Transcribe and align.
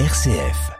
RCF. 0.00 0.72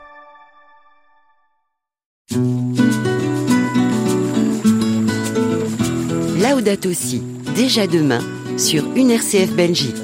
Laudato 6.42 6.92
Si, 6.92 7.22
déjà 7.54 7.86
demain, 7.86 8.18
sur 8.58 8.82
une 8.96 9.12
RCF 9.12 9.52
Belgique. 9.52 9.94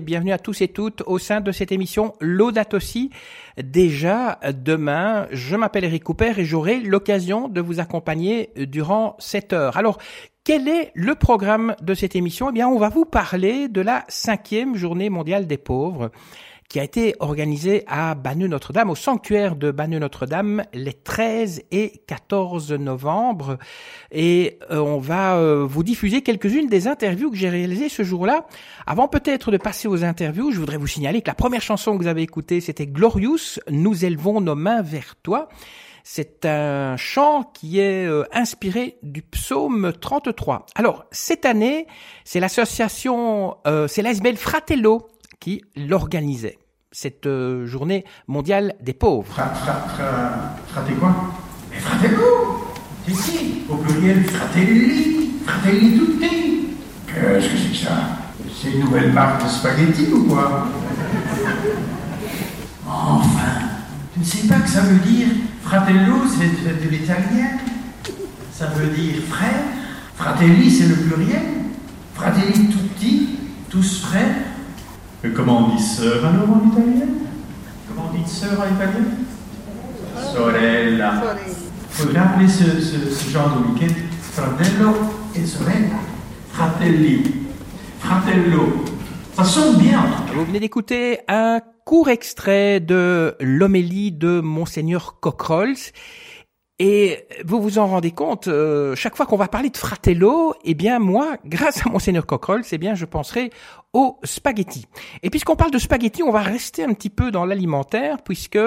Bienvenue 0.00 0.32
à 0.32 0.38
tous 0.38 0.60
et 0.60 0.68
toutes 0.68 1.02
au 1.06 1.18
sein 1.18 1.40
de 1.40 1.52
cette 1.52 1.72
émission 1.72 2.14
Laudato 2.20 2.80
Si. 2.80 3.10
Déjà 3.62 4.38
demain, 4.52 5.26
je 5.30 5.56
m'appelle 5.56 5.84
Eric 5.84 6.04
Cooper 6.04 6.32
et 6.38 6.44
j'aurai 6.44 6.80
l'occasion 6.80 7.48
de 7.48 7.60
vous 7.60 7.80
accompagner 7.80 8.50
durant 8.56 9.16
cette 9.18 9.52
heure. 9.52 9.76
Alors, 9.76 9.98
quel 10.44 10.68
est 10.68 10.92
le 10.94 11.14
programme 11.14 11.74
de 11.82 11.94
cette 11.94 12.14
émission? 12.14 12.50
Eh 12.50 12.52
bien, 12.52 12.68
on 12.68 12.78
va 12.78 12.88
vous 12.88 13.04
parler 13.04 13.68
de 13.68 13.80
la 13.80 14.04
cinquième 14.08 14.76
journée 14.76 15.10
mondiale 15.10 15.46
des 15.46 15.58
pauvres 15.58 16.10
qui 16.68 16.80
a 16.80 16.84
été 16.84 17.14
organisé 17.20 17.84
à 17.86 18.14
Banneux-Notre-Dame, 18.14 18.90
au 18.90 18.94
sanctuaire 18.94 19.56
de 19.56 19.70
Banneux-Notre-Dame, 19.70 20.64
les 20.72 20.92
13 20.92 21.62
et 21.70 22.02
14 22.06 22.72
novembre. 22.72 23.58
Et 24.10 24.58
euh, 24.70 24.78
on 24.78 24.98
va 24.98 25.36
euh, 25.36 25.64
vous 25.64 25.82
diffuser 25.82 26.22
quelques-unes 26.22 26.68
des 26.68 26.88
interviews 26.88 27.30
que 27.30 27.36
j'ai 27.36 27.48
réalisées 27.48 27.88
ce 27.88 28.02
jour-là. 28.02 28.46
Avant 28.86 29.08
peut-être 29.08 29.50
de 29.50 29.56
passer 29.56 29.88
aux 29.88 30.04
interviews, 30.04 30.50
je 30.50 30.58
voudrais 30.58 30.76
vous 30.76 30.86
signaler 30.86 31.22
que 31.22 31.28
la 31.28 31.34
première 31.34 31.62
chanson 31.62 31.96
que 31.96 32.02
vous 32.02 32.08
avez 32.08 32.22
écoutée, 32.22 32.60
c'était 32.60 32.86
Glorious, 32.86 33.60
Nous 33.70 34.04
élevons 34.04 34.40
nos 34.40 34.56
mains 34.56 34.82
vers 34.82 35.14
toi. 35.22 35.48
C'est 36.08 36.46
un 36.46 36.96
chant 36.96 37.50
qui 37.52 37.80
est 37.80 38.06
euh, 38.06 38.24
inspiré 38.32 38.96
du 39.02 39.22
psaume 39.22 39.92
33. 39.92 40.66
Alors, 40.76 41.04
cette 41.10 41.44
année, 41.44 41.86
c'est 42.24 42.38
l'association, 42.38 43.56
c'est 43.88 44.02
l'ASBL 44.02 44.36
Fratello 44.36 45.08
qui 45.40 45.62
l'organisait. 45.76 46.58
cette 46.92 47.26
euh, 47.26 47.66
journée 47.66 48.04
mondiale 48.26 48.74
des 48.80 48.94
pauvres. 48.94 49.30
Fra, 49.30 49.48
fra, 49.48 49.74
fra, 50.68 50.82
quoi? 50.98 51.14
Mais 51.70 51.78
fratello 51.78 52.64
Si, 53.06 53.14
si, 53.14 53.62
au 53.68 53.76
pluriel, 53.76 54.24
fratelli, 54.24 55.30
fratelli 55.44 55.98
tutti. 55.98 56.68
Qu'est-ce 57.06 57.48
que 57.48 57.56
c'est 57.56 57.70
que 57.70 57.76
ça? 57.76 57.92
C'est 58.58 58.70
une 58.72 58.80
nouvelle 58.80 59.12
marque 59.12 59.44
de 59.44 59.48
spaghetti 59.48 60.10
ou 60.12 60.24
quoi? 60.24 60.68
Enfin, 62.88 63.52
tu 64.14 64.20
ne 64.20 64.24
sais 64.24 64.48
pas 64.48 64.60
que 64.60 64.68
ça 64.68 64.80
veut 64.80 64.98
dire 65.00 65.28
fratello, 65.62 66.22
c'est 66.26 66.82
de 66.82 66.88
l'italien 66.88 67.58
Ça 68.52 68.66
veut 68.68 68.88
dire 68.88 69.22
frère. 69.28 69.64
Fratelli, 70.16 70.70
c'est 70.70 70.86
le 70.86 70.94
pluriel. 70.94 71.42
Fratelli 72.14 72.68
tutti, 72.68 73.38
tous 73.68 74.00
frères. 74.00 74.34
Et 75.24 75.30
comment 75.30 75.66
on 75.66 75.76
dit 75.76 75.82
sœur 75.82 76.24
alors 76.24 76.48
en 76.50 76.68
italien? 76.68 77.06
Comment 77.88 78.10
on 78.12 78.16
dit 78.16 78.28
sœur 78.28 78.60
en 78.60 78.74
italien? 78.74 79.06
Sorella. 80.32 81.36
Il 81.44 81.94
faudrait 81.94 82.18
appeler 82.18 82.48
ce, 82.48 83.30
genre 83.30 83.56
de 83.56 83.72
week-end 83.72 83.94
fratello 84.20 84.92
et 85.34 85.46
sorella. 85.46 85.96
Fratelli. 86.52 87.22
Fratello. 88.00 88.84
Ça 89.34 89.44
sonne 89.44 89.78
bien. 89.78 90.04
Vous 90.34 90.44
venez 90.44 90.60
d'écouter 90.60 91.20
un 91.28 91.60
court 91.84 92.08
extrait 92.08 92.80
de 92.80 93.34
l'homélie 93.40 94.12
de 94.12 94.40
Monseigneur 94.40 95.18
Cockrolls. 95.20 95.92
Et 96.78 97.26
vous 97.42 97.62
vous 97.62 97.78
en 97.78 97.86
rendez 97.86 98.10
compte, 98.10 98.48
euh, 98.48 98.94
chaque 98.94 99.16
fois 99.16 99.24
qu'on 99.24 99.38
va 99.38 99.48
parler 99.48 99.70
de 99.70 99.76
fratello, 99.78 100.54
eh 100.62 100.74
bien 100.74 100.98
moi, 100.98 101.38
grâce 101.46 101.86
à 101.86 101.88
Monseigneur 101.88 102.26
Cockrolls, 102.26 102.64
eh 102.70 102.76
bien 102.76 102.94
je 102.94 103.06
penserai 103.06 103.50
aux 103.94 104.18
spaghettis. 104.24 104.84
Et 105.22 105.30
puisqu'on 105.30 105.56
parle 105.56 105.70
de 105.70 105.78
spaghettis, 105.78 106.22
on 106.22 106.30
va 106.30 106.42
rester 106.42 106.84
un 106.84 106.92
petit 106.92 107.08
peu 107.08 107.30
dans 107.30 107.46
l'alimentaire, 107.46 108.22
puisque 108.22 108.58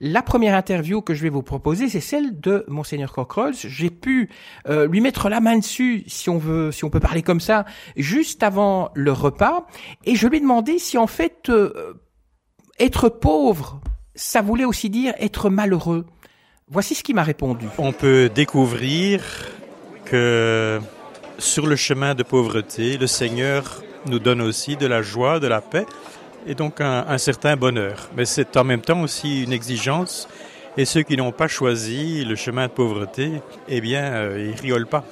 la 0.00 0.22
première 0.22 0.56
interview 0.56 1.00
que 1.00 1.14
je 1.14 1.22
vais 1.22 1.28
vous 1.28 1.44
proposer, 1.44 1.88
c'est 1.88 2.00
celle 2.00 2.40
de 2.40 2.64
Monseigneur 2.66 3.12
Cockrolls. 3.12 3.54
J'ai 3.54 3.90
pu 3.90 4.30
euh, 4.68 4.88
lui 4.88 5.00
mettre 5.00 5.28
la 5.28 5.40
main 5.40 5.56
dessus, 5.56 6.02
si 6.08 6.28
on 6.30 6.38
veut, 6.38 6.72
si 6.72 6.84
on 6.84 6.90
peut 6.90 6.98
parler 6.98 7.22
comme 7.22 7.40
ça, 7.40 7.66
juste 7.96 8.42
avant 8.42 8.90
le 8.94 9.12
repas, 9.12 9.68
et 10.04 10.16
je 10.16 10.26
lui 10.26 10.38
ai 10.38 10.40
demandé 10.40 10.80
si 10.80 10.98
en 10.98 11.06
fait 11.06 11.50
euh, 11.50 11.94
être 12.80 13.08
pauvre, 13.08 13.80
ça 14.16 14.42
voulait 14.42 14.64
aussi 14.64 14.90
dire 14.90 15.14
être 15.20 15.50
malheureux. 15.50 16.04
Voici 16.70 16.94
ce 16.94 17.02
qu'il 17.02 17.14
m'a 17.14 17.22
répondu. 17.22 17.66
On 17.76 17.92
peut 17.92 18.30
découvrir 18.34 19.22
que 20.06 20.80
sur 21.36 21.66
le 21.66 21.76
chemin 21.76 22.14
de 22.14 22.22
pauvreté, 22.22 22.96
le 22.96 23.06
Seigneur 23.06 23.82
nous 24.06 24.18
donne 24.18 24.40
aussi 24.40 24.76
de 24.76 24.86
la 24.86 25.02
joie, 25.02 25.40
de 25.40 25.46
la 25.46 25.60
paix 25.60 25.84
et 26.46 26.54
donc 26.54 26.80
un, 26.80 27.18
certain 27.18 27.56
bonheur. 27.56 28.08
Mais 28.16 28.24
c'est 28.24 28.56
en 28.56 28.64
même 28.64 28.80
temps 28.80 29.02
aussi 29.02 29.44
une 29.44 29.52
exigence 29.52 30.26
et 30.78 30.86
ceux 30.86 31.02
qui 31.02 31.18
n'ont 31.18 31.32
pas 31.32 31.48
choisi 31.48 32.24
le 32.24 32.34
chemin 32.34 32.66
de 32.66 32.72
pauvreté, 32.72 33.42
eh 33.68 33.80
bien, 33.82 34.02
euh, 34.02 34.50
ils 34.50 34.58
rigolent 34.58 34.86
pas. 34.86 35.04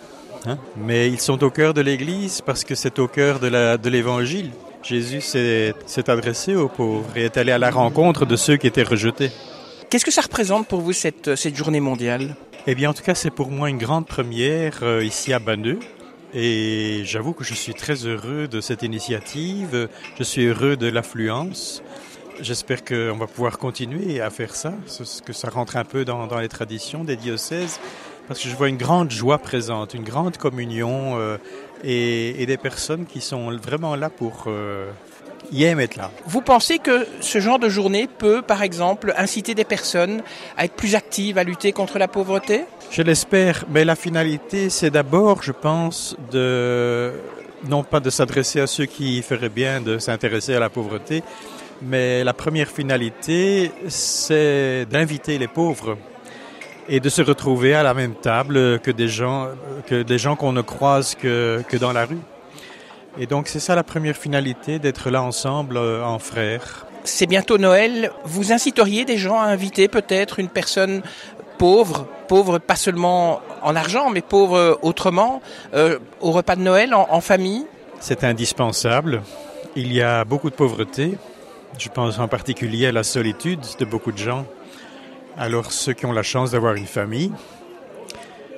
Hein. 0.47 0.57
Mais 0.77 1.09
ils 1.09 1.21
sont 1.21 1.45
au 1.45 1.51
cœur 1.51 1.75
de 1.75 1.83
l'Église 1.83 2.41
parce 2.41 2.65
que 2.65 2.75
c'est 2.75 2.99
au 2.99 3.09
cœur 3.09 3.41
de 3.41 3.89
l'Évangile. 3.91 4.53
Jésus 4.83 5.21
s'est 5.21 5.75
adressé 6.09 6.57
aux 6.57 6.69
pauvres 6.69 7.11
et 7.15 7.25
est 7.25 7.37
allé 7.37 7.53
à 7.53 7.59
la 7.59 7.71
rencontre 7.71 8.25
de 8.25 8.37
ceux 8.37 8.57
qui 8.57 8.67
étaient 8.67 8.83
rejetés. 8.83 9.31
Qu'est-ce 9.93 10.07
que 10.07 10.11
ça 10.11 10.23
représente 10.23 10.69
pour 10.69 10.81
vous 10.81 10.95
cette, 10.95 11.37
cette 11.37 11.55
journée 11.55 11.79
mondiale? 11.79 12.35
Eh 12.67 12.75
bien, 12.75 12.89
en 12.89 12.95
tout 12.95 13.03
cas, 13.03 13.15
c'est 13.15 13.29
pour 13.31 13.51
moi 13.51 13.69
une 13.69 13.77
grande 13.77 14.07
première 14.07 14.83
euh, 14.85 15.05
ici 15.05 15.35
à 15.35 15.39
Banneux. 15.39 15.81
Et 16.33 17.03
j'avoue 17.05 17.35
que 17.35 17.45
je 17.45 17.53
suis 17.53 17.75
très 17.75 18.07
heureux 18.07 18.49
de 18.49 18.63
cette 18.63 18.83
initiative. 18.83 19.91
Je 20.19 20.23
suis 20.23 20.47
heureux 20.47 20.79
de 20.79 20.87
l'affluence. 20.87 21.83
J'espère 22.41 22.87
qu'on 22.87 23.19
va 23.19 23.27
pouvoir 23.27 23.59
continuer 23.59 24.23
à 24.23 24.31
faire 24.31 24.55
ça, 24.55 24.73
que 25.27 25.35
ça 25.35 25.51
rentre 25.51 25.77
un 25.77 25.85
peu 25.85 26.07
dans, 26.07 26.39
les 26.39 26.49
traditions 26.49 27.05
des 27.05 27.17
diocèses, 27.17 27.79
parce 28.29 28.41
que 28.41 28.49
je 28.49 28.57
vois 28.57 28.71
une 28.71 28.79
grande 28.79 29.11
joie 29.11 29.37
présente, 29.37 29.93
une 29.93 30.05
grande 30.05 30.39
communion 30.39 31.19
euh, 31.19 31.37
et, 31.85 32.47
des 32.47 32.57
personnes 32.57 33.05
qui 33.05 33.21
sont 33.21 33.55
vraiment 33.59 33.95
là 33.95 34.09
pour, 34.09 34.45
euh, 34.47 34.91
là. 35.53 36.11
Vous 36.27 36.41
pensez 36.41 36.79
que 36.79 37.07
ce 37.21 37.41
genre 37.41 37.59
de 37.59 37.69
journée 37.69 38.07
peut, 38.07 38.43
par 38.43 38.63
exemple, 38.63 39.15
inciter 39.17 39.55
des 39.55 39.65
personnes 39.65 40.23
à 40.57 40.65
être 40.65 40.75
plus 40.75 40.95
actives, 40.95 41.39
à 41.39 41.45
lutter 41.45 41.73
contre 41.73 41.99
la 41.99 42.09
pauvreté? 42.09 42.65
Je 42.91 43.03
l'espère, 43.03 43.65
mais 43.71 43.85
la 43.85 43.97
finalité, 43.97 44.71
c'est 44.71 44.91
d'abord, 44.91 45.43
je 45.43 45.53
pense, 45.53 46.17
de 46.31 47.13
non 47.69 47.85
pas 47.85 48.01
de 48.01 48.11
s'adresser 48.11 48.61
à 48.61 48.67
ceux 48.67 48.87
qui 48.87 49.23
feraient 49.23 49.49
bien 49.49 49.81
de 49.81 49.99
s'intéresser 49.99 50.55
à 50.55 50.61
la 50.61 50.69
pauvreté, 50.69 51.23
mais 51.81 52.25
la 52.25 52.33
première 52.33 52.69
finalité, 52.69 53.71
c'est 53.89 54.87
d'inviter 54.91 55.39
les 55.39 55.49
pauvres 55.49 55.97
et 56.89 57.01
de 57.01 57.09
se 57.09 57.23
retrouver 57.23 57.75
à 57.75 57.83
la 57.83 57.95
même 57.95 58.15
table 58.15 58.81
que 58.81 58.91
des 58.91 59.09
gens 59.09 59.49
que 59.87 60.03
des 60.03 60.19
gens 60.19 60.35
qu'on 60.35 60.53
ne 60.53 60.63
croise 60.63 61.15
que, 61.15 61.63
que 61.69 61.77
dans 61.77 61.93
la 61.93 62.05
rue. 62.05 62.19
Et 63.19 63.27
donc 63.27 63.49
c'est 63.49 63.61
ça 63.61 63.75
la 63.75 63.85
première 63.85 64.17
finalité, 64.17 64.79
d'être 64.79 65.11
là 65.11 65.23
ensemble 65.23 65.77
euh, 65.77 66.05
en 66.05 66.19
frères. 66.19 66.87
C'est 67.05 67.27
bientôt 67.27 67.59
Noël. 67.59 68.11
Vous 68.25 68.53
inciteriez 68.53 69.05
des 69.05 69.19
gens 69.19 69.39
à 69.39 69.45
inviter 69.45 69.89
peut-être 69.89 70.39
une 70.39 70.49
personne 70.49 71.03
pauvre, 71.59 72.07
pauvre 72.27 72.59
pas 72.59 72.77
seulement 72.77 73.43
en 73.63 73.77
argent, 73.77 74.09
mais 74.09 74.23
pauvre 74.23 74.57
euh, 74.57 74.75
autrement, 74.81 75.43
euh, 75.75 75.99
au 76.21 76.31
repas 76.33 76.57
de 76.57 76.63
Noël 76.63 76.95
en, 76.95 77.07
en 77.11 77.21
famille? 77.21 77.67
C'est 78.01 78.25
indispensable. 78.25 79.23
Il 79.77 79.93
y 79.93 80.01
a 80.01 80.25
beaucoup 80.25 80.49
de 80.49 80.55
pauvreté. 80.55 81.19
Je 81.79 81.89
pense 81.89 82.19
en 82.19 82.29
particulier 82.29 82.87
à 82.87 82.93
la 82.93 83.03
solitude 83.03 83.61
de 83.79 83.85
beaucoup 83.85 84.13
de 84.13 84.19
gens. 84.19 84.47
Alors 85.37 85.71
ceux 85.71 85.93
qui 85.93 86.07
ont 86.07 86.13
la 86.13 86.23
chance 86.23 86.53
d'avoir 86.53 86.75
une 86.75 86.87
famille, 86.87 87.33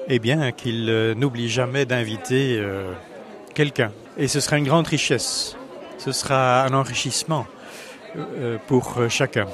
eh 0.09 0.19
bien 0.19 0.51
qu'ils 0.53 1.15
n'oublient 1.17 1.49
jamais 1.49 1.87
d'inviter 1.87 2.61
quelqu'un. 3.55 3.93
Et 4.17 4.29
ce 4.29 4.41
sera 4.41 4.59
une 4.59 4.65
grande 4.65 4.87
richesse. 4.87 5.57
Ce 5.99 6.13
sera 6.13 6.65
un 6.65 6.75
enrichissement 6.75 7.47
euh, 8.17 8.59
pour 8.67 8.95
euh, 8.99 9.09
chacun. 9.09 9.47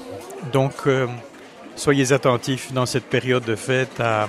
Donc, 0.53 0.73
euh, 0.87 1.07
soyez 1.77 2.13
attentifs 2.13 2.73
dans 2.73 2.87
cette 2.87 3.07
période 3.07 3.45
de 3.45 3.57
fête 3.57 4.01
à 4.01 4.29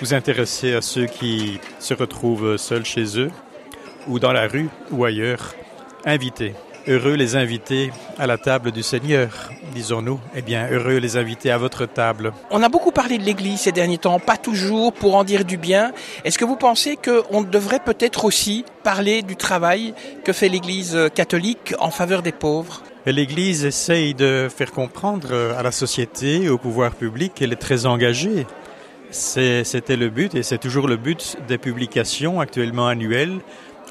vous 0.00 0.14
intéresser 0.14 0.74
à 0.74 0.80
ceux 0.80 1.06
qui 1.06 1.60
se 1.78 1.92
retrouvent 1.92 2.56
seuls 2.56 2.84
chez 2.84 3.18
eux 3.18 3.30
ou 4.06 4.18
dans 4.18 4.32
la 4.32 4.46
rue 4.46 4.68
ou 4.90 5.04
ailleurs. 5.04 5.54
Invitez. 6.04 6.54
Heureux 6.88 7.14
les 7.14 7.34
invités 7.34 7.90
à 8.16 8.28
la 8.28 8.38
table 8.38 8.70
du 8.70 8.84
Seigneur, 8.84 9.50
disons-nous. 9.74 10.20
Eh 10.36 10.42
bien, 10.42 10.68
heureux 10.70 10.98
les 10.98 11.16
invités 11.16 11.50
à 11.50 11.58
votre 11.58 11.84
table. 11.84 12.32
On 12.52 12.62
a 12.62 12.68
beaucoup 12.68 12.92
parlé 12.92 13.18
de 13.18 13.24
l'Église 13.24 13.62
ces 13.62 13.72
derniers 13.72 13.98
temps, 13.98 14.20
pas 14.20 14.36
toujours 14.36 14.92
pour 14.92 15.16
en 15.16 15.24
dire 15.24 15.44
du 15.44 15.56
bien. 15.56 15.90
Est-ce 16.24 16.38
que 16.38 16.44
vous 16.44 16.54
pensez 16.54 16.96
qu'on 16.96 17.42
devrait 17.42 17.80
peut-être 17.84 18.24
aussi 18.24 18.64
parler 18.84 19.22
du 19.22 19.34
travail 19.34 19.94
que 20.22 20.32
fait 20.32 20.48
l'Église 20.48 20.96
catholique 21.12 21.74
en 21.80 21.90
faveur 21.90 22.22
des 22.22 22.30
pauvres? 22.30 22.82
L'Église 23.04 23.64
essaye 23.64 24.14
de 24.14 24.48
faire 24.48 24.70
comprendre 24.70 25.34
à 25.58 25.64
la 25.64 25.72
société, 25.72 26.48
au 26.48 26.56
pouvoir 26.56 26.92
public, 26.92 27.34
qu'elle 27.34 27.52
est 27.52 27.56
très 27.56 27.86
engagée. 27.86 28.46
C'était 29.10 29.96
le 29.96 30.08
but 30.08 30.34
et 30.34 30.42
c'est 30.42 30.58
toujours 30.58 30.86
le 30.86 30.96
but 30.96 31.36
des 31.48 31.58
publications 31.58 32.40
actuellement 32.40 32.86
annuelles 32.86 33.38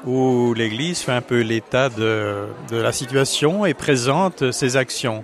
où 0.04 0.54
l'Église 0.54 1.00
fait 1.00 1.12
un 1.12 1.22
peu 1.22 1.40
l'état 1.40 1.88
de, 1.88 2.46
la 2.70 2.92
situation 2.92 3.64
et 3.64 3.74
présente 3.74 4.52
ses 4.52 4.76
actions. 4.76 5.22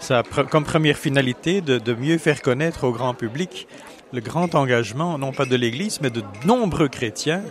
Ça 0.00 0.22
comme 0.50 0.64
première 0.64 0.96
finalité 0.96 1.60
de, 1.60 1.78
de, 1.78 1.94
mieux 1.94 2.18
faire 2.18 2.40
connaître 2.42 2.84
au 2.84 2.92
grand 2.92 3.14
public 3.14 3.66
le 4.12 4.20
grand 4.20 4.54
engagement, 4.54 5.18
non 5.18 5.32
pas 5.32 5.44
de 5.44 5.56
l'Église, 5.56 6.00
mais 6.00 6.10
de 6.10 6.22
nombreux 6.44 6.88
chrétiens, 6.88 7.42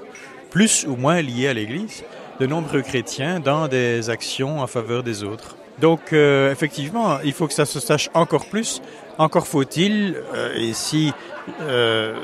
plus 0.49 0.85
ou 0.87 0.95
moins 0.95 1.21
liés 1.21 1.47
à 1.47 1.53
l'Église, 1.53 2.03
de 2.39 2.47
nombreux 2.47 2.81
chrétiens 2.81 3.39
dans 3.39 3.67
des 3.67 4.09
actions 4.09 4.61
en 4.61 4.67
faveur 4.67 5.03
des 5.03 5.23
autres. 5.23 5.55
Donc, 5.79 6.13
euh, 6.13 6.51
effectivement, 6.51 7.19
il 7.23 7.33
faut 7.33 7.47
que 7.47 7.53
ça 7.53 7.65
se 7.65 7.79
sache 7.79 8.09
encore 8.13 8.47
plus. 8.47 8.81
Encore 9.19 9.47
faut-il, 9.47 10.15
euh, 10.33 10.53
et 10.55 10.73
si 10.73 11.13
euh, 11.61 12.15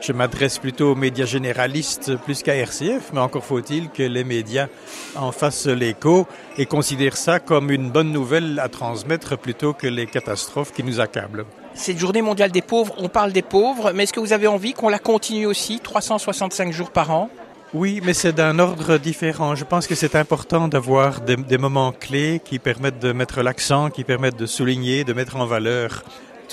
je 0.00 0.12
m'adresse 0.12 0.58
plutôt 0.58 0.92
aux 0.92 0.94
médias 0.94 1.26
généralistes 1.26 2.16
plus 2.16 2.42
qu'à 2.42 2.54
RCF, 2.54 3.10
mais 3.12 3.20
encore 3.20 3.44
faut-il 3.44 3.90
que 3.90 4.02
les 4.02 4.24
médias 4.24 4.68
en 5.16 5.32
fassent 5.32 5.66
l'écho 5.66 6.26
et 6.58 6.66
considèrent 6.66 7.16
ça 7.16 7.40
comme 7.40 7.70
une 7.70 7.90
bonne 7.90 8.12
nouvelle 8.12 8.60
à 8.62 8.68
transmettre 8.68 9.38
plutôt 9.38 9.72
que 9.72 9.86
les 9.86 10.06
catastrophes 10.06 10.72
qui 10.72 10.82
nous 10.82 11.00
accablent. 11.00 11.44
Cette 11.74 11.98
journée 11.98 12.22
mondiale 12.22 12.50
des 12.50 12.62
pauvres, 12.62 12.94
on 12.98 13.08
parle 13.08 13.32
des 13.32 13.42
pauvres, 13.42 13.92
mais 13.92 14.04
est-ce 14.04 14.12
que 14.12 14.20
vous 14.20 14.32
avez 14.32 14.46
envie 14.46 14.72
qu'on 14.72 14.88
la 14.88 14.98
continue 14.98 15.46
aussi, 15.46 15.80
365 15.80 16.72
jours 16.72 16.90
par 16.90 17.10
an? 17.10 17.28
Oui, 17.74 18.00
mais 18.02 18.14
c'est 18.14 18.32
d'un 18.32 18.58
ordre 18.58 18.96
différent. 18.96 19.54
Je 19.54 19.64
pense 19.64 19.86
que 19.86 19.94
c'est 19.94 20.14
important 20.14 20.68
d'avoir 20.68 21.20
des, 21.20 21.36
des, 21.36 21.58
moments 21.58 21.92
clés 21.92 22.40
qui 22.42 22.58
permettent 22.58 23.00
de 23.00 23.12
mettre 23.12 23.42
l'accent, 23.42 23.90
qui 23.90 24.04
permettent 24.04 24.38
de 24.38 24.46
souligner, 24.46 25.04
de 25.04 25.12
mettre 25.12 25.36
en 25.36 25.46
valeur 25.46 26.04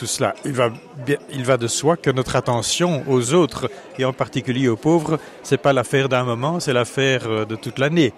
tout 0.03 0.07
cela. 0.07 0.35
Il 0.43 0.51
va, 0.51 0.69
bien, 1.05 1.15
il 1.31 1.45
va 1.45 1.55
de 1.55 1.67
soi 1.67 1.95
que 1.95 2.09
notre 2.09 2.35
attention 2.35 3.05
aux 3.07 3.33
autres, 3.33 3.71
et 3.97 4.03
en 4.03 4.11
particulier 4.11 4.67
aux 4.67 4.75
pauvres, 4.75 5.17
c'est 5.43 5.57
pas 5.57 5.71
l'affaire 5.71 6.09
d'un 6.09 6.25
moment, 6.25 6.59
c'est 6.59 6.73
l'affaire 6.73 7.21
euh, 7.25 7.45
de 7.45 7.55
toute 7.55 7.79
l'année. 7.79 8.11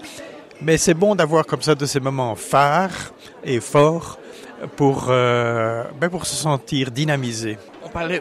Mais 0.63 0.77
c'est 0.77 0.95
bon 0.95 1.13
d'avoir 1.13 1.45
comme 1.45 1.61
ça 1.61 1.75
de 1.75 1.85
ces 1.85 1.99
moments 1.99 2.33
phares 2.33 3.13
et 3.43 3.59
forts 3.59 4.17
pour, 4.77 5.09
euh, 5.09 5.83
ben 6.01 6.09
pour 6.09 6.25
se 6.25 6.35
sentir 6.35 6.89
dynamisé. 6.89 7.59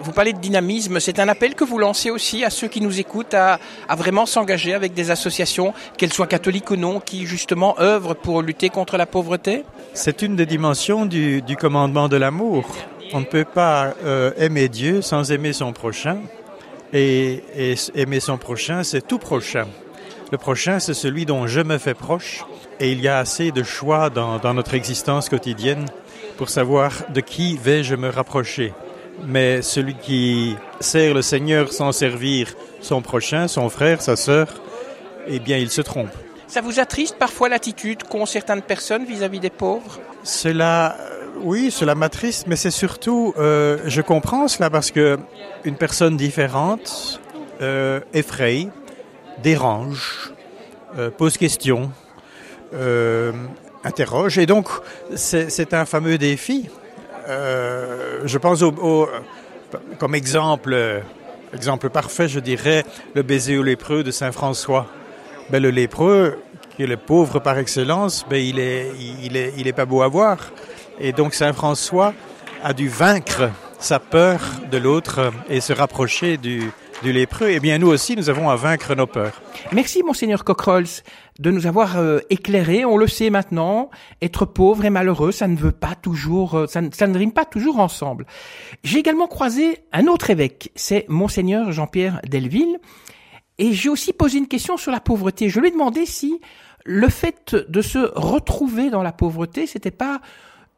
vous 0.02 0.12
parlez 0.12 0.34
de 0.34 0.40
dynamisme, 0.40 1.00
c'est 1.00 1.18
un 1.18 1.28
appel 1.28 1.54
que 1.54 1.64
vous 1.64 1.78
lancez 1.78 2.10
aussi 2.10 2.44
à 2.44 2.50
ceux 2.50 2.68
qui 2.68 2.82
nous 2.82 3.00
écoutent 3.00 3.32
à, 3.32 3.58
à 3.88 3.96
vraiment 3.96 4.26
s'engager 4.26 4.74
avec 4.74 4.92
des 4.92 5.10
associations, 5.10 5.72
qu'elles 5.96 6.12
soient 6.12 6.26
catholiques 6.26 6.70
ou 6.70 6.76
non, 6.76 7.00
qui 7.00 7.24
justement 7.24 7.80
œuvrent 7.80 8.14
pour 8.14 8.42
lutter 8.42 8.68
contre 8.68 8.98
la 8.98 9.06
pauvreté? 9.06 9.64
C'est 9.94 10.20
une 10.20 10.36
des 10.36 10.44
dimensions 10.44 11.06
du, 11.06 11.40
du 11.40 11.56
commandement 11.56 12.08
de 12.10 12.18
l'amour. 12.18 12.66
On 13.12 13.20
ne 13.20 13.24
peut 13.24 13.44
pas 13.44 13.94
euh, 14.04 14.32
aimer 14.36 14.68
Dieu 14.68 15.02
sans 15.02 15.30
aimer 15.30 15.52
son 15.52 15.72
prochain. 15.72 16.18
Et, 16.92 17.42
et 17.56 17.74
aimer 17.96 18.20
son 18.20 18.38
prochain, 18.38 18.84
c'est 18.84 19.06
tout 19.06 19.18
prochain. 19.18 19.66
Le 20.30 20.38
prochain, 20.38 20.78
c'est 20.78 20.94
celui 20.94 21.26
dont 21.26 21.46
je 21.46 21.60
me 21.60 21.78
fais 21.78 21.94
proche. 21.94 22.44
Et 22.80 22.92
il 22.92 23.00
y 23.00 23.08
a 23.08 23.18
assez 23.18 23.50
de 23.50 23.62
choix 23.62 24.10
dans, 24.10 24.38
dans 24.38 24.54
notre 24.54 24.74
existence 24.74 25.28
quotidienne 25.28 25.86
pour 26.36 26.48
savoir 26.48 26.92
de 27.10 27.20
qui 27.20 27.56
vais-je 27.56 27.94
me 27.94 28.08
rapprocher. 28.08 28.72
Mais 29.26 29.62
celui 29.62 29.94
qui 29.94 30.56
sert 30.80 31.14
le 31.14 31.22
Seigneur 31.22 31.72
sans 31.72 31.92
servir 31.92 32.52
son 32.80 33.00
prochain, 33.00 33.48
son 33.48 33.68
frère, 33.68 34.02
sa 34.02 34.16
sœur, 34.16 34.48
eh 35.26 35.38
bien, 35.38 35.56
il 35.56 35.70
se 35.70 35.82
trompe. 35.82 36.10
Ça 36.46 36.60
vous 36.60 36.78
attriste 36.80 37.16
parfois 37.16 37.48
l'attitude 37.48 38.02
qu'ont 38.04 38.26
certaines 38.26 38.62
personnes 38.62 39.04
vis-à-vis 39.04 39.38
-vis 39.38 39.42
des 39.42 39.50
pauvres? 39.50 39.98
Cela, 40.22 40.96
oui, 41.42 41.70
cela 41.70 41.94
m'attriste, 41.94 42.46
mais 42.46 42.56
c'est 42.56 42.70
surtout, 42.70 43.34
euh, 43.38 43.78
je 43.86 44.00
comprends 44.00 44.48
cela 44.48 44.70
parce 44.70 44.90
que 44.90 45.18
une 45.64 45.76
personne 45.76 46.16
différente 46.16 47.20
euh, 47.60 48.00
effraie, 48.12 48.68
dérange, 49.42 50.32
euh, 50.98 51.10
pose 51.10 51.36
question, 51.36 51.90
interroge. 53.84 54.38
Et 54.38 54.46
donc, 54.46 54.68
c'est 55.14 55.74
un 55.74 55.84
fameux 55.84 56.18
défi. 56.18 56.68
Je 57.28 58.38
pense 58.38 58.62
au, 58.62 59.08
comme 59.98 60.14
exemple, 60.14 61.02
exemple 61.52 61.90
parfait, 61.90 62.28
je 62.28 62.40
dirais, 62.40 62.84
le 63.14 63.22
baiser 63.22 63.56
au 63.56 63.62
lépreux 63.62 64.02
de 64.02 64.10
Saint 64.10 64.32
François. 64.32 64.86
Ben, 65.50 65.62
le 65.62 65.70
lépreux, 65.70 66.38
qui 66.74 66.82
est 66.82 66.86
le 66.86 66.96
pauvre 66.96 67.38
par 67.38 67.58
excellence, 67.58 68.26
ben, 68.28 68.42
il 68.42 68.58
est, 68.58 68.90
il 69.22 69.36
est, 69.36 69.52
il 69.56 69.68
est 69.68 69.72
pas 69.72 69.84
beau 69.84 70.02
à 70.02 70.08
voir. 70.08 70.38
Et 70.98 71.12
donc 71.12 71.34
Saint 71.34 71.52
François 71.52 72.14
a 72.62 72.72
dû 72.72 72.88
vaincre 72.88 73.50
sa 73.78 73.98
peur 73.98 74.40
de 74.70 74.78
l'autre 74.78 75.32
et 75.48 75.60
se 75.60 75.72
rapprocher 75.72 76.36
du, 76.36 76.70
du 77.02 77.12
lépreux, 77.12 77.48
eh 77.50 77.60
bien 77.60 77.78
nous 77.78 77.88
aussi, 77.88 78.16
nous 78.16 78.30
avons 78.30 78.48
à 78.48 78.56
vaincre 78.56 78.94
nos 78.94 79.06
peurs. 79.06 79.42
Merci, 79.72 80.02
monseigneur 80.02 80.44
Cockrolls, 80.44 81.02
de 81.38 81.50
nous 81.50 81.66
avoir 81.66 81.98
euh, 81.98 82.20
éclairé. 82.30 82.84
On 82.84 82.96
le 82.96 83.08
sait 83.08 83.28
maintenant, 83.28 83.90
être 84.22 84.46
pauvre 84.46 84.84
et 84.84 84.90
malheureux, 84.90 85.32
ça 85.32 85.48
ne 85.48 85.56
veut 85.56 85.72
pas 85.72 85.94
toujours, 85.94 86.54
euh, 86.54 86.66
ça, 86.66 86.80
ne, 86.80 86.90
ça 86.92 87.06
ne 87.06 87.18
rime 87.18 87.32
pas 87.32 87.44
toujours 87.44 87.78
ensemble. 87.80 88.26
J'ai 88.84 88.98
également 89.00 89.26
croisé 89.26 89.84
un 89.92 90.06
autre 90.06 90.30
évêque, 90.30 90.70
c'est 90.76 91.06
monseigneur 91.08 91.72
Jean-Pierre 91.72 92.20
Delville, 92.26 92.78
et 93.58 93.72
j'ai 93.72 93.88
aussi 93.88 94.12
posé 94.12 94.38
une 94.38 94.48
question 94.48 94.76
sur 94.76 94.92
la 94.92 95.00
pauvreté. 95.00 95.48
Je 95.48 95.60
lui 95.60 95.68
ai 95.68 95.72
demandé 95.72 96.06
si 96.06 96.40
le 96.84 97.08
fait 97.08 97.54
de 97.54 97.82
se 97.82 97.98
retrouver 98.14 98.90
dans 98.90 99.02
la 99.02 99.12
pauvreté, 99.12 99.66
c'était 99.66 99.90
pas 99.90 100.20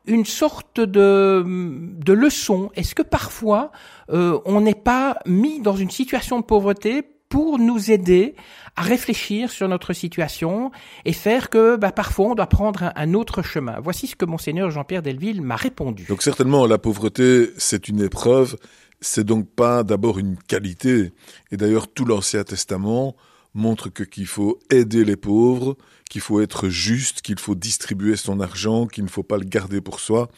une 0.06 0.24
sorte 0.24 0.80
de, 0.80 1.44
de 1.44 2.12
leçon 2.12 2.70
Est-ce 2.74 2.94
que 2.94 3.02
parfois 3.02 3.72
euh, 4.10 4.38
on 4.44 4.60
n'est 4.60 4.74
pas 4.74 5.18
mis 5.26 5.60
dans 5.60 5.76
une 5.76 5.90
situation 5.90 6.40
de 6.40 6.44
pauvreté 6.44 7.02
pour 7.28 7.58
nous 7.58 7.90
aider 7.90 8.34
à 8.76 8.82
réfléchir 8.82 9.50
sur 9.50 9.68
notre 9.68 9.92
situation 9.92 10.70
et 11.04 11.12
faire 11.12 11.50
que 11.50 11.76
bah, 11.76 11.90
parfois 11.90 12.26
on 12.26 12.34
doit 12.34 12.46
prendre 12.46 12.84
un, 12.84 12.92
un, 12.94 13.14
autre 13.14 13.42
chemin? 13.42 13.78
Voici 13.82 14.06
ce 14.06 14.16
que 14.16 14.24
monseigneur 14.24 14.70
Jean-Pierre 14.70 15.02
Delville 15.02 15.42
m'a 15.42 15.56
répondu. 15.56 16.04
Donc 16.08 16.22
certainement 16.22 16.66
la 16.66 16.78
pauvreté 16.78 17.50
c'est 17.56 17.88
une 17.88 18.00
épreuve, 18.00 18.56
c'est 19.00 19.24
donc 19.24 19.48
pas 19.48 19.82
d'abord 19.82 20.18
une 20.18 20.36
qualité. 20.36 21.12
Et 21.50 21.56
d'ailleurs 21.56 21.88
tout 21.88 22.04
l'Ancien 22.04 22.44
Testament 22.44 23.16
montre 23.54 23.88
que 23.88 24.04
qu'il 24.04 24.26
faut 24.26 24.58
aider 24.70 25.04
les 25.04 25.16
pauvres, 25.16 25.76
qu'il 26.10 26.20
faut 26.20 26.40
être 26.40 26.68
juste, 26.68 27.20
qu'il 27.22 27.38
faut 27.38 27.54
distribuer 27.54 28.16
son 28.16 28.40
argent, 28.40 28.86
qu'il 28.86 29.04
ne 29.04 29.08
faut 29.08 29.22
pas 29.22 29.38
le 29.38 29.44
garder 29.44 29.80
pour 29.80 30.00
soi. 30.00 30.30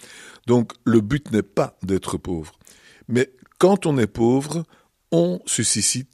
Donc 0.47 0.73
le 0.85 1.01
but 1.01 1.31
n'est 1.31 1.43
pas 1.43 1.77
d'être 1.83 2.17
pauvre. 2.17 2.59
Mais 3.09 3.33
quand 3.59 3.87
on 3.87 3.99
est 3.99 4.07
pauvre, 4.07 4.65
on 5.11 5.41
suscite, 5.47 6.11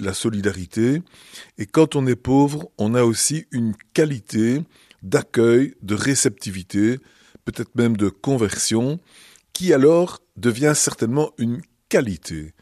la 0.00 0.14
solidarité, 0.14 1.02
et 1.58 1.66
quand 1.66 1.96
on 1.96 2.06
est 2.06 2.16
pauvre, 2.16 2.70
on 2.78 2.94
a 2.94 3.02
aussi 3.02 3.46
une 3.50 3.74
qualité 3.92 4.62
d'accueil, 5.02 5.74
de 5.82 5.94
réceptivité, 5.94 6.98
peut-être 7.44 7.74
même 7.74 7.96
de 7.96 8.08
conversion, 8.08 9.00
qui 9.52 9.72
alors 9.72 10.20
devient 10.36 10.74
certainement 10.76 11.32
une 11.38 11.60
qualité. 11.88 12.54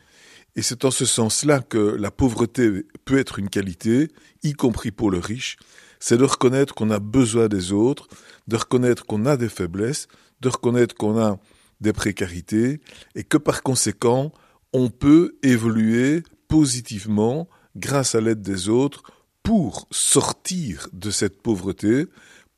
Et 0.55 0.63
c'est 0.63 0.87
en 0.87 0.91
ce 0.91 1.05
sens-là 1.05 1.61
que 1.61 1.77
la 1.77 2.11
pauvreté 2.11 2.87
peut 3.05 3.19
être 3.19 3.39
une 3.39 3.51
qualité, 3.51 4.09
y 4.43 4.55
compris 4.55 4.91
pour 4.91 5.11
le 5.11 5.19
riche, 5.19 5.59
c'est 6.01 6.19
de 6.19 6.25
reconnaître 6.25 6.75
qu'on 6.75 6.91
a 6.91 6.99
besoin 6.99 7.49
des 7.49 7.73
autres, 7.73 8.09
de 8.47 8.57
reconnaître 8.57 9.05
qu'on 9.05 9.27
a 9.27 9.37
des 9.37 9.49
faiblesses, 9.49 10.09
de 10.41 10.49
reconnaître 10.49 10.95
qu'on 10.95 11.19
a 11.19 11.39
des 11.81 11.93
précarités, 11.93 12.81
et 13.15 13.25
que 13.25 13.37
par 13.37 13.63
conséquent, 13.63 14.33
on 14.73 14.89
peut 14.89 15.37
évoluer 15.43 16.23
positivement 16.49 17.49
grâce 17.77 18.15
à 18.15 18.21
l'aide 18.21 18.43
des 18.43 18.69
autres 18.69 19.03
pour 19.43 19.87
sortir 19.91 20.89
de 20.93 21.11
cette 21.11 21.41
pauvreté, 21.41 22.07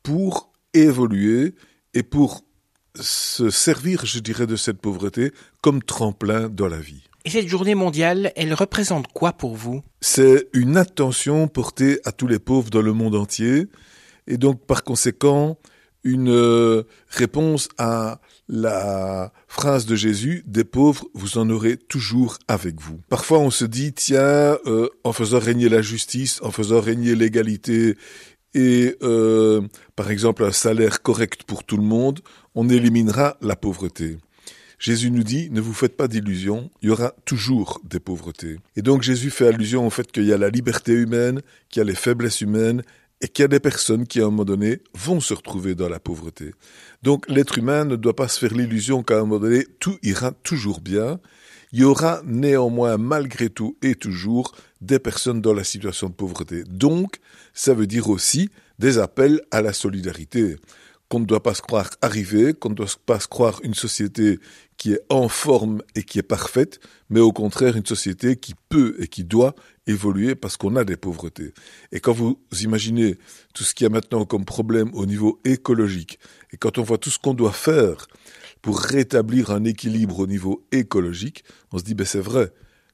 pour 0.03 0.53
évoluer 0.75 1.55
et 1.95 2.03
pour 2.03 2.45
se 3.01 3.51
servir, 3.51 4.07
je 4.07 4.19
dirais, 4.21 4.47
de 4.47 4.57
cette 4.57 4.81
pauvreté 4.81 5.33
comme 5.63 5.83
tremplin 5.83 6.49
dans 6.49 6.69
la 6.69 6.81
vie. 6.81 7.08
Et 7.25 7.31
cette 7.31 7.49
journée 7.49 7.75
mondiale, 7.75 8.33
elle 8.37 8.55
représente 8.55 9.09
quoi 9.13 9.33
pour 9.33 9.55
vous? 9.55 9.83
C'est 10.01 10.49
une 10.53 10.77
attention 10.77 11.49
portée 11.49 12.01
à 12.05 12.13
tous 12.13 12.27
les 12.27 12.39
pauvres 12.39 12.71
dans 12.71 12.83
le 12.83 12.93
monde 12.93 13.17
entier, 13.17 13.67
et 14.27 14.37
donc 14.37 14.65
par 14.67 14.85
conséquent, 14.85 15.59
une 16.05 16.31
euh, 16.31 16.85
réponse 17.09 17.69
à 17.77 18.21
la 18.49 19.33
phrase 19.47 19.85
de 19.85 19.97
Jésus, 19.97 20.43
des 20.47 20.65
pauvres, 20.65 21.07
vous 21.13 21.39
en 21.39 21.51
aurez 21.51 21.77
toujours 21.77 22.39
avec 22.47 22.81
vous. 22.81 23.01
Parfois 23.09 23.41
on 23.41 23.51
se 23.51 23.65
dit, 23.65 23.93
tiens, 23.93 24.57
euh, 24.67 24.89
en 25.05 25.13
faisant 25.13 25.39
régner 25.39 25.69
la 25.69 25.83
justice, 25.83 26.41
en 26.43 26.51
faisant 26.51 26.81
régner 26.81 27.15
l'égalité 27.15 27.97
et 28.55 28.97
euh, 29.03 29.61
par 29.97 30.11
exemple 30.11 30.45
un 30.45 30.53
salaire 30.53 31.03
correct 31.03 31.43
pour 31.43 31.65
tout 31.65 31.77
le 31.77 31.83
monde, 31.83 32.21
on 32.55 32.69
éliminera 32.69 33.37
la 33.43 33.57
pauvreté. 33.57 34.19
Jésus 34.79 35.11
nous 35.11 35.25
dit, 35.25 35.51
ne 35.51 35.61
vous 35.61 35.73
faites 35.73 35.97
pas 35.97 36.09
d'illusions, 36.09 36.71
il 36.83 36.89
y 36.89 36.91
aura 36.91 37.13
toujours 37.25 37.81
des 37.85 38.01
pauvretés. 38.01 38.59
Et 38.77 38.83
donc 38.83 39.03
Jésus 39.03 39.31
fait 39.31 39.49
allusion 39.49 39.87
au 39.87 39.91
fait 39.91 40.11
qu'il 40.11 40.25
y 40.25 40.33
a 40.33 40.39
la 40.39 40.51
liberté 40.51 40.93
humaine, 40.93 41.43
qu'il 41.69 41.81
y 41.81 41.83
a 41.83 41.85
les 41.85 41.97
faiblesses 41.97 42.41
humaines, 42.41 42.83
et 43.21 43.29
qu'il 43.29 43.43
y 43.43 43.45
a 43.45 43.49
des 43.49 43.61
personnes 43.61 44.07
qui, 44.07 44.21
à 44.21 44.23
un 44.23 44.27
moment 44.27 44.45
donné, 44.45 44.81
vont 44.95 45.21
se 45.21 45.35
retrouver 45.35 45.75
dans 45.75 45.89
la 45.89 45.99
pauvreté. 45.99 46.53
Donc 47.03 47.29
l'être 47.29 47.59
humain 47.59 47.85
ne 47.85 47.97
doit 47.97 48.15
pas 48.15 48.29
se 48.29 48.39
faire 48.39 48.55
l'illusion 48.55 49.03
qu'à 49.03 49.17
un 49.17 49.21
moment 49.21 49.41
donné, 49.41 49.67
tout 49.81 49.99
ira 50.03 50.31
toujours 50.31 50.81
bien. 50.81 51.19
Il 51.73 51.81
y 51.81 51.85
aura 51.85 52.23
néanmoins, 52.25 52.97
malgré 52.97 53.51
tout 53.51 53.77
et 53.83 53.95
toujours, 53.95 54.55
des 54.81 54.99
personnes 55.01 55.41
dans 55.41 55.53
la 55.53 55.65
situation 55.65 56.09
de 56.09 56.15
pauvreté. 56.15 56.63
Donc, 56.65 57.17
ça 57.53 57.75
veut 57.75 57.89
dire 57.89 58.09
aussi 58.09 58.51
des 58.79 58.99
appels 58.99 59.43
à 59.51 59.61
la 59.61 59.73
solidarité 59.73 60.57
qu'on 61.09 61.21
ne 61.21 61.25
doit 61.25 61.43
pas 61.43 61.55
se 61.55 61.63
croire 61.63 61.91
arrivé, 62.03 62.53
qu'on 62.53 62.71
ne 62.71 62.75
doit 62.75 62.87
pas 63.07 63.19
se 63.19 63.29
croire 63.29 63.61
une 63.63 63.75
société 63.75 64.39
qui 64.77 64.93
est 64.93 65.01
en 65.09 65.29
forme 65.29 65.83
et 65.95 66.03
qui 66.03 66.19
est 66.19 66.23
parfaite, 66.23 66.81
mais 67.09 67.21
au 67.21 67.33
contraire 67.33 67.77
une 67.77 67.87
société 67.87 68.37
qui 68.37 68.55
peut 68.69 68.97
et 68.99 69.09
qui 69.09 69.25
doit 69.25 69.55
évoluer 69.87 70.35
parce 70.35 70.57
qu'on 70.57 70.77
a 70.77 70.85
des 70.85 70.97
pauvretés. 70.97 71.55
Et 71.93 72.01
quand 72.01 72.13
vous 72.13 72.39
imaginez 72.61 73.17
tout 73.55 73.65
ce 73.65 73.75
qu'il 73.75 73.85
y 73.85 73.87
a 73.87 73.91
maintenant 73.91 74.25
comme 74.27 74.45
problème 74.45 74.91
au 74.95 75.07
niveau 75.07 75.41
écologique, 75.45 76.19
et 76.53 76.57
quand 76.59 76.79
on 76.79 76.83
voit 76.83 76.99
tout 76.99 77.11
ce 77.11 77.19
qu'on 77.19 77.35
doit 77.35 77.53
faire 77.53 78.07
pour 78.61 78.79
rétablir 78.81 79.51
un 79.51 79.65
équilibre 79.65 80.21
au 80.21 80.27
niveau 80.27 80.67
écologique, 80.73 81.45
on 81.73 81.79
se 81.79 81.85
dit, 81.85 81.95
ben 81.95 82.07
c'est 82.07 82.21
vrai, 82.21 82.53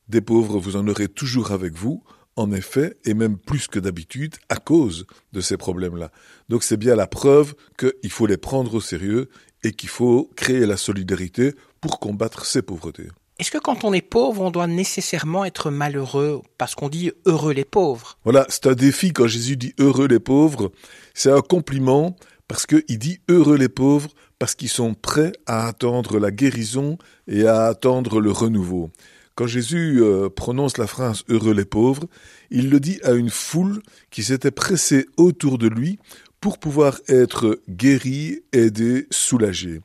des 0.09 0.21
pauvres, 0.21 0.59
vous 0.59 0.77
en 0.77 0.87
aurez 0.87 1.09
toujours 1.09 1.51
avec 1.51 1.75
vous, 1.75 2.05
en 2.37 2.53
effet, 2.53 2.97
et 3.05 3.15
même 3.15 3.39
plus 3.39 3.69
que 3.69 3.79
d'habitude, 3.79 4.37
à 4.49 4.57
cause 4.57 5.07
de 5.33 5.41
ces 5.41 5.57
problèmes-là. 5.57 6.11
Donc 6.49 6.63
c'est 6.63 6.77
bien 6.77 6.97
la 6.97 7.07
preuve 7.07 7.55
qu'il 7.79 8.11
faut 8.11 8.27
les 8.27 8.37
prendre 8.37 8.75
au 8.75 8.81
sérieux 8.81 9.29
et 9.63 9.73
qu'il 9.73 9.89
faut 9.89 10.31
créer 10.37 10.67
la 10.67 10.77
solidarité 10.77 11.55
pour 11.81 12.01
combattre 12.01 12.45
ces 12.45 12.63
pauvretés. 12.63 13.09
Est-ce 13.39 13.51
que 13.51 13.59
quand 13.59 13.83
on 13.83 13.93
est 13.93 14.01
pauvre, 14.01 14.43
on 14.43 14.51
doit 14.51 14.69
nécessairement 14.69 15.45
être 15.45 15.71
malheureux 15.71 16.41
parce 16.57 16.77
qu'on 16.77 16.89
dit 16.89 17.11
heureux 17.27 17.53
les 17.53 17.65
pauvres 17.65 18.17
Voilà, 18.23 18.47
c'est 18.49 18.67
un 18.67 18.75
défi 18.75 19.13
quand 19.13 19.27
Jésus 19.27 19.57
dit 19.57 19.75
heureux 19.79 20.07
les 20.07 20.21
pauvres. 20.21 20.71
C'est 21.15 21.33
un 21.33 21.41
compliment 21.41 22.15
parce 22.47 22.67
qu'il 22.67 22.99
dit 22.99 23.19
heureux 23.29 23.57
les 23.57 23.69
pauvres 23.69 24.11
parce 24.39 24.55
qu'ils 24.55 24.69
sont 24.69 24.95
prêts 24.95 25.33
à 25.47 25.67
attendre 25.67 26.19
la 26.21 26.31
guérison 26.31 26.97
et 27.27 27.47
à 27.47 27.65
attendre 27.65 28.21
le 28.21 28.31
renouveau. 28.31 28.91
Quand 29.35 29.47
Jésus 29.49 30.01
euh, 30.01 30.29
prononce 30.29 30.79
la 30.79 30.87
phrase 30.87 31.25
Heureux 31.29 31.55
les 31.55 31.65
pauvres, 31.65 32.07
il 32.51 32.71
le 32.71 32.79
dit 32.79 33.01
à 33.03 33.13
une 33.13 33.31
foule 33.31 33.83
qui 34.11 34.23
s'était 34.23 34.53
pressée 34.53 35.07
autour 35.17 35.59
de 35.59 35.67
lui 35.67 35.99
pour 36.41 36.59
pouvoir 36.59 37.01
être 37.09 37.61
guéri, 37.69 38.43
aidé, 38.53 39.07
soulagé. 39.11 39.81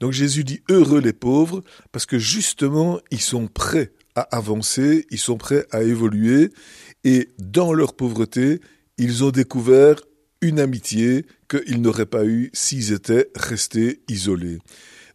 Donc 0.00 0.12
Jésus 0.12 0.44
dit 0.44 0.62
Heureux 0.70 1.00
les 1.00 1.12
pauvres 1.12 1.62
parce 1.92 2.06
que 2.06 2.18
justement 2.18 2.98
ils 3.10 3.20
sont 3.20 3.46
prêts 3.46 3.92
à 4.14 4.22
avancer, 4.22 5.06
ils 5.10 5.18
sont 5.18 5.36
prêts 5.36 5.66
à 5.70 5.82
évoluer 5.82 6.50
et 7.02 7.28
dans 7.38 7.72
leur 7.74 7.94
pauvreté, 7.94 8.60
ils 8.96 9.24
ont 9.24 9.30
découvert 9.30 9.96
une 10.40 10.60
amitié 10.60 11.26
qu'ils 11.48 11.82
n'auraient 11.82 12.06
pas 12.06 12.24
eue 12.24 12.50
s'ils 12.52 12.92
étaient 12.92 13.30
restés 13.34 14.02
isolés. 14.08 14.60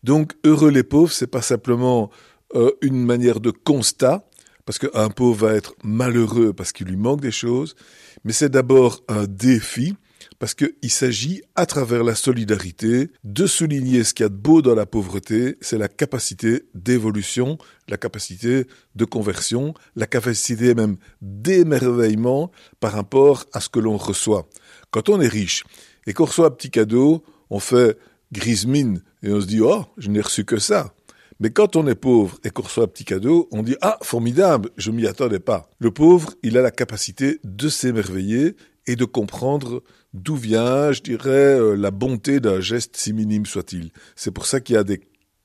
Donc, 0.04 0.34
heureux 0.46 0.72
les 0.72 0.84
pauvres, 0.84 1.12
c'est 1.12 1.28
pas 1.28 1.42
simplement 1.42 2.10
euh, 2.56 2.72
une 2.82 3.06
manière 3.06 3.40
de 3.40 3.52
constat, 3.52 4.28
parce 4.66 4.80
qu'un 4.80 5.10
pauvre 5.10 5.48
va 5.48 5.56
être 5.56 5.74
malheureux 5.84 6.54
parce 6.54 6.72
qu'il 6.72 6.88
lui 6.88 6.96
manque 6.96 7.22
des 7.22 7.32
choses, 7.32 7.76
mais 8.24 8.34
c'est 8.34 8.50
d'abord 8.50 9.04
un 9.08 9.26
défi, 9.26 9.96
parce 10.38 10.54
qu'il 10.54 10.92
s'agit, 10.92 11.42
à 11.56 11.66
travers 11.66 12.04
la 12.04 12.16
solidarité, 12.16 13.10
de 13.24 13.48
souligner 13.48 14.04
ce 14.04 14.14
qu'il 14.14 14.24
y 14.24 14.28
a 14.28 14.30
de 14.30 14.36
beau 14.36 14.62
dans 14.62 14.76
la 14.76 14.86
pauvreté, 14.86 15.58
c'est 15.60 15.78
la 15.78 15.88
capacité 15.88 16.64
d'évolution, 16.76 17.58
la 17.88 17.98
capacité 17.98 18.66
de 18.96 19.06
conversion, 19.06 19.74
la 19.96 20.08
capacité 20.08 20.76
même 20.76 20.98
d'émerveillement 21.22 22.52
par 22.80 22.94
rapport 22.94 23.46
à 23.54 23.60
ce 23.60 23.70
que 23.70 23.80
l'on 23.80 23.98
reçoit. 23.98 24.48
Quand 24.92 25.10
on 25.10 25.20
est 25.20 25.28
riche 25.28 25.64
et 26.08 26.14
qu'on 26.14 26.26
reçoit 26.26 26.48
un 26.48 26.52
petit 26.52 26.72
cadeau, 26.72 27.24
on 27.50 27.60
fait 27.60 27.98
grise 28.32 28.66
mine 28.66 29.02
et 29.24 29.32
on 29.32 29.42
se 29.42 29.48
dit 29.48 29.62
oh 29.62 29.86
je 29.98 30.10
n'ai 30.10 30.22
reçu 30.22 30.46
que 30.46 30.60
ça. 30.60 30.94
Mais 31.40 31.52
quand 31.52 31.78
on 31.78 31.88
est 31.88 31.96
pauvre 31.96 32.38
et 32.44 32.50
qu'on 32.50 32.64
reçoit 32.64 32.84
un 32.84 32.88
petit 32.88 33.06
cadeau, 33.06 33.48
on 33.52 33.64
dit 33.64 33.78
ah 33.82 33.98
formidable, 34.02 34.72
je 34.76 34.92
m'y 34.92 35.08
attendais 35.08 35.40
pas. 35.40 35.70
Le 35.80 35.92
pauvre, 35.92 36.34
il 36.44 36.58
a 36.58 36.62
la 36.62 36.72
capacité 36.72 37.40
de 37.46 37.70
s'émerveiller 37.70 38.56
et 38.88 38.96
de 38.96 39.06
comprendre 39.06 39.84
d'où 40.14 40.36
vient, 40.36 40.92
je 40.92 41.02
dirais, 41.02 41.30
euh, 41.30 41.76
la 41.76 41.92
bonté 41.92 42.40
d'un 42.40 42.60
geste 42.60 42.98
si 42.98 43.14
minime 43.14 43.46
soit-il. 43.46 43.92
C'est 44.16 44.32
pour 44.32 44.48
ça 44.48 44.60
qu'il 44.60 44.76
y 44.76 44.78
a 44.78 44.84
des 44.84 45.00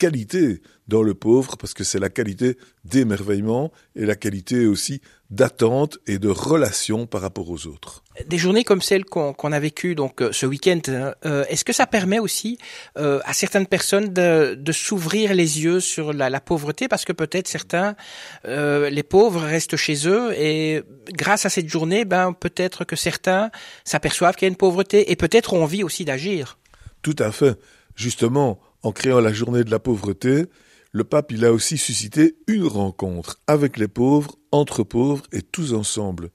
qualités 0.04 0.60
dans 0.86 1.02
le 1.02 1.14
pauvre, 1.14 1.56
parce 1.56 1.72
que 1.72 1.82
c'est 1.82 1.98
la 1.98 2.10
qualité 2.10 2.58
d'émerveillement 2.84 3.72
et 3.96 4.04
la 4.04 4.16
qualité 4.16 4.66
aussi 4.66 5.00
d'attente 5.30 5.96
et 6.06 6.18
de 6.18 6.28
relation 6.28 7.06
par 7.06 7.22
rapport 7.22 7.48
aux 7.48 7.66
autres. 7.66 8.04
Des 8.26 8.36
journées 8.36 8.64
comme 8.64 8.82
celle 8.82 9.06
qu'on 9.06 9.52
a 9.52 9.60
vécue 9.60 9.94
donc 9.94 10.20
euh, 10.20 10.30
ce 10.30 10.44
week-end, 10.44 10.82
euh, 10.86 11.44
est-ce 11.48 11.64
que 11.64 11.72
ça 11.72 11.86
permet 11.86 12.18
aussi 12.18 12.58
euh, 12.98 13.20
à 13.24 13.32
certaines 13.32 13.66
personnes 13.66 14.12
de, 14.12 14.54
de 14.54 14.72
s'ouvrir 14.72 15.32
les 15.32 15.62
yeux 15.64 15.80
sur 15.80 16.12
la, 16.12 16.28
la 16.28 16.40
pauvreté? 16.42 16.86
Parce 16.86 17.06
que 17.06 17.14
peut-être 17.14 17.48
certains, 17.48 17.96
les 18.44 19.02
pauvres 19.02 19.40
restent 19.40 19.76
chez 19.76 20.06
eux 20.06 20.34
et 20.38 20.82
grâce 21.12 21.46
à 21.46 21.48
cette 21.48 21.68
journée, 21.68 22.04
ben 22.04 22.34
peut-être 22.34 22.84
que 22.84 22.96
certains 22.96 23.50
s'aperçoivent 23.84 24.36
qu'il 24.36 24.46
y 24.46 24.50
a 24.50 24.52
une 24.52 24.56
pauvreté 24.66 25.10
et 25.10 25.16
peut-être 25.16 25.54
ont 25.54 25.62
envie 25.62 25.82
aussi 25.82 26.04
d'agir. 26.04 26.58
Tout 27.00 27.16
à 27.18 27.32
fait. 27.32 27.58
Justement, 27.96 28.60
en 28.84 28.92
créant 28.92 29.20
la 29.20 29.32
journée 29.32 29.64
de 29.64 29.70
la 29.70 29.80
pauvreté, 29.80 30.44
le 30.92 31.02
pape 31.02 31.32
il 31.32 31.44
a 31.44 31.52
aussi 31.52 31.76
suscité 31.76 32.36
une 32.46 32.66
rencontre 32.66 33.40
avec 33.48 33.78
les 33.78 33.88
pauvres, 33.88 34.36
entre 34.52 34.84
pauvres 34.84 35.24
et 35.32 35.42
tous 35.42 35.72
ensemble. 35.72 36.30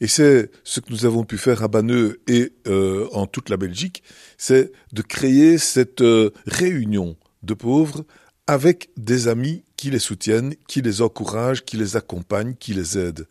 Et 0.00 0.08
c'est 0.08 0.50
ce 0.64 0.80
que 0.80 0.90
nous 0.90 1.06
avons 1.06 1.24
pu 1.24 1.38
faire 1.38 1.62
à 1.62 1.68
Banneux 1.68 2.20
et 2.26 2.52
euh, 2.66 3.08
en 3.12 3.26
toute 3.26 3.48
la 3.48 3.56
Belgique, 3.56 4.02
c'est 4.36 4.72
de 4.92 5.00
créer 5.00 5.56
cette 5.56 6.02
euh, 6.02 6.30
réunion 6.46 7.16
de 7.42 7.54
pauvres 7.54 8.04
avec 8.48 8.90
des 8.96 9.28
amis 9.28 9.64
qui 9.76 9.90
les 9.90 9.98
soutiennent, 9.98 10.54
qui 10.68 10.82
les 10.82 11.02
encouragent, 11.02 11.64
qui 11.64 11.76
les 11.76 11.96
accompagnent, 11.96 12.54
qui 12.54 12.74
les 12.74 12.98
aident. 12.98 13.26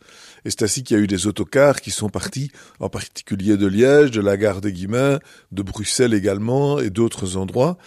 Et 0.45 0.49
c'est 0.49 0.63
ainsi 0.63 0.83
qu'il 0.83 0.97
y 0.97 0.99
a 0.99 1.03
eu 1.03 1.07
des 1.07 1.27
autocars 1.27 1.79
qui 1.79 1.91
sont 1.91 2.09
partis, 2.09 2.51
en 2.79 2.89
particulier 2.89 3.55
de 3.55 3.67
Liège, 3.67 4.11
de 4.11 4.21
la 4.21 4.35
gare 4.35 4.61
des 4.61 4.73
Guillemins, 4.73 5.19
de 5.51 5.61
Bruxelles 5.61 6.13
également 6.13 6.79
et 6.79 6.89
d'autres 6.89 7.37
endroits. 7.37 7.77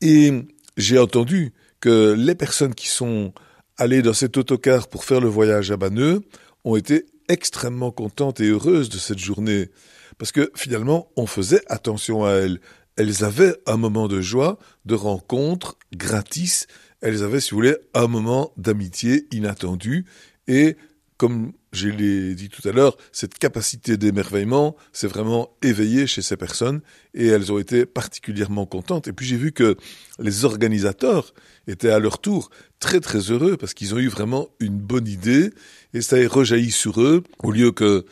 Et 0.00 0.32
j'ai 0.76 0.98
entendu 0.98 1.52
que 1.80 2.14
les 2.16 2.34
personnes 2.34 2.74
qui 2.74 2.88
sont 2.88 3.32
allées 3.76 4.02
dans 4.02 4.12
cet 4.12 4.36
autocar 4.36 4.88
pour 4.88 5.04
faire 5.04 5.20
le 5.20 5.28
voyage 5.28 5.70
à 5.70 5.76
Banneux 5.76 6.22
ont 6.64 6.76
été 6.76 7.06
extrêmement 7.28 7.90
contentes 7.90 8.40
et 8.40 8.48
heureuses 8.48 8.88
de 8.88 8.98
cette 8.98 9.18
journée. 9.18 9.70
Parce 10.18 10.32
que 10.32 10.50
finalement, 10.54 11.10
on 11.16 11.26
faisait 11.26 11.62
attention 11.68 12.24
à 12.24 12.32
elles. 12.32 12.60
Elles 12.96 13.24
avaient 13.24 13.54
un 13.66 13.76
moment 13.76 14.08
de 14.08 14.20
joie, 14.20 14.58
de 14.86 14.94
rencontre 14.94 15.76
gratis. 15.94 16.66
Elles 17.02 17.22
avaient, 17.22 17.40
si 17.40 17.50
vous 17.50 17.58
voulez, 17.58 17.76
un 17.94 18.06
moment 18.06 18.52
d'amitié 18.56 19.26
inattendu. 19.32 20.06
Et 20.48 20.76
comme 21.16 21.52
je 21.72 21.88
l'ai 21.88 22.34
dit 22.34 22.48
tout 22.48 22.66
à 22.68 22.72
l'heure, 22.72 22.96
cette 23.12 23.38
capacité 23.38 23.96
d'émerveillement 23.96 24.76
s'est 24.92 25.06
vraiment 25.06 25.50
éveillée 25.62 26.06
chez 26.06 26.22
ces 26.22 26.36
personnes 26.36 26.80
et 27.14 27.26
elles 27.26 27.52
ont 27.52 27.58
été 27.58 27.86
particulièrement 27.86 28.66
contentes. 28.66 29.08
Et 29.08 29.12
puis 29.12 29.26
j'ai 29.26 29.36
vu 29.36 29.52
que 29.52 29.76
les 30.18 30.44
organisateurs 30.44 31.34
étaient 31.66 31.90
à 31.90 31.98
leur 31.98 32.18
tour 32.18 32.50
très 32.80 33.00
très 33.00 33.30
heureux 33.30 33.56
parce 33.56 33.74
qu'ils 33.74 33.94
ont 33.94 33.98
eu 33.98 34.08
vraiment 34.08 34.48
une 34.60 34.78
bonne 34.78 35.08
idée 35.08 35.50
et 35.94 36.00
ça 36.00 36.16
a 36.16 36.28
rejailli 36.28 36.70
sur 36.70 37.00
eux. 37.00 37.22
Au 37.42 37.50
lieu 37.50 37.72
que 37.72 38.04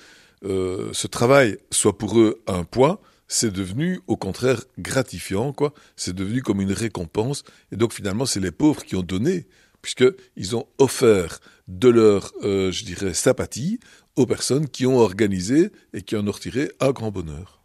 euh, 0.45 0.91
ce 0.93 1.07
travail 1.07 1.59
soit 1.71 1.97
pour 1.97 2.19
eux 2.19 2.43
un 2.47 2.65
poids, 2.65 3.01
c'est 3.29 3.53
devenu 3.53 4.01
au 4.07 4.17
contraire 4.17 4.63
gratifiant, 4.79 5.53
quoi. 5.53 5.73
C'est 5.97 6.15
devenu 6.15 6.43
comme 6.43 6.61
une 6.61 6.73
récompense. 6.73 7.45
Et 7.73 7.77
donc 7.77 7.93
finalement, 7.93 8.27
c'est 8.27 8.41
les 8.41 8.51
pauvres 8.51 8.85
qui 8.85 8.97
ont 8.97 9.03
donné 9.03 9.47
puisqu'ils 9.85 10.57
ont 10.57 10.67
offert 10.79 11.41
de 11.69 11.89
leur, 11.89 12.33
euh, 12.43 12.73
je 12.73 12.85
dirais, 12.85 13.13
sympathie 13.13 13.79
aux 14.17 14.25
personnes 14.25 14.67
qui 14.67 14.87
ont 14.87 14.97
organisé 14.97 15.71
et 15.93 16.01
qui 16.01 16.17
en 16.17 16.27
ont 16.27 16.33
retiré 16.33 16.73
un 16.81 16.91
grand 16.91 17.11
bonheur. 17.11 17.61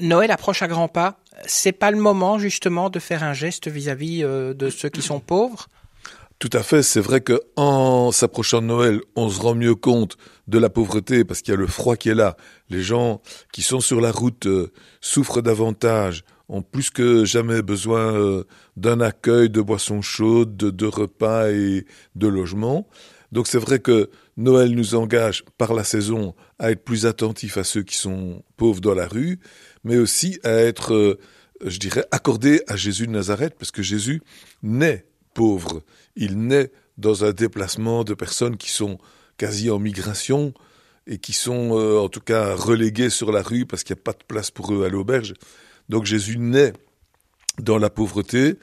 Noël 0.00 0.32
approche 0.32 0.62
à 0.62 0.66
grands 0.66 0.88
pas. 0.88 1.20
C'est 1.46 1.72
pas 1.72 1.92
le 1.92 1.98
moment 1.98 2.38
justement 2.38 2.90
de 2.90 2.98
faire 2.98 3.22
un 3.22 3.32
geste 3.32 3.68
vis-à-vis 3.68 4.24
euh, 4.24 4.54
de 4.54 4.70
ceux 4.70 4.88
qui 4.88 5.02
sont 5.02 5.20
pauvres? 5.20 5.68
Tout 6.40 6.50
à 6.52 6.62
fait, 6.62 6.82
c'est 6.82 7.00
vrai 7.00 7.20
que 7.20 7.40
en 7.54 8.10
s'approchant 8.10 8.60
de 8.60 8.66
Noël, 8.66 9.00
on 9.14 9.28
se 9.30 9.40
rend 9.40 9.54
mieux 9.54 9.76
compte 9.76 10.18
de 10.48 10.58
la 10.58 10.68
pauvreté 10.68 11.24
parce 11.24 11.40
qu'il 11.40 11.52
y 11.52 11.56
a 11.56 11.60
le 11.60 11.66
froid 11.68 11.96
qui 11.96 12.08
est 12.08 12.14
là. 12.14 12.36
Les 12.68 12.82
gens 12.82 13.22
qui 13.52 13.62
sont 13.62 13.80
sur 13.80 14.00
la 14.00 14.10
route 14.10 14.46
euh, 14.46 14.72
souffrent 15.00 15.40
davantage, 15.40 16.24
ont 16.48 16.62
plus 16.62 16.90
que 16.90 17.24
jamais 17.24 17.62
besoin 17.62 18.14
euh, 18.14 18.44
d'un 18.76 19.00
accueil, 19.00 19.50
de 19.50 19.60
boissons 19.60 20.02
chaudes, 20.02 20.56
de, 20.56 20.86
repas 20.86 21.50
et 21.50 21.86
de 22.14 22.26
logements. 22.28 22.88
Donc 23.32 23.48
c'est 23.48 23.58
vrai 23.58 23.80
que 23.80 24.10
Noël 24.36 24.70
nous 24.74 24.94
engage 24.94 25.44
par 25.58 25.74
la 25.74 25.82
saison 25.82 26.34
à 26.58 26.70
être 26.70 26.84
plus 26.84 27.06
attentifs 27.06 27.56
à 27.56 27.64
ceux 27.64 27.82
qui 27.82 27.96
sont 27.96 28.44
pauvres 28.56 28.80
dans 28.80 28.94
la 28.94 29.08
rue, 29.08 29.40
mais 29.82 29.96
aussi 29.96 30.38
à 30.44 30.52
être, 30.52 30.94
euh, 30.94 31.18
je 31.64 31.78
dirais, 31.78 32.04
accordé 32.12 32.62
à 32.68 32.76
Jésus 32.76 33.06
de 33.06 33.12
Nazareth, 33.12 33.54
parce 33.58 33.72
que 33.72 33.82
Jésus 33.82 34.22
naît 34.62 35.06
pauvre. 35.34 35.82
Il 36.14 36.38
naît 36.38 36.70
dans 36.96 37.24
un 37.24 37.32
déplacement 37.32 38.04
de 38.04 38.14
personnes 38.14 38.56
qui 38.56 38.70
sont 38.70 38.98
quasi 39.36 39.70
en 39.70 39.78
migration 39.78 40.54
et 41.06 41.18
qui 41.18 41.32
sont 41.32 41.78
euh, 41.78 41.98
en 41.98 42.08
tout 42.08 42.20
cas 42.20 42.54
reléguées 42.54 43.10
sur 43.10 43.32
la 43.32 43.42
rue 43.42 43.66
parce 43.66 43.84
qu'il 43.84 43.94
n'y 43.94 44.00
a 44.00 44.04
pas 44.04 44.12
de 44.12 44.24
place 44.26 44.50
pour 44.50 44.72
eux 44.72 44.84
à 44.84 44.88
l'auberge. 44.88 45.34
Donc 45.88 46.04
Jésus 46.04 46.38
naît 46.38 46.72
dans 47.58 47.78
la 47.78 47.90
pauvreté, 47.90 48.56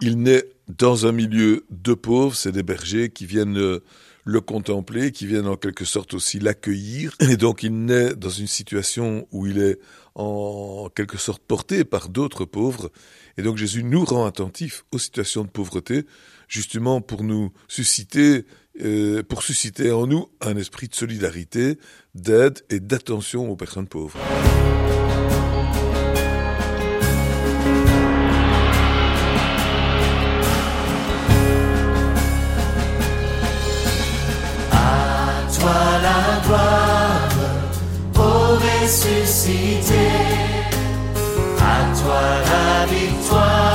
il 0.00 0.18
naît 0.20 0.44
dans 0.68 1.06
un 1.06 1.12
milieu 1.12 1.64
de 1.70 1.94
pauvres, 1.94 2.34
c'est 2.34 2.52
des 2.52 2.62
bergers 2.62 3.10
qui 3.10 3.26
viennent 3.26 3.58
euh, 3.58 3.80
le 4.24 4.40
contempler, 4.40 5.12
qui 5.12 5.26
viennent 5.26 5.46
en 5.46 5.56
quelque 5.56 5.84
sorte 5.84 6.14
aussi 6.14 6.38
l'accueillir, 6.38 7.14
et 7.20 7.36
donc 7.36 7.62
il 7.62 7.84
naît 7.84 8.14
dans 8.14 8.30
une 8.30 8.46
situation 8.46 9.26
où 9.32 9.46
il 9.46 9.58
est 9.58 9.78
en 10.14 10.88
quelque 10.94 11.18
sorte 11.18 11.42
porté 11.42 11.84
par 11.84 12.08
d'autres 12.08 12.44
pauvres, 12.44 12.90
et 13.36 13.42
donc 13.42 13.56
Jésus 13.56 13.84
nous 13.84 14.04
rend 14.04 14.26
attentifs 14.26 14.84
aux 14.92 14.98
situations 14.98 15.44
de 15.44 15.48
pauvreté, 15.48 16.06
justement 16.48 17.00
pour 17.00 17.22
nous 17.24 17.52
susciter, 17.68 18.44
euh, 18.80 19.22
pour 19.22 19.42
susciter 19.42 19.90
en 19.90 20.06
nous 20.06 20.28
un 20.40 20.56
esprit 20.56 20.88
de 20.88 20.94
solidarité, 20.94 21.78
d'aide 22.14 22.60
et 22.70 22.80
d'attention 22.80 23.50
aux 23.50 23.56
personnes 23.56 23.88
pauvres. 23.88 24.18
À 35.64 35.66
toi 41.94 42.22
la 42.50 42.86
victoire 42.86 43.71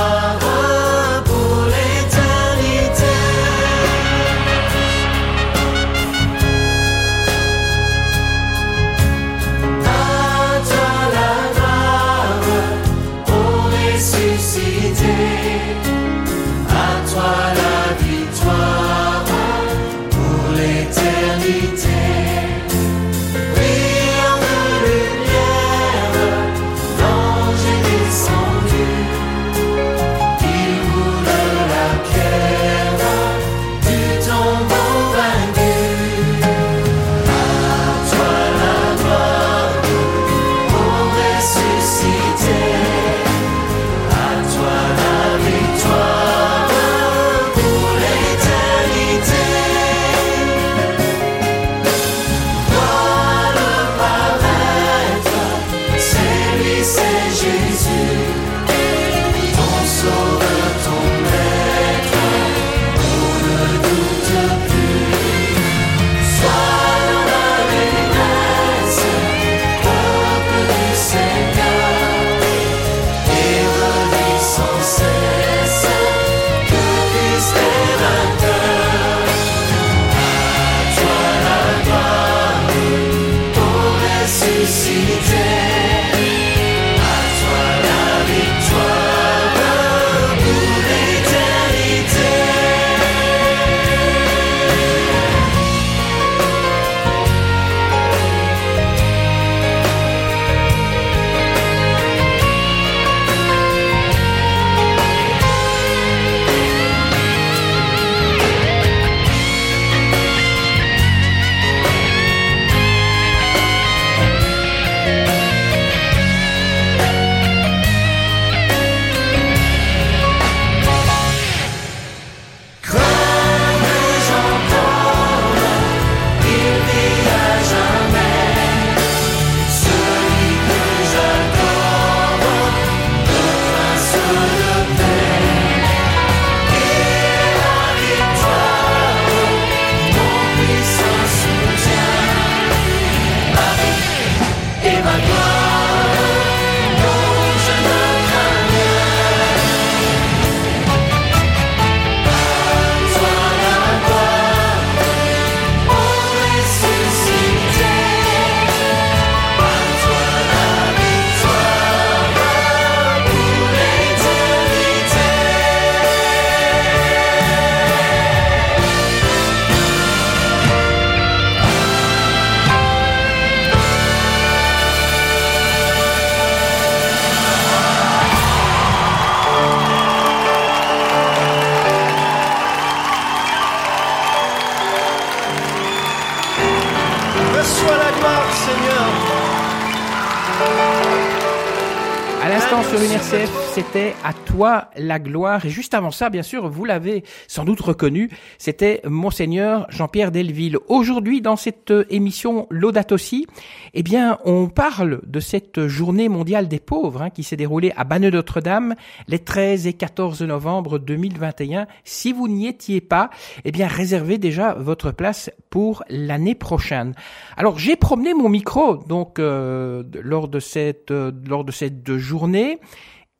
c'était 193.78 194.16
à 194.24 194.32
toi 194.32 194.90
la 194.96 195.20
gloire. 195.20 195.64
Et 195.64 195.70
juste 195.70 195.94
avant 195.94 196.10
ça, 196.10 196.30
bien 196.30 196.42
sûr, 196.42 196.68
vous 196.68 196.84
l'avez 196.84 197.22
sans 197.46 197.64
doute 197.64 197.80
reconnu, 197.80 198.28
c'était 198.58 199.00
Monseigneur 199.04 199.86
Jean-Pierre 199.88 200.32
Delville. 200.32 200.78
Aujourd'hui, 200.88 201.40
dans 201.40 201.54
cette 201.54 201.92
émission 202.10 202.66
Laudato 202.70 203.16
Si, 203.16 203.46
eh 203.94 204.02
bien, 204.02 204.40
on 204.44 204.66
parle 204.66 205.20
de 205.24 205.38
cette 205.38 205.86
journée 205.86 206.28
mondiale 206.28 206.66
des 206.66 206.80
pauvres 206.80 207.22
hein, 207.22 207.30
qui 207.30 207.44
s'est 207.44 207.54
déroulée 207.54 207.92
à 207.96 208.02
Banneux 208.02 208.30
Notre-Dame 208.30 208.96
les 209.28 209.38
13 209.38 209.86
et 209.86 209.92
14 209.92 210.42
novembre 210.42 210.98
2021. 210.98 211.86
Si 212.02 212.32
vous 212.32 212.48
n'y 212.48 212.66
étiez 212.66 213.00
pas, 213.00 213.30
eh 213.64 213.70
bien, 213.70 213.86
réservez 213.86 214.38
déjà 214.38 214.74
votre 214.74 215.12
place 215.12 215.52
pour 215.70 216.02
l'année 216.08 216.56
prochaine. 216.56 217.14
Alors, 217.56 217.78
j'ai 217.78 217.94
promené 217.94 218.34
mon 218.34 218.48
micro 218.48 218.96
donc 218.96 219.38
euh, 219.38 220.02
lors 220.20 220.48
de 220.48 220.58
cette 220.58 221.12
euh, 221.12 221.30
lors 221.46 221.64
de 221.64 221.70
cette 221.70 222.16
journée 222.16 222.80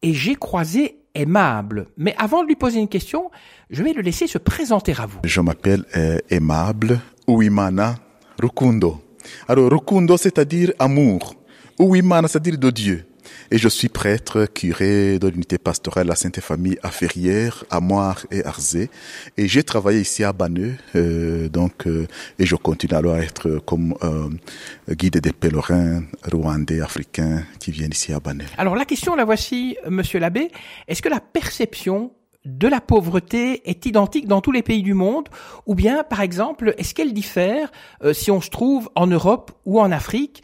et 0.03 0.13
j'ai 0.13 0.35
croisé 0.35 0.97
Aimable. 1.15 1.87
Mais 1.97 2.15
avant 2.17 2.43
de 2.43 2.49
lui 2.49 2.55
poser 2.55 2.79
une 2.79 2.89
question, 2.89 3.31
je 3.71 3.83
vais 3.83 3.93
le 3.93 4.03
laisser 4.03 4.27
se 4.29 4.39
présenter 4.39 4.93
à 4.99 5.07
vous. 5.07 5.19
Je 5.25 5.41
m'appelle 5.41 5.85
euh, 5.97 6.19
Aimable 6.31 7.01
Ouimana 7.27 7.97
Rukundo. 8.41 9.03
Alors, 9.49 9.71
Rukundo, 9.71 10.17
c'est-à-dire 10.17 10.73
amour. 10.79 11.35
Ouimana, 11.79 12.29
c'est-à-dire 12.29 12.59
de 12.59 12.71
Dieu. 12.71 13.08
Et 13.51 13.57
je 13.57 13.69
suis 13.69 13.89
prêtre, 13.89 14.45
curé 14.45 15.19
de 15.19 15.27
l'unité 15.27 15.57
pastorale 15.57 16.07
La 16.07 16.17
Sainte 16.17 16.41
Famille 16.41 16.79
à 16.83 16.91
Ferrières, 16.91 17.65
à 17.71 17.81
Moire 17.81 18.27
et 18.31 18.45
Arzé. 18.45 18.91
Et 19.39 19.49
j'ai 19.49 19.63
travaillé 19.63 20.01
ici 20.01 20.23
à 20.23 20.35
Banneux, 20.35 20.75
euh, 20.95 21.49
donc, 21.49 21.87
euh, 21.87 22.07
et 22.39 22.45
je 22.45 22.57
continue 22.57 22.95
alors 22.95 23.15
à 23.15 23.21
être 23.21 23.59
comme 23.65 23.95
euh, 24.03 24.29
guide 24.91 25.19
des 25.19 25.33
pèlerins 25.33 26.03
rwandais, 26.31 26.83
africains 26.83 27.43
qui 27.59 27.71
viennent 27.71 27.93
ici 27.93 28.13
à 28.13 28.21
Banneux. 28.21 28.45
Alors 28.59 28.77
la 28.77 28.85
question, 28.85 29.17
la 29.17 29.25
voici, 29.25 29.79
Monsieur 29.89 30.19
l'abbé. 30.19 30.51
Est-ce 30.87 31.01
que 31.01 31.09
la 31.09 31.21
perception 31.21 32.13
de 32.45 32.69
la 32.69 32.81
pauvreté 32.81 33.69
est 33.69 33.87
identique 33.87 34.27
dans 34.27 34.41
tous 34.41 34.53
les 34.53 34.63
pays 34.63 34.83
du 34.83 34.95
monde? 34.95 35.29
Ou 35.67 35.75
bien, 35.75 36.05
par 36.05 36.21
exemple, 36.21 36.75
est-ce 36.79 36.95
qu'elle 36.95 37.13
diffère 37.13 37.71
euh, 38.03 38.13
si 38.13 38.31
on 38.31 38.41
se 38.41 38.51
trouve 38.51 38.91
en 38.95 39.07
Europe 39.07 39.53
ou 39.65 39.81
en 39.81 39.91
Afrique 39.91 40.43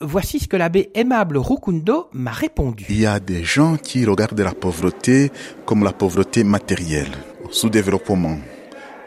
Voici 0.00 0.40
ce 0.40 0.48
que 0.48 0.56
l'abbé 0.56 0.90
aimable 0.94 1.38
Rukundo 1.38 2.08
m'a 2.12 2.32
répondu. 2.32 2.84
Il 2.88 3.00
y 3.00 3.06
a 3.06 3.20
des 3.20 3.44
gens 3.44 3.76
qui 3.76 4.04
regardent 4.04 4.40
la 4.40 4.52
pauvreté 4.52 5.30
comme 5.64 5.84
la 5.84 5.92
pauvreté 5.92 6.42
matérielle, 6.42 7.12
sous-développement, 7.50 8.36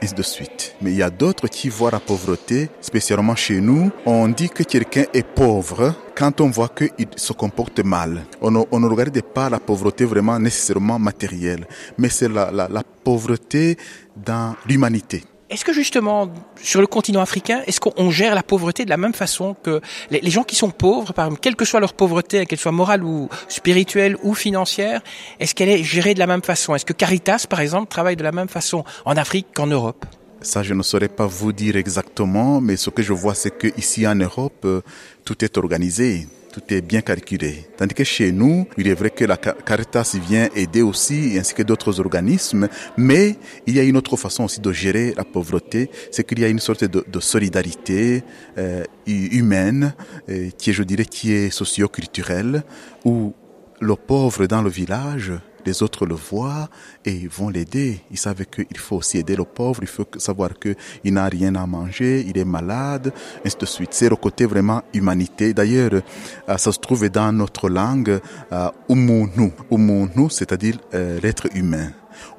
ainsi 0.01 0.13
de 0.13 0.21
suite. 0.23 0.75
Mais 0.81 0.91
il 0.91 0.97
y 0.97 1.03
a 1.03 1.09
d'autres 1.09 1.49
qui 1.49 1.67
voient 1.67 1.91
la 1.91 1.99
pauvreté, 1.99 2.69
spécialement 2.79 3.35
chez 3.35 3.59
nous, 3.59 3.91
on 4.05 4.29
dit 4.29 4.49
que 4.49 4.63
quelqu'un 4.63 5.03
est 5.13 5.27
pauvre 5.27 5.93
quand 6.15 6.39
on 6.39 6.49
voit 6.49 6.69
qu'il 6.69 7.07
se 7.17 7.33
comporte 7.33 7.81
mal. 7.81 8.23
On 8.39 8.49
ne, 8.49 8.87
regarde 8.87 9.21
pas 9.21 9.49
la 9.49 9.59
pauvreté 9.59 10.05
vraiment 10.05 10.39
nécessairement 10.39 10.99
matérielle, 10.99 11.67
mais 11.97 12.07
c'est 12.07 12.29
la 12.29 12.83
pauvreté 13.03 13.77
dans 14.15 14.55
l'humanité. 14.65 15.25
Est-ce 15.49 15.63
que 15.63 15.71
justement, 15.71 16.29
sur 16.61 16.81
le 16.81 16.87
continent 16.87 17.21
africain, 17.21 17.61
est-ce 17.67 17.79
qu'on 17.79 18.11
gère 18.11 18.35
la 18.35 18.43
pauvreté 18.43 18.83
de 18.83 18.89
la 18.89 18.97
même 18.97 19.13
façon 19.13 19.53
que 19.53 19.79
les, 20.11 20.29
gens 20.29 20.43
qui 20.43 20.57
sont 20.57 20.71
pauvres, 20.71 21.13
par 21.13 21.25
exemple, 21.25 21.39
quelle 21.41 21.55
que 21.55 21.63
soit 21.63 21.79
leur 21.79 21.93
pauvreté, 21.93 22.45
qu'elle 22.45 22.59
soit 22.59 22.73
morale 22.73 23.01
ou 23.01 23.29
spirituelle 23.47 24.17
ou 24.23 24.33
financière, 24.33 25.01
est-ce 25.39 25.55
qu'elle 25.55 25.69
est 25.69 25.83
gérée 25.83 26.13
de 26.13 26.19
la 26.19 26.27
même 26.27 26.43
façon? 26.43 26.75
Est-ce 26.75 26.83
que 26.83 26.91
Caritas, 26.91 27.45
par 27.49 27.61
exemple, 27.61 27.87
travaille 27.87 28.17
de 28.17 28.23
la 28.23 28.33
même 28.33 28.49
façon 28.49 28.83
en 29.05 29.15
Afrique 29.15 29.47
qu'en 29.53 29.67
Europe? 29.67 30.05
Ça, 30.41 30.63
je 30.63 30.73
ne 30.73 30.83
saurais 30.83 31.07
pas 31.07 31.25
vous 31.25 31.53
dire 31.53 31.77
exactement, 31.77 32.59
mais 32.59 32.75
ce 32.75 32.89
que 32.89 33.01
je 33.01 33.13
vois, 33.13 33.33
c'est 33.33 33.57
que 33.57 33.67
ici 33.77 34.05
en 34.05 34.15
Europe, 34.15 34.65
euh, 34.65 34.81
tout 35.23 35.45
est 35.45 35.57
organisé. 35.57 36.27
Tout 36.57 36.73
est 36.73 36.81
bien 36.81 37.01
calculé. 37.01 37.67
Tandis 37.77 37.93
que 37.93 38.03
chez 38.03 38.31
nous, 38.31 38.65
il 38.79 38.87
est 38.87 38.95
vrai 38.95 39.11
que 39.11 39.23
la 39.25 39.37
Ca- 39.41 39.53
Caritas 39.63 40.15
vient 40.27 40.49
aider 40.55 40.81
aussi, 40.81 41.37
ainsi 41.39 41.53
que 41.53 41.61
d'autres 41.61 41.99
organismes, 41.99 42.67
mais 42.97 43.35
il 43.67 43.75
y 43.75 43.79
a 43.79 43.83
une 43.83 43.95
autre 43.95 44.17
façon 44.17 44.45
aussi 44.45 44.59
de 44.59 44.71
gérer 44.71 45.13
la 45.15 45.23
pauvreté, 45.23 45.91
c'est 46.09 46.25
qu'il 46.25 46.39
y 46.39 46.45
a 46.45 46.47
une 46.47 46.57
sorte 46.57 46.83
de, 46.83 47.19
solidarité 47.19 48.23
euh, 48.57 48.83
hu- 49.05 49.37
humaine, 49.37 49.93
euh, 50.29 50.49
qui 50.57 50.71
est, 50.71 50.73
je 50.73 50.81
dirais, 50.81 51.05
qui 51.05 51.31
est 51.31 51.51
socio-culturelle, 51.51 52.63
où 53.05 53.33
le 53.79 53.95
pauvre 53.95 54.47
dans 54.47 54.63
le 54.63 54.71
village, 54.71 55.33
les 55.65 55.83
autres 55.83 56.05
le 56.05 56.15
voient 56.15 56.69
et 57.05 57.27
vont 57.27 57.49
l'aider. 57.49 58.01
Ils 58.11 58.17
savent 58.17 58.45
qu'il 58.45 58.77
faut 58.77 58.97
aussi 58.97 59.17
aider 59.17 59.35
le 59.35 59.43
pauvre, 59.43 59.79
il 59.81 59.87
faut 59.87 60.05
savoir 60.17 60.51
qu'il 60.59 61.13
n'a 61.13 61.25
rien 61.27 61.55
à 61.55 61.65
manger, 61.65 62.23
il 62.27 62.37
est 62.37 62.45
malade, 62.45 63.13
ainsi 63.45 63.57
de 63.59 63.65
suite. 63.65 63.89
C'est 63.93 64.09
le 64.09 64.15
côté 64.15 64.45
vraiment 64.45 64.81
humanité. 64.93 65.53
D'ailleurs, 65.53 65.91
euh, 65.93 66.57
ça 66.57 66.71
se 66.71 66.79
trouve 66.79 67.09
dans 67.09 67.31
notre 67.31 67.69
langue, 67.69 68.19
euh, 68.51 68.69
umunu. 68.89 69.51
Umunu, 69.71 70.29
c'est-à-dire 70.29 70.77
euh, 70.93 71.19
l'être 71.21 71.47
humain. 71.55 71.91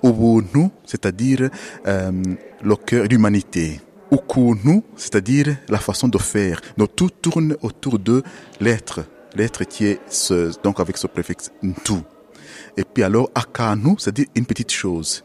Ubunu, 0.02 0.70
c'est-à-dire 0.84 1.50
euh, 1.86 2.10
le 2.62 2.76
cœur, 2.76 3.04
l'humanité. 3.04 3.80
Ukunu, 4.10 4.82
c'est-à-dire 4.96 5.56
la 5.68 5.78
façon 5.78 6.08
de 6.08 6.18
faire. 6.18 6.60
Donc 6.76 6.96
tout 6.96 7.10
tourne 7.10 7.56
autour 7.62 7.98
de 7.98 8.22
l'être. 8.60 9.00
L'être 9.34 9.64
qui 9.64 9.86
est 9.86 10.00
ce, 10.08 10.58
donc 10.62 10.80
avec 10.80 10.96
ce 10.96 11.06
préfixe 11.06 11.50
tout. 11.84 12.02
Et 12.76 12.84
puis 12.84 13.02
alors 13.02 13.30
akanu, 13.34 13.94
c'est-à-dire 13.98 14.26
une 14.34 14.46
petite 14.46 14.72
chose. 14.72 15.24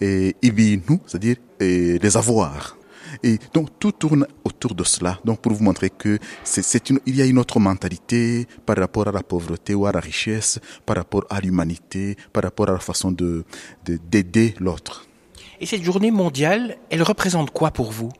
Et 0.00 0.36
ibinu, 0.42 1.00
c'est-à-dire 1.06 1.36
euh, 1.62 1.98
les 2.00 2.16
avoirs. 2.16 2.76
Et 3.22 3.38
donc 3.52 3.70
tout 3.78 3.92
tourne 3.92 4.24
autour 4.44 4.74
de 4.74 4.84
cela. 4.84 5.18
Donc 5.24 5.40
pour 5.40 5.52
vous 5.52 5.64
montrer 5.64 5.90
que 5.90 6.18
c'est, 6.44 6.90
une, 6.90 7.00
il 7.06 7.16
y 7.16 7.22
a 7.22 7.26
une 7.26 7.38
autre 7.38 7.58
mentalité 7.58 8.46
par 8.64 8.76
rapport 8.76 9.08
à 9.08 9.12
la 9.12 9.22
pauvreté 9.22 9.74
ou 9.74 9.86
à 9.86 9.92
la 9.92 10.00
richesse, 10.00 10.60
par 10.86 10.96
rapport 10.96 11.24
à 11.28 11.40
l'humanité, 11.40 12.16
par 12.32 12.44
rapport 12.44 12.68
à 12.68 12.72
la 12.72 12.78
façon 12.78 13.10
de, 13.10 13.44
de 13.84 13.98
d'aider 14.10 14.54
l'autre. 14.60 15.06
Et 15.60 15.66
cette 15.66 15.82
journée 15.82 16.10
mondiale, 16.10 16.78
elle 16.88 17.02
représente 17.02 17.50
quoi 17.50 17.70
pour 17.70 17.90
vous? 17.90 18.12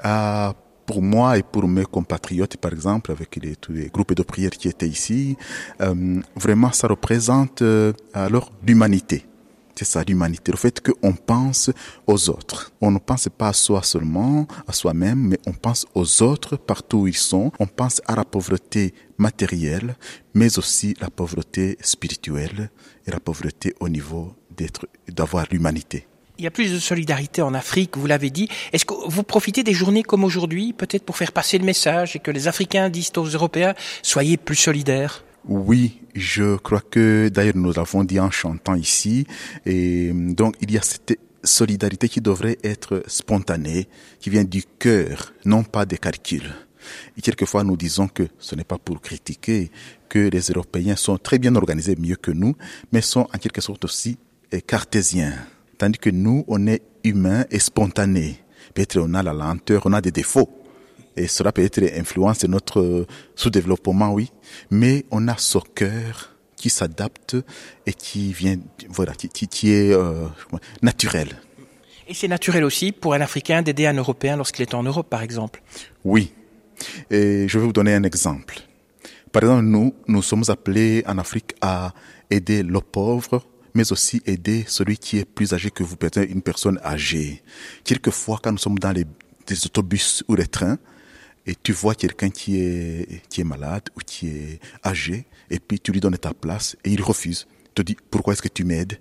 Ah, 0.00 0.54
pour 0.88 1.02
moi 1.02 1.36
et 1.36 1.42
pour 1.42 1.68
mes 1.68 1.84
compatriotes, 1.84 2.56
par 2.56 2.72
exemple, 2.72 3.12
avec 3.12 3.38
tous 3.60 3.72
les 3.72 3.88
groupes 3.94 4.14
de 4.14 4.22
prière 4.22 4.52
qui 4.60 4.68
étaient 4.68 4.88
ici, 4.88 5.36
euh, 5.82 6.22
vraiment, 6.34 6.72
ça 6.72 6.86
représente 6.88 7.60
euh, 7.60 7.92
alors 8.14 8.50
l'humanité. 8.66 9.26
C'est 9.76 9.84
ça, 9.84 10.02
l'humanité. 10.02 10.50
Le 10.50 10.56
fait 10.56 10.80
qu'on 10.80 11.12
pense 11.12 11.70
aux 12.06 12.30
autres. 12.30 12.72
On 12.80 12.90
ne 12.90 12.98
pense 12.98 13.28
pas 13.28 13.48
à 13.48 13.52
soi 13.52 13.82
seulement, 13.82 14.48
à 14.66 14.72
soi-même, 14.72 15.20
mais 15.28 15.38
on 15.46 15.52
pense 15.52 15.86
aux 15.94 16.22
autres 16.22 16.56
partout 16.56 17.00
où 17.02 17.06
ils 17.06 17.22
sont. 17.32 17.52
On 17.60 17.66
pense 17.66 18.00
à 18.06 18.16
la 18.16 18.24
pauvreté 18.24 18.94
matérielle, 19.18 19.94
mais 20.34 20.58
aussi 20.58 20.96
la 21.02 21.10
pauvreté 21.10 21.76
spirituelle 21.82 22.70
et 23.06 23.10
la 23.10 23.20
pauvreté 23.20 23.74
au 23.78 23.88
niveau 23.90 24.34
d'être, 24.56 24.88
d'avoir 25.06 25.44
l'humanité. 25.52 26.08
Il 26.38 26.44
y 26.44 26.46
a 26.46 26.52
plus 26.52 26.72
de 26.72 26.78
solidarité 26.78 27.42
en 27.42 27.52
Afrique, 27.52 27.96
vous 27.96 28.06
l'avez 28.06 28.30
dit. 28.30 28.48
Est-ce 28.72 28.84
que 28.84 28.94
vous 28.94 29.24
profitez 29.24 29.64
des 29.64 29.72
journées 29.72 30.04
comme 30.04 30.22
aujourd'hui, 30.22 30.72
peut-être 30.72 31.02
pour 31.04 31.16
faire 31.16 31.32
passer 31.32 31.58
le 31.58 31.64
message 31.64 32.14
et 32.14 32.20
que 32.20 32.30
les 32.30 32.46
Africains 32.46 32.90
disent 32.90 33.10
aux 33.16 33.24
Européens, 33.24 33.74
soyez 34.02 34.36
plus 34.36 34.54
solidaires? 34.54 35.24
Oui, 35.48 36.00
je 36.14 36.56
crois 36.56 36.80
que 36.80 37.28
d'ailleurs 37.28 37.56
nous 37.56 37.72
l'avons 37.72 38.04
dit 38.04 38.20
en 38.20 38.30
chantant 38.30 38.76
ici. 38.76 39.26
Et 39.66 40.12
donc 40.12 40.54
il 40.60 40.70
y 40.70 40.78
a 40.78 40.82
cette 40.82 41.18
solidarité 41.42 42.08
qui 42.08 42.20
devrait 42.20 42.58
être 42.62 43.02
spontanée, 43.08 43.88
qui 44.20 44.30
vient 44.30 44.44
du 44.44 44.62
cœur, 44.62 45.32
non 45.44 45.64
pas 45.64 45.86
des 45.86 45.98
calculs. 45.98 46.54
Et 47.16 47.20
quelquefois 47.20 47.64
nous 47.64 47.76
disons 47.76 48.06
que 48.06 48.28
ce 48.38 48.54
n'est 48.54 48.62
pas 48.62 48.78
pour 48.78 49.00
critiquer 49.00 49.72
que 50.08 50.30
les 50.30 50.42
Européens 50.42 50.94
sont 50.94 51.18
très 51.18 51.40
bien 51.40 51.56
organisés, 51.56 51.96
mieux 51.98 52.16
que 52.16 52.30
nous, 52.30 52.54
mais 52.92 53.00
sont 53.00 53.26
en 53.34 53.38
quelque 53.38 53.60
sorte 53.60 53.84
aussi 53.84 54.18
eh, 54.52 54.62
cartésiens. 54.62 55.34
Tandis 55.78 55.98
que 55.98 56.10
nous, 56.10 56.44
on 56.48 56.66
est 56.66 56.82
humains 57.04 57.44
et 57.50 57.60
spontanés. 57.60 58.40
Peut-être 58.74 58.98
on 58.98 59.14
a 59.14 59.22
la 59.22 59.32
lenteur, 59.32 59.82
on 59.84 59.92
a 59.92 60.00
des 60.00 60.10
défauts. 60.10 60.50
Et 61.16 61.26
cela 61.26 61.52
peut 61.52 61.62
être 61.62 61.82
influence 61.96 62.40
de 62.40 62.46
notre 62.48 62.80
euh, 62.80 63.06
sous-développement, 63.34 64.12
oui. 64.12 64.30
Mais 64.70 65.04
on 65.10 65.26
a 65.28 65.36
ce 65.36 65.58
cœur 65.74 66.36
qui 66.56 66.70
s'adapte 66.70 67.36
et 67.86 67.92
qui 67.92 68.32
vient, 68.32 68.56
voilà, 68.88 69.12
qui, 69.14 69.72
est 69.72 69.92
euh, 69.92 70.26
naturel. 70.82 71.28
Et 72.08 72.14
c'est 72.14 72.28
naturel 72.28 72.64
aussi 72.64 72.92
pour 72.92 73.14
un 73.14 73.20
Africain 73.20 73.62
d'aider 73.62 73.86
un 73.86 73.94
Européen 73.94 74.36
lorsqu'il 74.36 74.62
est 74.62 74.74
en 74.74 74.82
Europe, 74.82 75.08
par 75.08 75.22
exemple. 75.22 75.62
Oui. 76.04 76.32
Et 77.10 77.46
je 77.48 77.58
vais 77.58 77.66
vous 77.66 77.72
donner 77.72 77.94
un 77.94 78.02
exemple. 78.02 78.60
Par 79.32 79.42
exemple, 79.42 79.64
nous, 79.64 79.94
nous 80.06 80.22
sommes 80.22 80.44
appelés 80.48 81.04
en 81.06 81.18
Afrique 81.18 81.54
à 81.60 81.92
aider 82.30 82.62
le 82.62 82.80
pauvre, 82.80 83.42
mais 83.74 83.92
aussi 83.92 84.22
aider 84.26 84.64
celui 84.66 84.96
qui 84.96 85.18
est 85.18 85.24
plus 85.24 85.52
âgé 85.54 85.70
que 85.70 85.82
vous, 85.82 85.96
peut-être 85.96 86.30
une 86.30 86.42
personne 86.42 86.78
âgée. 86.84 87.42
Quelquefois, 87.84 88.40
quand 88.42 88.52
nous 88.52 88.58
sommes 88.58 88.78
dans 88.78 88.92
les, 88.92 89.06
autobus 89.64 90.24
ou 90.28 90.34
les 90.34 90.46
trains, 90.46 90.78
et 91.46 91.54
tu 91.54 91.72
vois 91.72 91.94
quelqu'un 91.94 92.28
qui 92.30 92.60
est, 92.60 93.22
qui 93.30 93.40
est 93.40 93.44
malade 93.44 93.84
ou 93.96 94.00
qui 94.00 94.28
est 94.28 94.60
âgé, 94.84 95.24
et 95.50 95.58
puis 95.58 95.80
tu 95.80 95.92
lui 95.92 96.00
donnes 96.00 96.18
ta 96.18 96.34
place, 96.34 96.76
et 96.84 96.90
il 96.90 97.02
refuse. 97.02 97.46
Il 97.64 97.70
te 97.74 97.82
dit, 97.82 97.96
pourquoi 98.10 98.34
est-ce 98.34 98.42
que 98.42 98.48
tu 98.48 98.64
m'aides? 98.64 99.00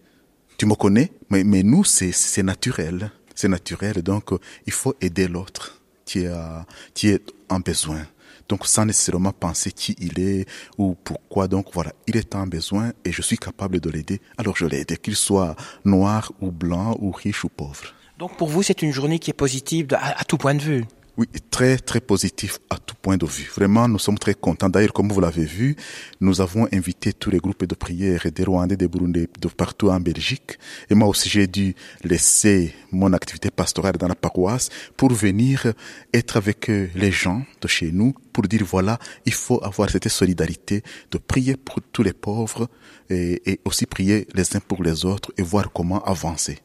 Tu 0.58 0.66
me 0.66 0.76
connais 0.76 1.12
mais, 1.30 1.44
mais 1.44 1.64
nous, 1.64 1.84
c'est 1.84 2.12
c'est 2.12 2.44
naturel. 2.44 3.12
C'est 3.36 3.50
naturel, 3.50 4.02
donc 4.02 4.34
euh, 4.34 4.40
il 4.66 4.74
faut 4.74 4.96
aider 5.00 5.28
l'autre 5.28 5.80
qui, 6.06 6.26
a, 6.26 6.66
qui 6.96 7.10
est 7.10 7.22
en 7.50 7.60
besoin. 7.60 8.08
Donc 8.50 8.66
sans 8.66 8.86
nécessairement 8.86 9.32
penser 9.32 9.72
qui 9.72 9.96
il 10.00 10.20
est 10.20 10.46
ou 10.78 10.96
pourquoi. 11.04 11.48
Donc 11.48 11.68
voilà, 11.74 11.94
il 12.08 12.18
est 12.18 12.36
en 12.36 12.48
besoin 12.48 12.92
et 13.06 13.12
je 13.12 13.22
suis 13.22 13.38
capable 13.38 13.80
de 13.80 13.90
l'aider, 13.90 14.22
alors 14.38 14.56
je 14.56 14.66
l'aide, 14.66 14.98
qu'il 14.98 15.16
soit 15.16 15.56
noir 15.86 16.32
ou 16.42 16.52
blanc 16.52 16.96
ou 17.00 17.12
riche 17.12 17.44
ou 17.44 17.50
pauvre. 17.50 17.94
Donc 18.18 18.36
pour 18.38 18.48
vous, 18.48 18.64
c'est 18.64 18.82
une 18.82 18.92
journée 18.92 19.20
qui 19.20 19.30
est 19.30 19.34
positive 19.34 19.88
à, 19.94 20.20
à 20.20 20.24
tout 20.24 20.38
point 20.38 20.56
de 20.56 20.62
vue? 20.62 20.86
Oui, 21.20 21.26
très 21.50 21.80
très 21.80 22.00
positif 22.00 22.60
à 22.70 22.78
tout 22.78 22.94
point 23.02 23.18
de 23.18 23.26
vue. 23.26 23.50
Vraiment, 23.56 23.88
nous 23.88 23.98
sommes 23.98 24.20
très 24.20 24.36
contents. 24.36 24.70
D'ailleurs, 24.70 24.94
comme 24.94 25.12
vous 25.12 25.20
l'avez 25.20 25.46
vu, 25.46 25.76
nous 26.22 26.42
avons 26.42 26.68
invité 26.72 27.12
tous 27.12 27.32
les 27.32 27.40
groupes 27.40 27.66
de 27.66 27.74
prière 27.74 28.22
des 28.32 28.44
Rwandais, 28.44 28.78
des 28.78 28.88
Burundais, 28.88 29.28
de 29.42 29.48
partout 29.48 29.90
en 29.90 30.00
Belgique. 30.00 30.60
Et 30.92 30.94
moi 30.94 31.08
aussi, 31.08 31.28
j'ai 31.28 31.48
dû 31.48 31.74
laisser 32.04 32.72
mon 32.92 33.14
activité 33.14 33.50
pastorale 33.50 33.98
dans 33.98 34.08
la 34.08 34.14
paroisse 34.14 34.70
pour 34.96 35.12
venir 35.12 35.74
être 36.14 36.38
avec 36.38 36.70
euh, 36.70 36.88
les 36.94 37.12
gens 37.12 37.42
de 37.62 37.68
chez 37.68 37.92
nous 37.92 38.14
pour 38.32 38.44
dire 38.44 38.64
voilà, 38.64 39.00
il 39.26 39.34
faut 39.34 39.60
avoir 39.64 39.90
cette 39.90 40.10
solidarité 40.10 40.84
de 41.10 41.18
prier 41.18 41.58
pour 41.58 41.78
tous 41.92 42.04
les 42.04 42.14
pauvres 42.14 42.70
et, 43.10 43.42
et 43.52 43.60
aussi 43.66 43.88
prier 43.88 44.28
les 44.36 44.56
uns 44.56 44.60
pour 44.60 44.84
les 44.84 45.04
autres 45.04 45.32
et 45.36 45.42
voir 45.42 45.72
comment 45.74 46.04
avancer. 46.04 46.60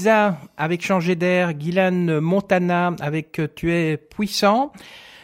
Den 0.00 0.10
Isa 0.10 0.38
avec 0.56 0.84
Changer 0.84 1.14
d'air, 1.14 1.52
Guylaine 1.54 2.20
Montana 2.20 2.94
avec 3.00 3.40
Tu 3.54 3.72
es 3.72 3.96
puissant. 3.96 4.72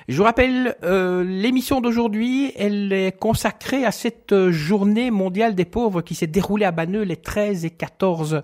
Je 0.09 0.17
vous 0.19 0.23
rappelle, 0.23 0.77
euh, 0.85 1.25
l'émission 1.25 1.81
d'aujourd'hui, 1.81 2.53
elle 2.57 2.93
est 2.93 3.19
consacrée 3.19 3.85
à 3.85 3.91
cette 3.91 4.33
euh, 4.33 4.53
journée 4.53 5.11
mondiale 5.11 5.57
des 5.57 5.65
pauvres 5.65 6.01
qui 6.01 6.15
s'est 6.15 6.29
déroulée 6.29 6.65
à 6.65 6.71
Banneux 6.71 7.03
les 7.03 7.17
13 7.17 7.65
et 7.65 7.71
14 7.71 8.43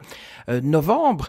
euh, 0.49 0.61
novembre. 0.61 1.29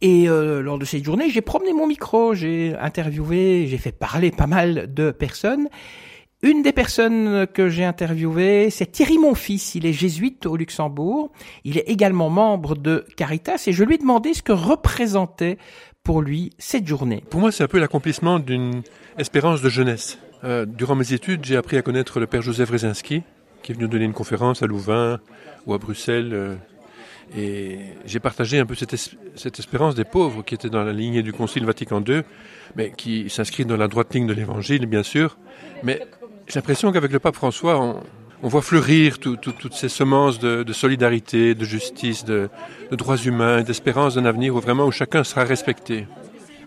Et 0.00 0.28
euh, 0.28 0.62
lors 0.62 0.78
de 0.78 0.84
cette 0.86 1.04
journée, 1.04 1.28
j'ai 1.28 1.42
promené 1.42 1.74
mon 1.74 1.86
micro, 1.86 2.34
j'ai 2.34 2.74
interviewé, 2.80 3.66
j'ai 3.66 3.78
fait 3.78 3.92
parler 3.92 4.30
pas 4.30 4.46
mal 4.46 4.92
de 4.94 5.10
personnes. 5.10 5.68
Une 6.44 6.62
des 6.62 6.72
personnes 6.72 7.46
que 7.46 7.68
j'ai 7.70 7.84
interviewées, 7.84 8.68
c'est 8.70 8.86
Thierry 8.92 9.16
Monfils. 9.18 9.74
Il 9.76 9.86
est 9.86 9.94
jésuite 9.94 10.44
au 10.44 10.56
Luxembourg. 10.56 11.32
Il 11.64 11.78
est 11.78 11.88
également 11.88 12.28
membre 12.28 12.76
de 12.76 13.06
Caritas 13.16 13.64
et 13.66 13.72
je 13.72 13.82
lui 13.82 13.94
ai 13.94 13.98
demandé 13.98 14.34
ce 14.34 14.42
que 14.42 14.52
représentait 14.52 15.56
pour 16.02 16.20
lui 16.20 16.50
cette 16.58 16.86
journée. 16.86 17.24
Pour 17.30 17.40
moi, 17.40 17.50
c'est 17.50 17.64
un 17.64 17.68
peu 17.68 17.78
l'accomplissement 17.78 18.38
d'une 18.38 18.82
espérance 19.18 19.62
de 19.62 19.70
jeunesse. 19.70 20.18
Euh, 20.44 20.66
durant 20.66 20.94
mes 20.96 21.14
études, 21.14 21.44
j'ai 21.46 21.56
appris 21.56 21.78
à 21.78 21.82
connaître 21.82 22.20
le 22.20 22.26
père 22.26 22.42
Joseph 22.42 22.68
Rezinski, 22.70 23.22
qui 23.62 23.72
est 23.72 23.74
venu 23.74 23.88
donner 23.88 24.04
une 24.04 24.12
conférence 24.12 24.62
à 24.62 24.66
Louvain 24.66 25.20
ou 25.66 25.72
à 25.72 25.78
Bruxelles. 25.78 26.30
euh, 26.34 26.54
et 27.34 27.78
j'ai 28.04 28.20
partagé 28.20 28.58
un 28.58 28.66
peu 28.66 28.74
cette, 28.74 28.92
es- 28.92 29.16
cette 29.34 29.58
espérance 29.58 29.94
des 29.94 30.04
pauvres 30.04 30.42
qui 30.44 30.54
était 30.54 30.68
dans 30.68 30.84
la 30.84 30.92
lignée 30.92 31.22
du 31.22 31.32
Concile 31.32 31.64
Vatican 31.64 32.02
II, 32.06 32.20
mais 32.76 32.92
qui 32.94 33.30
s'inscrit 33.30 33.64
dans 33.64 33.78
la 33.78 33.88
droite 33.88 34.12
ligne 34.12 34.26
de 34.26 34.34
l'Évangile, 34.34 34.84
bien 34.84 35.02
sûr. 35.02 35.38
Mais 35.82 36.00
j'ai 36.46 36.54
l'impression 36.56 36.92
qu'avec 36.92 37.12
le 37.12 37.18
pape 37.18 37.34
François, 37.36 37.80
on, 37.80 38.00
on 38.42 38.48
voit 38.48 38.62
fleurir 38.62 39.18
tout- 39.18 39.36
tout- 39.36 39.52
toutes 39.52 39.74
ces 39.74 39.88
semences 39.88 40.38
de, 40.38 40.62
de 40.62 40.72
solidarité, 40.72 41.54
de 41.54 41.64
justice, 41.64 42.24
de, 42.24 42.48
de 42.90 42.96
droits 42.96 43.16
humains, 43.16 43.62
d'espérance 43.62 44.14
d'un 44.16 44.24
avenir 44.26 44.54
où 44.54 44.60
vraiment 44.60 44.86
où 44.86 44.92
chacun 44.92 45.24
sera 45.24 45.44
respecté. 45.44 46.06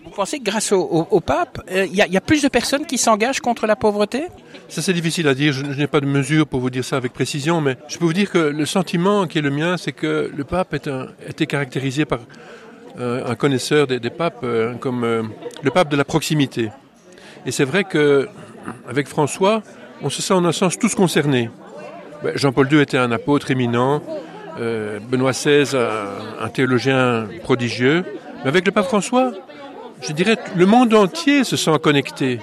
Vous 0.04 0.10
pensez 0.10 0.40
que 0.40 0.44
grâce 0.46 0.72
au, 0.72 0.80
au- 0.82 1.08
au 1.12 1.20
pape, 1.20 1.62
euh, 1.72 1.86
il 1.86 1.96
y, 1.96 2.02
a, 2.02 2.08
y 2.08 2.18
a 2.18 2.22
plus 2.22 2.42
de 2.42 2.48
personnes 2.48 2.86
qui 2.86 2.98
s'engagent 2.98 3.40
contre 3.42 3.68
la 3.68 3.76
pauvreté? 3.76 4.24
Ça, 4.68 4.82
c'est 4.82 4.94
difficile 4.94 5.28
à 5.28 5.36
dire. 5.36 5.54
Je, 5.54 5.64
je 5.72 5.78
n'ai 5.78 5.88
pas 5.88 6.00
de 6.00 6.08
mesure 6.08 6.48
pour 6.48 6.60
vous 6.60 6.70
dire 6.72 6.84
ça 6.84 6.98
avec 6.98 7.14
précision, 7.14 7.62
mais 7.62 7.78
je 7.88 7.98
peux 7.98 8.06
vous 8.06 8.14
dire 8.14 8.32
que 8.32 8.40
le 8.40 8.66
sentiment 8.66 9.28
qui 9.28 9.38
est 9.38 9.42
le 9.42 9.52
mien, 9.52 9.78
c'est 9.78 9.92
que 9.92 10.32
le 10.36 10.44
pape 10.44 10.74
est 10.74 10.88
un, 10.88 11.10
était 11.28 11.46
caractérisé 11.46 12.06
par 12.06 12.20
euh, 13.00 13.24
un 13.28 13.36
connaisseur 13.36 13.86
des, 13.86 14.00
des 14.00 14.10
papes 14.10 14.40
euh, 14.44 14.74
comme 14.74 15.06
le 15.62 15.72
pape 15.72 15.90
de 15.90 15.96
la 15.98 16.04
proximité. 16.06 16.72
Et 17.46 17.52
c'est 17.52 17.66
vrai 17.66 17.84
que 17.84 18.28
avec 18.88 19.08
François, 19.08 19.62
on 20.02 20.10
se 20.10 20.22
sent 20.22 20.34
en 20.34 20.46
un 20.46 20.52
sens 20.52 20.78
tous 20.78 20.96
concernés. 20.96 21.50
Ben, 22.24 22.36
Jean-Paul 22.36 22.72
II 22.72 22.82
était 22.82 22.98
un 22.98 23.12
apôtre 23.12 23.52
éminent, 23.52 24.02
euh, 24.60 25.00
Benoît 25.00 25.32
XVI 25.32 25.78
un, 26.40 26.50
théologien 26.50 27.28
prodigieux, 27.44 28.04
mais 28.44 28.50
avec 28.50 28.66
le 28.66 28.72
pape 28.72 28.86
François, 28.86 29.32
je 30.02 30.14
dirais 30.14 30.38
le 30.56 30.66
monde 30.66 30.94
entier 30.94 31.44
se 31.44 31.56
sent 31.56 31.78
connecté. 31.82 32.40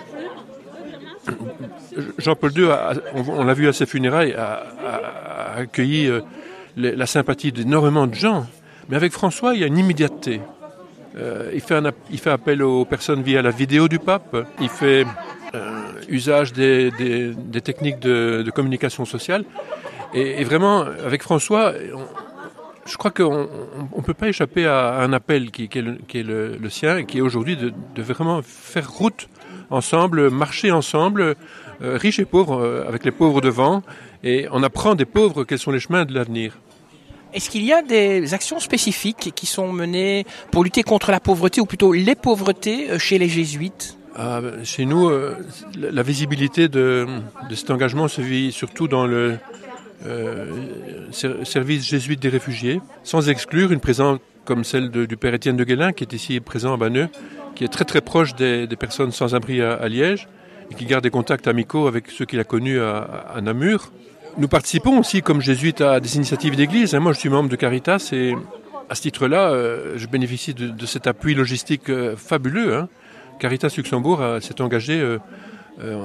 Jean-Paul 2.19 2.53
II, 2.57 2.69
on, 3.15 3.45
l'a 3.45 3.55
vu 3.55 3.69
à 3.69 3.73
ses 3.73 3.87
funérailles, 3.87 4.35
a, 4.35 4.63
accueilli 5.57 6.07
euh, 6.07 6.21
la 6.77 7.07
sympathie 7.07 7.53
d'énormément 7.53 8.07
de 8.07 8.15
gens. 8.15 8.47
Mais 8.89 8.97
avec 8.97 9.13
François, 9.13 9.55
il 9.55 9.61
y 9.61 9.65
a 9.65 9.67
une 9.67 9.79
immédiateté. 9.79 10.41
Euh, 11.17 11.51
il, 11.55 11.61
fait 11.61 11.81
il 12.11 12.19
fait 12.19 12.31
appel 12.31 12.63
aux 12.63 12.85
personnes 12.85 13.23
via 13.23 13.41
la 13.41 13.51
vidéo 13.51 13.89
du 13.89 13.99
pape. 13.99 14.37
Il 14.61 14.69
fait 14.69 15.07
euh, 15.55 15.71
usage 16.09 16.53
des, 16.53 16.91
des- 16.93 17.33
des 17.35 17.61
techniques 17.61 18.01
de, 18.01 18.43
de 18.45 18.51
communication 18.51 19.05
sociale. 19.05 19.45
Et, 20.13 20.41
et 20.41 20.45
vraiment, 20.45 20.81
avec 21.05 21.23
François, 21.23 21.73
on- 21.95 22.07
je 22.87 22.97
crois 22.99 23.11
qu'on 23.11 23.49
ne 23.97 24.03
peut 24.03 24.13
pas 24.15 24.29
échapper 24.29 24.67
à 24.67 24.97
un 25.01 25.13
appel 25.15 25.51
qui, 25.51 25.69
qui 25.69 25.79
est, 25.79 25.83
le, 25.83 25.95
qui 26.07 26.19
est 26.19 26.23
le- 26.23 26.57
le 26.57 26.69
sien, 26.71 26.99
et 26.99 27.07
qui 27.07 27.19
est 27.19 27.23
aujourd'hui 27.23 27.57
de, 27.57 27.73
de 27.95 28.03
vraiment 28.03 28.43
faire 28.43 28.91
route 28.91 29.29
ensemble, 29.71 30.29
marcher 30.31 30.71
ensemble, 30.71 31.35
euh, 31.83 31.97
riches 31.97 32.19
et 32.19 32.27
pauvres, 32.27 32.61
euh, 32.63 32.85
avec 32.87 33.05
les 33.05 33.11
pauvres 33.11 33.41
devant, 33.41 33.83
et 34.23 34.47
on 34.53 34.63
apprend 34.63 34.95
des 34.95 35.07
pauvres 35.07 35.45
quels 35.45 35.59
sont 35.59 35.71
les 35.73 35.81
chemins 35.81 36.05
de 36.05 36.13
l'avenir. 36.15 36.59
Est-ce 37.33 37.51
qu'il 37.51 37.65
y 37.65 37.73
a 37.73 37.83
des 37.83 38.33
actions 38.35 38.61
spécifiques 38.61 39.33
qui 39.35 39.47
sont 39.47 39.73
menées 39.73 40.25
pour 40.53 40.63
lutter 40.63 40.83
contre 40.85 41.11
la 41.11 41.19
pauvreté, 41.21 41.61
ou 41.61 41.67
plutôt 41.67 41.93
les 41.93 42.15
pauvretés 42.15 42.91
euh, 42.91 42.99
chez 42.99 43.19
les 43.19 43.29
jésuites? 43.29 43.97
Ben, 44.17 44.65
chez 44.65 44.85
nous, 44.85 45.09
euh, 45.09 45.37
la 45.77 46.03
visibilité 46.03 46.69
de, 46.69 47.07
cet 47.51 47.71
engagement 47.71 48.09
se 48.09 48.21
vit 48.21 48.53
surtout 48.53 48.87
dans 48.87 49.07
le 49.07 49.39
euh, 50.07 50.47
ser- 51.11 51.45
service 51.45 51.85
jésuite 51.85 52.21
des 52.21 52.29
réfugiés, 52.29 52.81
sans 53.03 53.29
exclure 53.29 53.73
une 53.73 53.81
présence 53.81 54.21
comme 54.45 54.63
celle 54.63 54.91
du 54.91 55.17
père 55.17 55.35
Étienne 55.35 55.57
de 55.57 55.65
Guélin, 55.65 55.93
qui 55.93 56.05
est 56.05 56.13
ici 56.13 56.39
présent 56.41 56.75
à 56.75 56.77
Banneux, 56.77 57.09
qui 57.55 57.65
est 57.65 57.69
très 57.69 57.85
très 57.85 58.03
proche 58.03 58.35
des, 58.35 58.69
personnes 58.79 59.11
sans 59.11 59.35
abri 59.35 59.63
à, 59.63 59.89
Liège, 59.89 60.29
et 60.71 60.75
qui 60.75 60.85
garde 60.85 61.03
des 61.03 61.11
contacts 61.11 61.49
amicaux 61.49 61.87
avec 61.87 62.11
ceux 62.11 62.25
qu'il 62.27 62.39
a 62.41 62.45
connus 62.45 62.81
à, 62.81 63.41
Namur. 63.43 63.91
Nous 64.37 64.49
participons 64.49 64.99
aussi 64.99 65.23
comme 65.23 65.41
jésuites 65.41 65.81
à 65.81 65.99
des 66.01 66.17
initiatives 66.17 66.57
d'église. 66.57 66.95
hein. 66.95 67.01
Moi, 67.01 67.13
je 67.13 67.21
suis 67.21 67.29
membre 67.29 67.49
de 67.49 67.57
Caritas 67.57 68.11
et 68.13 68.35
à 68.91 68.95
ce 68.95 69.03
titre-là, 69.03 69.51
euh, 69.51 69.95
je 69.97 70.07
bénéficie 70.07 70.53
de, 70.53 70.87
cet 70.87 71.07
appui 71.07 71.35
logistique 71.35 71.89
euh, 71.89 72.17
fabuleux. 72.17 72.75
hein. 72.75 72.89
Caritas 73.39 73.75
Luxembourg 73.77 74.23
s'est 74.41 74.61
engagé 74.61 75.01
euh, 75.01 75.19
euh, 75.83 75.97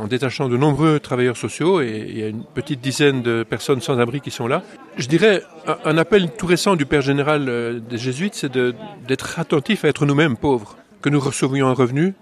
en, 0.00 0.08
détachant 0.08 0.48
de 0.48 0.56
nombreux 0.56 0.98
travailleurs 0.98 1.36
sociaux 1.36 1.80
et 1.80 2.04
il 2.08 2.18
y 2.18 2.24
a 2.24 2.26
une 2.26 2.42
petite 2.42 2.80
dizaine 2.80 3.22
de 3.22 3.44
personnes 3.44 3.80
sans 3.80 4.00
abri 4.00 4.20
qui 4.20 4.32
sont 4.32 4.48
là. 4.48 4.64
Je 4.96 5.06
dirais 5.06 5.42
un, 5.84 5.96
appel 5.98 6.32
tout 6.32 6.46
récent 6.46 6.74
du 6.74 6.84
Père 6.84 7.00
général 7.00 7.48
euh, 7.48 7.78
des 7.78 7.96
Jésuites, 7.96 8.34
c'est 8.34 8.52
d'être 8.52 9.38
attentif 9.38 9.84
à 9.84 9.88
être 9.88 10.04
nous-mêmes 10.04 10.36
pauvres. 10.36 10.76
Que 11.00 11.10
nous 11.10 11.20
recevions 11.20 11.68
un 11.68 11.74
revenu 11.74 12.14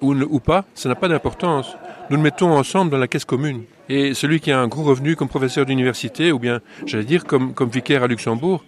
ou, 0.00 0.40
pas, 0.40 0.64
ça 0.74 0.88
n'a 0.88 0.96
pas 0.96 1.06
d'importance. 1.06 1.76
Nous 2.10 2.16
le 2.16 2.22
mettons 2.22 2.50
ensemble 2.50 2.90
dans 2.90 2.98
la 2.98 3.06
caisse 3.06 3.24
commune. 3.24 3.62
Et 3.88 4.12
celui 4.12 4.40
qui 4.40 4.50
a 4.50 4.58
un 4.58 4.66
gros 4.66 4.82
revenu 4.82 5.14
comme 5.14 5.28
professeur 5.28 5.66
d'université 5.66 6.32
ou 6.32 6.40
bien, 6.40 6.60
j'allais 6.84 7.04
dire, 7.04 7.24
comme, 7.24 7.54
vicaire 7.72 8.02
à 8.02 8.08
Luxembourg, 8.08 8.64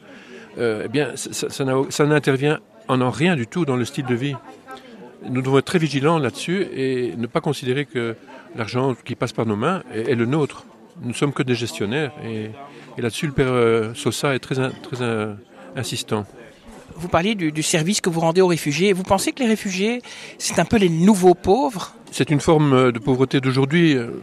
eh 0.59 0.89
bien, 0.89 1.11
ça 1.17 2.07
n'intervient 2.07 2.61
en, 2.89 3.01
en 3.01 3.11
rien 3.11 3.35
du 3.35 3.47
tout 3.47 3.65
dans 3.65 3.77
le 3.77 3.85
style 3.85 4.07
de 4.07 4.15
vie. 4.15 4.37
Nous 5.29 5.43
devons 5.43 5.59
être 5.59 5.67
très 5.67 5.79
vigilants 5.79 6.19
là-dessus 6.19 6.67
et 6.75 7.15
ne 7.17 7.27
pas 7.27 7.41
considérer 7.41 7.85
que 7.85 8.17
l'argent 8.55 8.95
qui 9.05 9.15
passe 9.15 9.33
par 9.33 9.47
nos 9.47 9.57
mains 9.57 9.83
est, 9.93 10.11
est 10.11 10.15
le 10.15 10.27
nôtre. 10.27 10.65
Nous 11.03 11.09
ne 11.09 11.15
sommes 11.15 11.33
que 11.33 11.43
des 11.43 11.55
gestionnaires 11.55 12.13
et, 12.25 12.51
et 12.97 13.03
là-dessus, 13.03 13.27
le 13.27 13.33
père 13.33 13.53
euh, 13.53 13.93
Sosa 13.95 14.35
est 14.35 14.39
très, 14.39 14.55
très 14.55 15.03
euh, 15.03 15.35
insistant. 15.75 16.25
Vous 16.97 17.09
parliez 17.09 17.35
du, 17.35 17.53
du 17.53 17.63
service 17.63 18.01
que 18.01 18.09
vous 18.09 18.21
rendez 18.21 18.41
aux 18.41 18.47
réfugiés. 18.47 18.95
Vous 18.95 19.03
pensez 19.03 19.33
que 19.33 19.41
les 19.41 19.49
réfugiés, 19.49 20.01
c'est 20.39 20.59
un 20.59 20.65
peu 20.65 20.79
les 20.79 20.89
nouveaux 20.89 21.35
pauvres? 21.35 21.95
C'est 22.11 22.31
une 22.31 22.41
forme 22.41 22.73
euh, 22.73 22.93
de 22.93 22.99
pauvreté 22.99 23.41
d'aujourd'hui, 23.41 23.95
euh, 23.95 24.23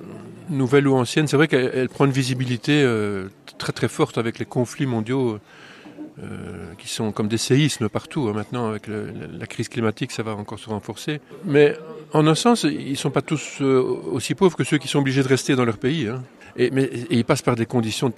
nouvelle 0.50 0.88
ou 0.88 0.96
ancienne. 0.96 1.28
C'est 1.28 1.38
vrai 1.38 1.48
qu'elle 1.48 1.72
elle 1.76 1.90
prend 1.90 2.06
une 2.06 2.12
visibilité 2.12 2.82
euh, 2.82 3.28
très 3.60 3.74
très 3.74 3.88
forte 3.88 4.18
avec 4.18 4.40
les 4.40 4.46
conflits 4.46 4.88
mondiaux 4.88 5.38
euh, 6.22 6.74
qui 6.78 6.88
sont 6.88 7.12
comme 7.12 7.28
des 7.28 7.40
séismes 7.40 7.90
partout. 7.90 8.28
hein. 8.30 8.34
Maintenant, 8.34 8.70
avec 8.70 8.84
la, 8.88 9.48
crise 9.48 9.68
climatique, 9.68 10.12
ça 10.12 10.22
va 10.22 10.36
encore 10.36 10.60
se 10.60 10.70
renforcer. 10.70 11.20
Mais 11.44 11.76
en 12.12 12.28
un 12.28 12.36
sens, 12.36 12.64
ils 12.64 12.92
ne 12.92 12.96
sont 12.96 13.10
pas 13.10 13.24
tous 13.24 13.62
euh, 13.62 13.82
aussi 14.12 14.36
pauvres 14.36 14.56
que 14.56 14.64
ceux 14.64 14.78
qui 14.78 14.88
sont 14.88 15.00
obligés 15.00 15.24
de 15.24 15.28
rester 15.28 15.56
dans 15.56 15.66
leur 15.66 15.78
pays. 15.78 16.08
hein. 16.08 16.24
Et, 16.56 16.70
mais, 16.70 16.92
ils 17.10 17.26
passent 17.26 17.42
par 17.42 17.56
des 17.56 17.66
conditions 17.66 18.14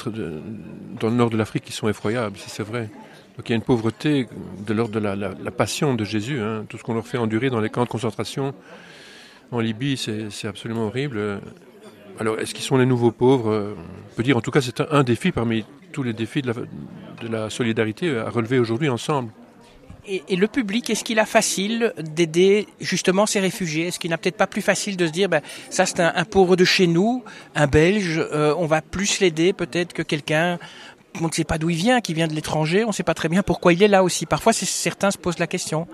dans 0.99 1.07
le 1.09 1.15
nord 1.15 1.29
de 1.29 1.37
l'Afrique 1.37 1.63
qui 1.63 1.71
sont 1.71 1.87
effroyables, 1.87 2.37
ça, 2.37 2.47
c'est 2.49 2.63
vrai. 2.63 2.89
Donc 3.37 3.47
il 3.47 3.51
y 3.51 3.53
a 3.53 3.55
une 3.55 3.61
pauvreté 3.61 4.27
de 4.65 4.73
l'ordre 4.73 4.93
de 4.93 4.99
la, 4.99 5.51
passion 5.51 5.93
de 5.93 6.03
Jésus, 6.03 6.41
hein. 6.41 6.65
tout 6.67 6.77
ce 6.77 6.83
qu'on 6.83 6.95
leur 6.95 7.07
fait 7.07 7.17
endurer 7.17 7.49
dans 7.49 7.61
les 7.61 7.69
camps 7.69 7.85
de 7.85 7.89
concentration 7.89 8.53
en 9.51 9.61
Libye, 9.61 9.95
c'est 9.95 10.47
absolument 10.49 10.87
horrible. 10.87 11.39
Alors, 12.19 12.39
est-ce 12.39 12.53
qu'ils 12.53 12.63
sont 12.63 12.77
les 12.77 12.85
nouveaux 12.85 13.11
pauvres? 13.11 13.75
On 13.77 14.15
peut 14.15 14.23
dire, 14.23 14.35
en 14.35 14.41
tout 14.41 14.51
cas, 14.51 14.61
c'est 14.61 14.81
un 14.81 15.03
défi 15.03 15.31
parmi 15.31 15.63
tous 15.95 16.03
les 16.03 16.13
défis 16.13 16.41
de 16.41 16.49
la, 16.51 16.53
de 17.23 17.27
la 17.35 17.49
solidarité 17.49 18.05
à 18.17 18.29
relever 18.37 18.59
aujourd'hui 18.59 18.89
ensemble. 18.89 19.29
et, 20.07 20.23
et 20.27 20.35
le 20.35 20.47
public, 20.47 20.89
est-ce 20.89 21.03
qu'il 21.03 21.19
a 21.19 21.25
facile 21.25 21.93
d'aider 21.97 22.67
justement 22.79 23.25
ces 23.25 23.39
réfugiés? 23.39 23.87
Est-ce 23.87 23.99
qu'il 23.99 24.11
n'a 24.11 24.17
peut-être 24.17 24.37
pas 24.37 24.47
plus 24.55 24.61
facile 24.61 24.97
de 24.97 25.07
se 25.07 25.11
dire, 25.11 25.29
ben, 25.29 25.41
ça 25.69 25.85
c'est 25.85 26.01
un, 26.01 26.11
un 26.15 26.25
pauvre 26.25 26.55
de 26.55 26.65
chez 26.65 26.87
nous, 26.87 27.23
un 27.55 27.67
Belge, 27.67 28.19
euh, 28.19 28.53
on 28.57 28.67
va 28.67 28.81
plus 28.81 29.19
l'aider 29.21 29.53
peut-être 29.53 29.93
que 29.93 30.03
quelqu'un 30.03 30.59
on 31.21 31.27
ne 31.27 31.31
sait 31.31 31.45
pas 31.45 31.57
d'où 31.57 31.69
il 31.69 31.77
vient, 31.77 32.01
qui 32.01 32.13
vient 32.13 32.27
de 32.27 32.33
l'étranger, 32.33 32.83
on 32.83 32.89
ne 32.89 32.93
sait 32.93 33.07
pas 33.11 33.13
très 33.13 33.29
bien 33.29 33.41
pourquoi 33.41 33.71
il 33.71 33.81
est 33.81 33.87
là 33.87 34.03
aussi. 34.03 34.25
Parfois, 34.25 34.51
certains 34.51 35.11
se 35.11 35.17
posent 35.17 35.39
la 35.39 35.47
question. 35.47 35.87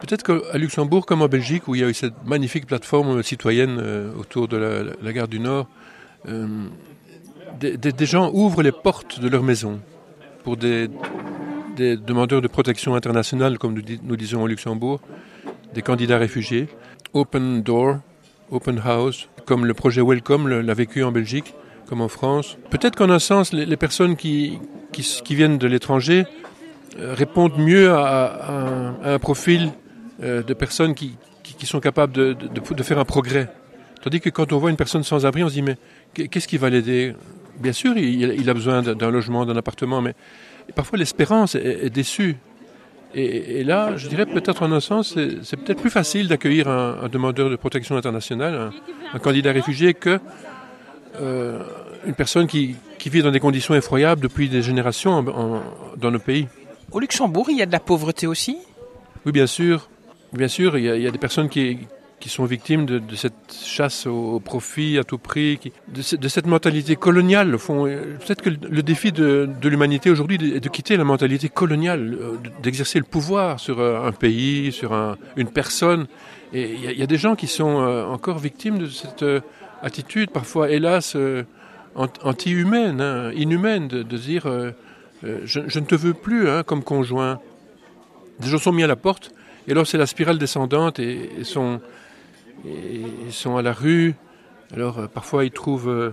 Peut-être 0.00 0.24
qu'à 0.24 0.58
Luxembourg, 0.58 1.06
comme 1.06 1.22
en 1.22 1.28
Belgique, 1.28 1.68
où 1.68 1.76
il 1.76 1.80
y 1.82 1.84
a 1.84 1.88
eu 1.88 1.94
cette 1.94 2.24
magnifique 2.24 2.66
plateforme 2.66 3.22
citoyenne 3.22 3.78
euh, 3.80 4.12
autour 4.20 4.48
de 4.48 4.56
la, 4.56 4.82
la 5.00 5.12
gare 5.12 5.28
du 5.28 5.38
Nord, 5.38 5.68
euh, 6.28 6.66
des, 7.58 8.06
gens 8.06 8.30
ouvrent 8.32 8.62
les 8.62 8.72
portes 8.72 9.20
de 9.20 9.28
leur 9.28 9.42
maison 9.42 9.80
pour 10.44 10.56
des, 10.56 10.88
demandeurs 11.76 12.40
de 12.40 12.48
protection 12.48 12.94
internationale, 12.94 13.58
comme 13.58 13.74
nous, 13.74 13.82
dis- 13.82 14.00
nous 14.02 14.16
disons 14.16 14.42
au 14.42 14.46
Luxembourg, 14.46 15.00
des 15.74 15.82
candidats 15.82 16.18
réfugiés. 16.18 16.68
Open 17.12 17.62
door, 17.62 17.96
open 18.50 18.80
house, 18.84 19.28
comme 19.44 19.66
le 19.66 19.74
projet 19.74 20.02
Welcome 20.02 20.48
l'a 20.48 20.74
vécu 20.74 21.02
en 21.02 21.12
Belgique, 21.12 21.54
comme 21.88 22.00
en 22.00 22.08
France. 22.08 22.58
Peut-être 22.70 22.96
qu'en 22.96 23.10
un 23.10 23.18
sens, 23.18 23.52
les, 23.52 23.76
personnes 23.76 24.16
qui, 24.16 24.58
viennent 25.30 25.58
de 25.58 25.66
l'étranger 25.66 26.26
euh, 26.98 27.14
répondent 27.14 27.58
mieux 27.58 27.92
à, 27.92 28.94
un 29.04 29.18
profil 29.18 29.70
euh, 30.22 30.42
de 30.42 30.54
personnes 30.54 30.94
qui, 30.94 31.16
sont 31.64 31.80
capables 31.80 32.12
de, 32.12 32.82
faire 32.82 32.98
un 32.98 33.04
progrès. 33.04 33.48
Tandis 34.02 34.20
que 34.20 34.30
quand 34.30 34.52
on 34.52 34.58
voit 34.58 34.70
une 34.70 34.76
personne 34.76 35.02
sans 35.02 35.26
abri, 35.26 35.42
on 35.42 35.48
se 35.48 35.54
dit 35.54 35.62
mais 35.62 35.76
qu'est- 36.14 36.28
qu'est-ce 36.28 36.46
qui 36.46 36.58
va 36.58 36.70
l'aider? 36.70 37.14
Bien 37.58 37.72
sûr, 37.72 37.96
il, 37.96 38.22
il 38.22 38.50
a 38.50 38.54
besoin 38.54 38.82
d'un 38.82 39.10
logement, 39.10 39.46
d'un 39.46 39.56
appartement, 39.56 40.00
mais 40.02 40.14
parfois 40.74 40.98
l'espérance 40.98 41.54
est, 41.54 41.84
est 41.86 41.90
déçue. 41.90 42.36
Et, 43.14 43.60
et 43.60 43.64
là, 43.64 43.96
je 43.96 44.08
dirais 44.08 44.26
peut-être 44.26 44.62
en 44.62 44.72
un 44.72 44.80
sens, 44.80 45.14
c'est 45.14 45.42
c'est 45.42 45.56
peut-être 45.56 45.80
plus 45.80 45.90
facile 45.90 46.28
d'accueillir 46.28 46.68
un, 46.68 46.98
un 47.04 47.08
demandeur 47.08 47.48
de 47.48 47.56
protection 47.56 47.96
internationale, 47.96 48.54
un, 48.54 48.70
un 49.14 49.18
candidat 49.18 49.52
réfugié, 49.52 49.94
que 49.94 50.18
euh, 51.20 51.60
une 52.06 52.14
personne 52.14 52.46
qui, 52.46 52.76
qui 52.98 53.08
vit 53.08 53.22
dans 53.22 53.30
des 53.30 53.40
conditions 53.40 53.74
effroyables 53.74 54.20
depuis 54.20 54.48
des 54.48 54.60
générations 54.62 55.12
en- 55.12 55.26
en- 55.28 55.62
dans 55.96 56.10
nos 56.10 56.18
pays. 56.18 56.46
Au 56.92 57.00
Luxembourg, 57.00 57.46
il 57.50 57.56
y 57.56 57.62
a 57.62 57.66
de 57.66 57.72
la 57.72 57.80
pauvreté 57.80 58.26
aussi? 58.26 58.58
Oui, 59.24 59.32
bien 59.32 59.46
sûr. 59.46 59.88
Bien 60.32 60.48
sûr, 60.48 60.76
il 60.76 60.84
y 60.84 60.90
a, 60.90 60.96
il 60.96 61.02
y 61.02 61.06
a 61.06 61.10
des 61.10 61.18
personnes 61.18 61.48
qui, 61.48 61.78
qui 62.18 62.28
sont 62.30 62.44
victimes 62.46 62.86
de, 62.86 63.00
cette 63.14 63.34
chasse 63.52 64.06
au, 64.06 64.40
profit 64.40 64.98
à 64.98 65.04
tout 65.04 65.18
prix, 65.18 65.60
de, 65.88 66.02
ce- 66.02 66.16
de 66.16 66.28
cette 66.28 66.46
mentalité 66.46 66.96
coloniale. 66.96 67.54
Au 67.54 67.58
fond, 67.58 67.84
peut-être 67.84 68.42
que 68.42 68.48
le, 68.50 68.82
défi 68.82 69.12
de, 69.12 69.48
l'humanité 69.62 70.10
aujourd'hui 70.10 70.36
est 70.54 70.60
de 70.60 70.68
quitter 70.68 70.96
la 70.96 71.04
mentalité 71.04 71.48
coloniale, 71.48 72.16
euh, 72.20 72.36
d'exercer 72.62 72.98
le 72.98 73.04
pouvoir 73.04 73.60
sur 73.60 73.80
euh, 73.80 74.06
un 74.06 74.12
pays, 74.12 74.72
sur 74.72 74.92
un- 74.94 75.16
une 75.36 75.48
personne. 75.48 76.06
Et 76.52 76.72
il 76.74 76.98
y, 76.98 77.02
a, 77.02 77.06
des 77.06 77.18
gens 77.18 77.36
qui 77.36 77.48
sont 77.48 77.80
euh, 77.82 78.04
encore 78.06 78.38
victimes 78.38 78.78
de 78.78 78.86
cette 78.86 79.24
attitude, 79.82 80.30
parfois, 80.30 80.70
hélas, 80.70 81.16
ant- 81.96 82.08
anti-humaine, 82.22 83.00
hein, 83.00 83.30
inhumaine, 83.34 83.88
de, 83.88 84.02
dire 84.16 84.44
je, 85.22 85.60
ne 85.60 85.84
te 85.84 85.94
veux 85.94 86.14
plus 86.14 86.48
hein, 86.48 86.62
comme 86.62 86.82
conjoint. 86.82 87.40
Des 88.40 88.48
gens 88.48 88.58
sont 88.58 88.72
mis 88.72 88.84
à 88.84 88.86
la 88.86 88.96
porte, 88.96 89.32
et 89.66 89.72
alors 89.72 89.86
c'est 89.86 89.98
la 89.98 90.06
spirale 90.06 90.38
descendante, 90.38 90.98
et, 90.98 91.30
et 91.40 91.44
et 92.64 93.02
ils 93.26 93.32
sont 93.32 93.56
à 93.56 93.62
la 93.62 93.72
rue. 93.72 94.14
Alors 94.74 94.98
euh, 94.98 95.06
parfois 95.06 95.44
ils 95.44 95.50
trouvent 95.50 95.88
euh, 95.88 96.10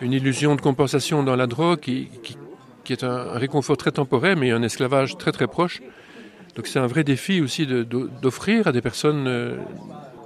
une 0.00 0.12
illusion 0.12 0.54
de 0.56 0.60
compensation 0.60 1.22
dans 1.22 1.36
la 1.36 1.46
drogue, 1.46 1.80
qui, 1.80 2.08
qui, 2.22 2.36
qui 2.84 2.92
est 2.92 3.04
un, 3.04 3.10
un 3.34 3.38
réconfort 3.38 3.76
très 3.76 3.90
temporaire, 3.92 4.36
mais 4.36 4.50
un 4.50 4.62
esclavage 4.62 5.16
très 5.16 5.32
très 5.32 5.46
proche. 5.46 5.80
Donc 6.56 6.66
c'est 6.66 6.78
un 6.78 6.86
vrai 6.86 7.04
défi 7.04 7.40
aussi 7.40 7.66
de- 7.66 7.82
de- 7.84 8.10
d'offrir 8.22 8.66
à 8.66 8.72
des 8.72 8.80
personnes 8.82 9.26
euh, 9.28 9.56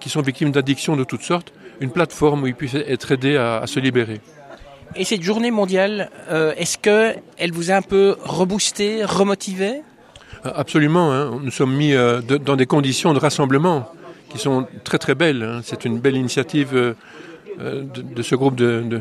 qui 0.00 0.08
sont 0.08 0.22
victimes 0.22 0.50
d'addictions 0.50 0.96
de 0.96 1.04
toutes 1.04 1.22
sortes 1.22 1.52
une 1.80 1.90
plateforme 1.90 2.42
où 2.42 2.46
ils 2.46 2.54
puissent 2.54 2.74
être 2.76 3.10
aidés 3.12 3.36
à- 3.36 3.58
à 3.58 3.66
se 3.66 3.80
libérer. 3.80 4.20
Et 4.94 5.04
cette 5.04 5.22
journée 5.22 5.50
mondiale, 5.50 6.10
euh, 6.30 6.52
est-ce 6.56 6.76
que 6.78 7.14
elle 7.38 7.50
vous 7.52 7.70
a 7.70 7.74
un 7.74 7.82
peu 7.82 8.16
reboosté, 8.22 9.04
remotivé? 9.04 9.82
Absolument, 10.44 11.12
hein. 11.12 11.38
nous 11.42 11.50
sommes 11.50 11.74
mis 11.74 11.94
euh, 11.94 12.20
de- 12.20 12.36
dans 12.36 12.56
des 12.56 12.66
conditions 12.66 13.12
de 13.14 13.18
rassemblement 13.18 13.88
qui 14.32 14.38
sont 14.38 14.66
très 14.84 14.98
très 14.98 15.14
belles. 15.14 15.42
hein. 15.42 15.60
C'est 15.62 15.84
une 15.84 15.98
belle 15.98 16.16
initiative 16.16 16.70
euh, 16.74 16.94
euh, 17.60 17.82
de, 17.82 18.02
de 18.02 18.22
ce 18.22 18.34
groupe 18.34 18.56
de, 18.56 18.80
de- 18.82 19.00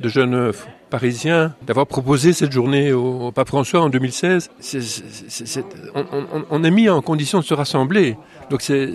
de 0.00 0.08
jeunes 0.08 0.34
euh, 0.34 0.52
parisiens 0.90 1.54
d'avoir 1.66 1.86
proposé 1.86 2.32
cette 2.32 2.52
journée 2.52 2.92
au, 2.92 3.26
au 3.26 3.32
pape 3.32 3.48
François 3.48 3.80
en 3.80 3.88
2016. 3.88 4.50
C'est- 4.60 4.80
c'est- 4.80 5.04
c'est- 5.28 5.46
c'est- 5.46 5.64
on, 5.94 6.04
on- 6.12 6.44
on 6.50 6.64
est 6.64 6.70
mis 6.70 6.88
en 6.88 7.02
condition 7.02 7.40
de 7.40 7.44
se 7.44 7.54
rassembler, 7.54 8.16
donc 8.50 8.62
c'est- 8.62 8.94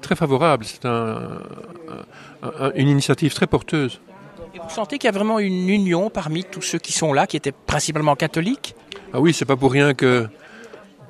très 0.00 0.14
favorable. 0.14 0.64
C'est 0.64 0.84
un- 0.84 1.40
un- 2.42 2.52
un- 2.66 2.72
une 2.76 2.88
initiative 2.88 3.34
très 3.34 3.46
porteuse. 3.46 4.00
Et 4.54 4.58
vous 4.58 4.70
sentez 4.70 4.98
qu'il 4.98 5.08
y 5.08 5.14
a 5.14 5.16
vraiment 5.16 5.38
une 5.40 5.68
union 5.68 6.08
parmi 6.10 6.44
tous 6.44 6.62
ceux 6.62 6.78
qui 6.78 6.92
sont 6.92 7.12
là, 7.12 7.26
qui 7.26 7.36
étaient 7.36 7.52
principalement 7.52 8.14
catholiques? 8.14 8.74
Ah 9.12 9.20
oui, 9.20 9.32
c'est 9.34 9.44
pas 9.44 9.56
pour 9.56 9.72
rien 9.72 9.92
que, 9.94 10.26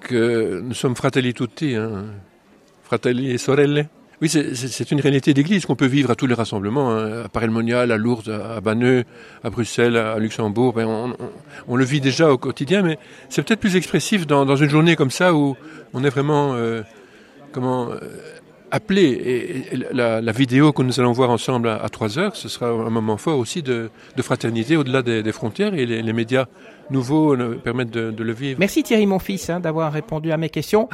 que 0.01 0.61
nous 0.64 0.74
sommes 0.74 0.96
fratelli 0.96 1.34
tutti, 1.34 1.74
hein. 1.74 2.05
Fratelli 2.89 3.30
et 3.30 3.39
sorelle. 3.39 3.86
Oui, 4.22 4.28
c'est- 4.30 4.91
une 4.91 5.01
réalité 5.01 5.34
d'église 5.34 5.66
qu'on 5.66 5.76
peut 5.76 5.86
vivre 5.86 6.11
à 6.11 6.16
tous 6.16 6.26
les 6.26 6.34
rassemblements, 6.34 6.91
hein. 6.91 7.24
à 7.24 7.28
Paray-le-Monial, 7.28 7.93
à 7.93 7.97
Lourdes, 7.99 8.30
à 8.30 8.61
Banneux, 8.61 9.05
à 9.45 9.51
Bruxelles, 9.51 9.97
à 9.97 10.18
Luxembourg. 10.18 10.72
Ben, 10.72 11.14
on, 11.68 11.76
le 11.76 11.84
vit 11.84 12.01
déjà 12.01 12.32
au 12.32 12.39
quotidien, 12.39 12.82
mais 12.82 12.99
c'est 13.28 13.43
peut-être 13.45 13.61
plus 13.61 13.76
expressif 13.76 14.26
dans, 14.26 14.47
dans 14.47 14.57
une 14.57 14.70
journée 14.70 14.97
comme 14.97 15.11
ça 15.11 15.34
où 15.34 15.55
on 15.93 16.03
est 16.03 16.09
vraiment 16.09 16.55
euh, 16.55 16.82
comment 17.53 17.91
euh, 17.91 17.99
appelé. 18.70 19.02
Et, 19.02 19.74
et 19.74 19.76
la, 19.92 20.32
vidéo 20.32 20.72
que 20.72 20.82
nous 20.82 21.00
allons 21.00 21.12
voir 21.12 21.30
ensemble 21.30 21.68
à, 21.68 21.76
à 21.76 21.88
3 21.88 22.18
heures, 22.18 22.36
ce 22.36 22.48
sera 22.48 22.68
un 22.68 22.90
moment 22.90 23.16
fort 23.16 23.38
aussi 23.38 23.62
de, 23.62 23.90
fraternité 24.20 24.76
au-delà 24.76 25.02
des, 25.02 25.32
frontières 25.32 25.74
et 25.74 25.86
les, 25.86 26.12
médias 26.12 26.46
nouveaux 26.90 27.34
euh, 27.34 27.60
permettent 27.62 27.90
de, 27.90 28.22
le 28.22 28.32
vivre. 28.32 28.58
Merci 28.58 28.82
Thierry, 28.82 29.06
mon 29.06 29.18
fils, 29.18 29.50
hein, 29.50 29.60
d'avoir 29.60 29.92
répondu 29.92 30.32
à 30.32 30.36
mes 30.36 30.50
questions. 30.50 30.88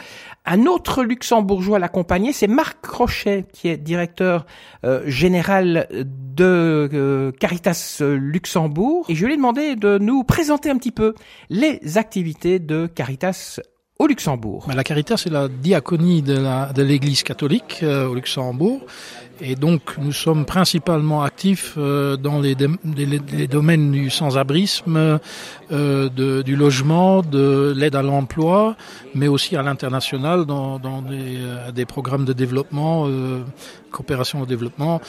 Un 0.45 0.67
autre 0.67 1.03
luxembourgeois 1.03 1.79
l'accompagnait, 1.79 2.33
c'est 2.33 2.47
Marc 2.47 2.81
Crochet, 2.83 3.45
qui 3.53 3.69
est 3.69 3.77
directeur 3.77 4.47
euh, 4.85 5.03
général 5.07 5.87
de 5.91 6.89
euh, 6.93 7.33
Caritas 7.33 8.01
Luxembourg. 8.01 9.07
Et 9.09 9.15
je 9.15 9.27
lui 9.27 9.35
ai 9.35 9.37
demandé 9.37 9.77
de 9.77 9.99
nous 9.99 10.25
présenter 10.25 10.71
un 10.71 10.77
petit 10.77 10.93
peu 10.93 11.15
les 11.51 11.99
activités 11.99 12.59
de 12.59 12.87
Caritas 12.87 13.61
au 13.99 14.07
Luxembourg. 14.09 14.67
La 14.75 14.83
Caritas, 14.83 15.19
c'est 15.19 15.31
la 15.31 15.49
diaconie 15.49 16.21
de 16.23 16.37
la- 16.37 16.73
de 16.73 16.83
l'Église 16.83 17.23
catholique 17.23 17.81
euh, 17.83 18.09
au 18.09 18.15
Luxembourg. 18.15 18.81
Et 19.41 19.55
donc, 19.57 19.83
nous 19.99 20.13
sommes 20.13 20.45
principalement 20.45 21.23
actifs 21.23 21.75
euh, 21.77 22.17
dans 22.17 22.41
les, 22.41 22.55
les- 22.97 23.21
les- 23.37 23.47
domaines 23.49 23.91
du 23.93 24.11
sans-abrisme, 24.11 25.19
euh, 25.73 26.43
du 26.43 26.57
logement, 26.57 27.23
de 27.23 27.73
l'aide 27.77 27.95
à 27.97 28.03
l'emploi, 28.03 28.77
mais 29.15 29.29
aussi 29.29 29.57
à 29.57 29.63
l'international 29.63 30.45
dans, 30.45 30.79
dans 30.79 31.03
des, 31.03 31.37
euh, 31.39 31.73
des 31.73 31.85
programmes 31.85 32.25
de 32.25 32.33
développement, 32.33 33.07
euh, 33.07 33.43
coopération 33.91 34.41
au 34.43 34.47
développement, 34.47 35.01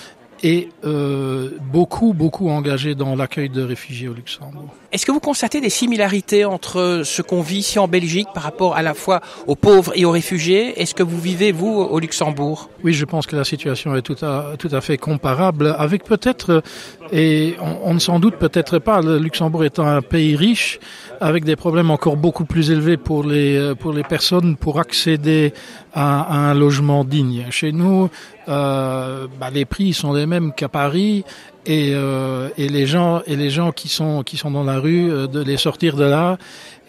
et 0.43 0.69
euh, 0.83 1.51
beaucoup, 1.71 2.13
beaucoup 2.13 2.49
engagés 2.49 2.93
dans 2.93 3.15
l'accueil 3.15 3.49
de 3.49 3.61
réfugiés 3.63 4.07
au 4.09 4.13
Luxembourg. 4.13 4.73
Est-ce 4.95 5.05
que 5.05 5.11
vous 5.11 5.19
constatez 5.19 5.59
des 5.59 5.69
similarités 5.69 6.45
entre 6.45 7.01
ce 7.03 7.21
qu'on 7.21 7.41
vit 7.41 7.57
ici 7.57 7.79
en 7.79 7.87
Belgique 7.89 8.29
par 8.33 8.43
rapport 8.43 8.77
à 8.77 8.81
la 8.81 8.93
fois 8.93 9.19
aux 9.45 9.57
pauvres 9.57 9.91
et 9.93 10.05
aux 10.05 10.11
réfugiés? 10.11 10.81
Est-ce 10.81 10.95
que 10.95 11.03
vous 11.03 11.19
vivez, 11.19 11.51
vous, 11.51 11.67
au 11.67 11.99
Luxembourg? 11.99 12.69
Oui, 12.81 12.93
je 12.93 13.03
pense 13.03 13.27
que 13.27 13.35
la 13.35 13.43
situation 13.43 13.93
est 13.97 14.01
tout 14.01 14.15
à, 14.21 14.53
tout 14.57 14.69
à 14.71 14.79
fait 14.79 14.97
comparable, 14.97 15.75
avec 15.77 16.05
peut-être, 16.05 16.63
et 17.11 17.57
on, 17.59 17.93
ne 17.93 17.99
s'en 17.99 18.21
doute 18.21 18.35
peut-être 18.37 18.79
pas, 18.79 19.01
le 19.01 19.17
Luxembourg 19.17 19.65
étant 19.65 19.85
un 19.85 20.01
pays 20.01 20.37
riche, 20.37 20.79
avec 21.19 21.43
des 21.43 21.57
problèmes 21.57 21.91
encore 21.91 22.15
beaucoup 22.15 22.45
plus 22.45 22.71
élevés 22.71 22.95
pour 22.95 23.25
les, 23.25 23.73
pour 23.77 23.91
les 23.91 24.03
personnes 24.03 24.55
pour 24.55 24.79
accéder 24.79 25.53
à, 25.93 26.21
à 26.21 26.37
un 26.51 26.53
logement 26.53 27.03
digne. 27.03 27.47
Chez 27.49 27.73
nous, 27.73 28.09
euh, 28.47 29.27
bah, 29.39 29.49
les 29.53 29.65
prix 29.65 29.91
sont 29.91 30.13
les 30.13 30.25
mêmes 30.25 30.53
qu'à 30.53 30.69
Paris. 30.69 31.25
Et, 31.67 31.93
euh, 31.95 32.49
et 32.57 32.69
les 32.69 32.85
gens 32.85 33.21
et 33.25 33.35
les 33.35 33.49
gens 33.49 33.71
qui 33.71 33.89
sont 33.89 34.21
qui 34.21 34.37
sont 34.37 34.51
dans 34.51 34.63
la 34.63 34.79
rue 34.79 35.11
euh, 35.11 35.27
de 35.27 35.41
les 35.41 35.57
sortir 35.57 35.95
de 35.95 36.03
là 36.03 36.37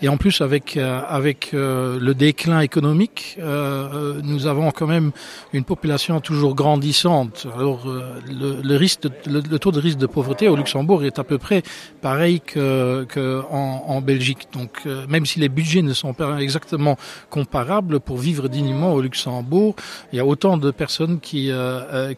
et 0.03 0.09
en 0.09 0.16
plus 0.16 0.40
avec 0.42 0.76
euh, 0.76 1.01
avec 1.09 1.53
euh, 1.55 1.99
le 2.01 2.14
déclin 2.14 2.61
économique 2.61 3.36
euh, 3.40 4.20
nous 4.22 4.47
avons 4.47 4.70
quand 4.70 4.86
même 4.86 5.11
une 5.53 5.64
population 5.64 6.20
toujours 6.20 6.55
grandissante. 6.55 7.47
Alors 7.57 7.86
le, 7.86 8.61
le 8.62 8.76
risque 8.76 9.03
de- 9.03 9.12
le, 9.26 9.40
le 9.40 9.59
taux 9.59 9.72
de 9.72 9.80
risque 9.80 9.99
de 9.99 10.07
pauvreté 10.07 10.49
au 10.49 10.57
Luxembourg 10.57 11.05
est 11.05 11.18
à 11.18 11.24
peu 11.24 11.38
près 11.38 11.62
pareil 12.03 12.40
que, 12.40 13.05
que 13.05 13.42
en, 13.51 13.84
en 13.86 14.01
Belgique. 14.01 14.49
Donc 14.53 14.84
même 15.09 15.24
si 15.26 15.40
les 15.40 15.49
budgets 15.49 15.82
ne 15.82 15.94
sont 15.94 16.12
pas 16.14 16.38
exactement 16.40 16.97
comparables 17.30 18.01
pour 18.01 18.18
vivre 18.18 18.49
dignement 18.49 18.92
au 18.92 19.01
Luxembourg 19.01 19.74
il 20.12 20.16
y 20.16 20.20
a 20.20 20.26
autant 20.26 20.57
de 20.59 20.70
personnes 20.70 21.20
qui 21.20 21.51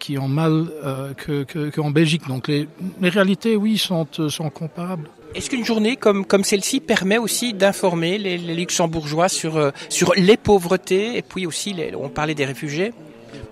qui 0.00 0.18
ont 0.18 0.28
mal 0.28 0.66
euh, 0.84 1.12
que 1.14 1.44
que- 1.44 1.70
qu'en 1.70 1.90
Belgique. 1.90 2.26
Donc 2.28 2.48
les, 2.48 2.68
les 3.00 3.08
réalités 3.08 3.54
oui 3.56 3.78
sont 3.78 4.06
sont 4.28 4.50
comparables 4.50 5.08
Est-ce 5.34 5.50
qu'une 5.50 5.64
journée 5.64 5.96
comme, 5.96 6.24
comme 6.24 6.42
celle-ci 6.44 6.80
permet 6.80 7.18
aussi 7.18 7.52
d'informer 7.52 8.18
les, 8.18 8.38
luxembourgeois 8.38 9.28
sur, 9.28 9.56
euh, 9.56 9.70
sur 9.88 10.12
les 10.16 10.36
pauvretés 10.36 11.16
et 11.16 11.22
puis 11.22 11.46
aussi, 11.46 11.72
les, 11.72 11.94
on 11.94 12.08
parlait 12.08 12.34
des 12.34 12.44
réfugiés? 12.46 12.92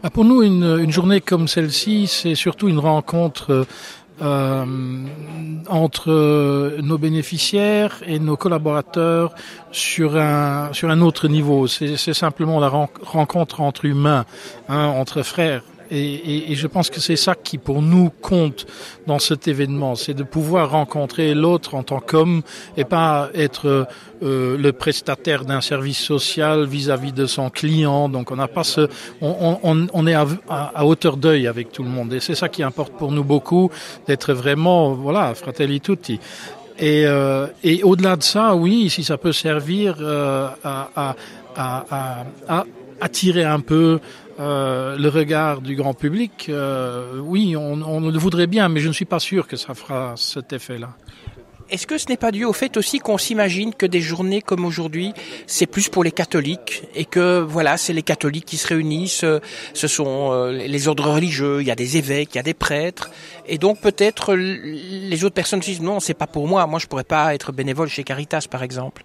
Ah, 0.02 0.10
Pour 0.10 0.24
nous, 0.24 0.42
une, 0.42 0.78
une 0.82 0.90
journée 0.90 1.20
comme 1.20 1.48
celle-ci, 1.48 2.06
c'est 2.06 2.34
surtout 2.34 2.68
une 2.68 2.78
rencontre 2.78 3.66
euh, 4.22 4.64
entre 5.68 6.78
nos 6.80 6.98
bénéficiaires 6.98 8.02
et 8.06 8.18
nos 8.18 8.36
collaborateurs 8.36 9.34
sur 9.70 10.16
un, 10.16 10.72
sur 10.72 10.88
un 10.90 11.00
autre 11.02 11.28
niveau. 11.28 11.66
C'est 11.66 11.96
simplement 12.14 12.58
la 12.58 12.68
ren- 12.68 12.88
rencontre 13.02 13.60
entre 13.60 13.84
humains, 13.84 14.24
hein, 14.68 14.86
entre 14.86 15.22
frères. 15.22 15.62
Et, 15.90 16.14
et, 16.14 16.52
et 16.52 16.54
je 16.54 16.66
pense 16.66 16.90
que 16.90 17.00
c'est 17.00 17.16
ça 17.16 17.34
qui, 17.34 17.58
pour 17.58 17.82
nous, 17.82 18.10
compte 18.10 18.66
dans 19.06 19.18
cet 19.18 19.48
événement, 19.48 19.94
c'est 19.94 20.14
de 20.14 20.22
pouvoir 20.22 20.70
rencontrer 20.70 21.34
l'autre 21.34 21.74
en 21.74 21.82
tant 21.82 22.00
qu'homme 22.00 22.42
et 22.76 22.84
pas 22.84 23.30
être 23.34 23.86
euh, 24.22 24.56
le 24.56 24.72
prestataire 24.72 25.44
d'un 25.44 25.60
service 25.60 25.98
social 25.98 26.64
vis-à-vis 26.66 27.12
de 27.12 27.26
son 27.26 27.50
client. 27.50 28.08
Donc, 28.08 28.30
on 28.30 28.36
n'a 28.36 28.48
pas 28.48 28.64
ce, 28.64 28.88
on, 29.20 29.58
on, 29.62 29.86
on 29.92 30.06
est 30.06 30.14
à, 30.14 30.26
à, 30.48 30.84
hauteur 30.84 31.16
d'œil 31.16 31.46
avec 31.46 31.72
tout 31.72 31.82
le 31.82 31.90
monde, 31.90 32.12
et 32.12 32.20
c'est 32.20 32.34
ça 32.34 32.48
qui 32.48 32.62
importe 32.62 32.92
pour 32.94 33.12
nous 33.12 33.24
beaucoup, 33.24 33.70
d'être 34.06 34.32
vraiment, 34.32 34.94
voilà, 34.94 35.34
fratelli 35.34 35.80
tutti. 35.80 36.18
Et, 36.78 37.06
euh, 37.06 37.46
et 37.62 37.82
au-delà 37.82 38.16
de 38.16 38.22
ça, 38.22 38.54
oui, 38.54 38.90
si 38.90 39.02
ça 39.02 39.16
peut 39.16 39.32
servir 39.32 39.96
euh, 40.00 40.48
à, 40.62 40.88
à, 40.94 41.16
à, 41.56 42.24
à 42.48 42.64
attirer 43.00 43.44
un 43.44 43.60
peu 43.60 44.00
euh, 44.38 44.98
le 44.98 45.08
regard 45.08 45.62
du 45.62 45.76
grand 45.76 45.94
public, 45.94 46.46
euh, 46.48 47.18
oui, 47.20 47.56
on, 47.56 48.00
le 48.00 48.18
voudrait 48.18 48.46
bien, 48.46 48.68
mais 48.68 48.80
je 48.80 48.88
ne 48.88 48.92
suis 48.92 49.04
pas 49.04 49.18
sûr 49.18 49.46
que 49.46 49.56
ça 49.56 49.74
fera 49.74 50.14
cet 50.16 50.52
effet-là. 50.52 50.90
Est-ce 51.68 51.86
que 51.86 51.98
ce 51.98 52.08
n'est 52.08 52.16
pas 52.16 52.30
dû 52.30 52.44
au 52.44 52.52
fait 52.52 52.76
aussi 52.76 53.00
qu'on 53.00 53.18
s'imagine 53.18 53.74
que 53.74 53.86
des 53.86 54.00
journées 54.00 54.40
comme 54.40 54.64
aujourd'hui, 54.64 55.12
c'est 55.48 55.66
plus 55.66 55.88
pour 55.88 56.04
les 56.04 56.12
catholiques 56.12 56.84
et 56.94 57.04
que 57.04 57.40
voilà, 57.40 57.76
c'est 57.76 57.92
les 57.92 58.04
catholiques 58.04 58.44
qui 58.44 58.56
se 58.56 58.68
réunissent, 58.68 59.24
euh, 59.24 59.40
ce 59.74 59.88
sont 59.88 60.48
les 60.50 60.86
ordres 60.86 61.10
religieux, 61.10 61.62
il 61.62 61.66
y 61.66 61.72
a 61.72 61.74
des 61.74 61.96
évêques, 61.96 62.34
il 62.34 62.36
y 62.36 62.40
a 62.40 62.44
des 62.44 62.54
prêtres, 62.54 63.10
et 63.46 63.58
donc 63.58 63.80
peut-être 63.80 64.34
les 64.34 65.24
autres 65.24 65.34
personnes 65.34 65.62
se 65.62 65.70
disent 65.70 65.82
non, 65.82 65.98
c'est 65.98 66.14
pas 66.14 66.28
pour 66.28 66.46
moi, 66.46 66.66
moi 66.66 66.78
je 66.78 66.86
pourrais 66.86 67.04
pas 67.04 67.34
être 67.34 67.50
bénévole 67.52 67.88
chez 67.88 68.04
Caritas 68.04 68.46
par 68.48 68.62
exemple. 68.62 69.04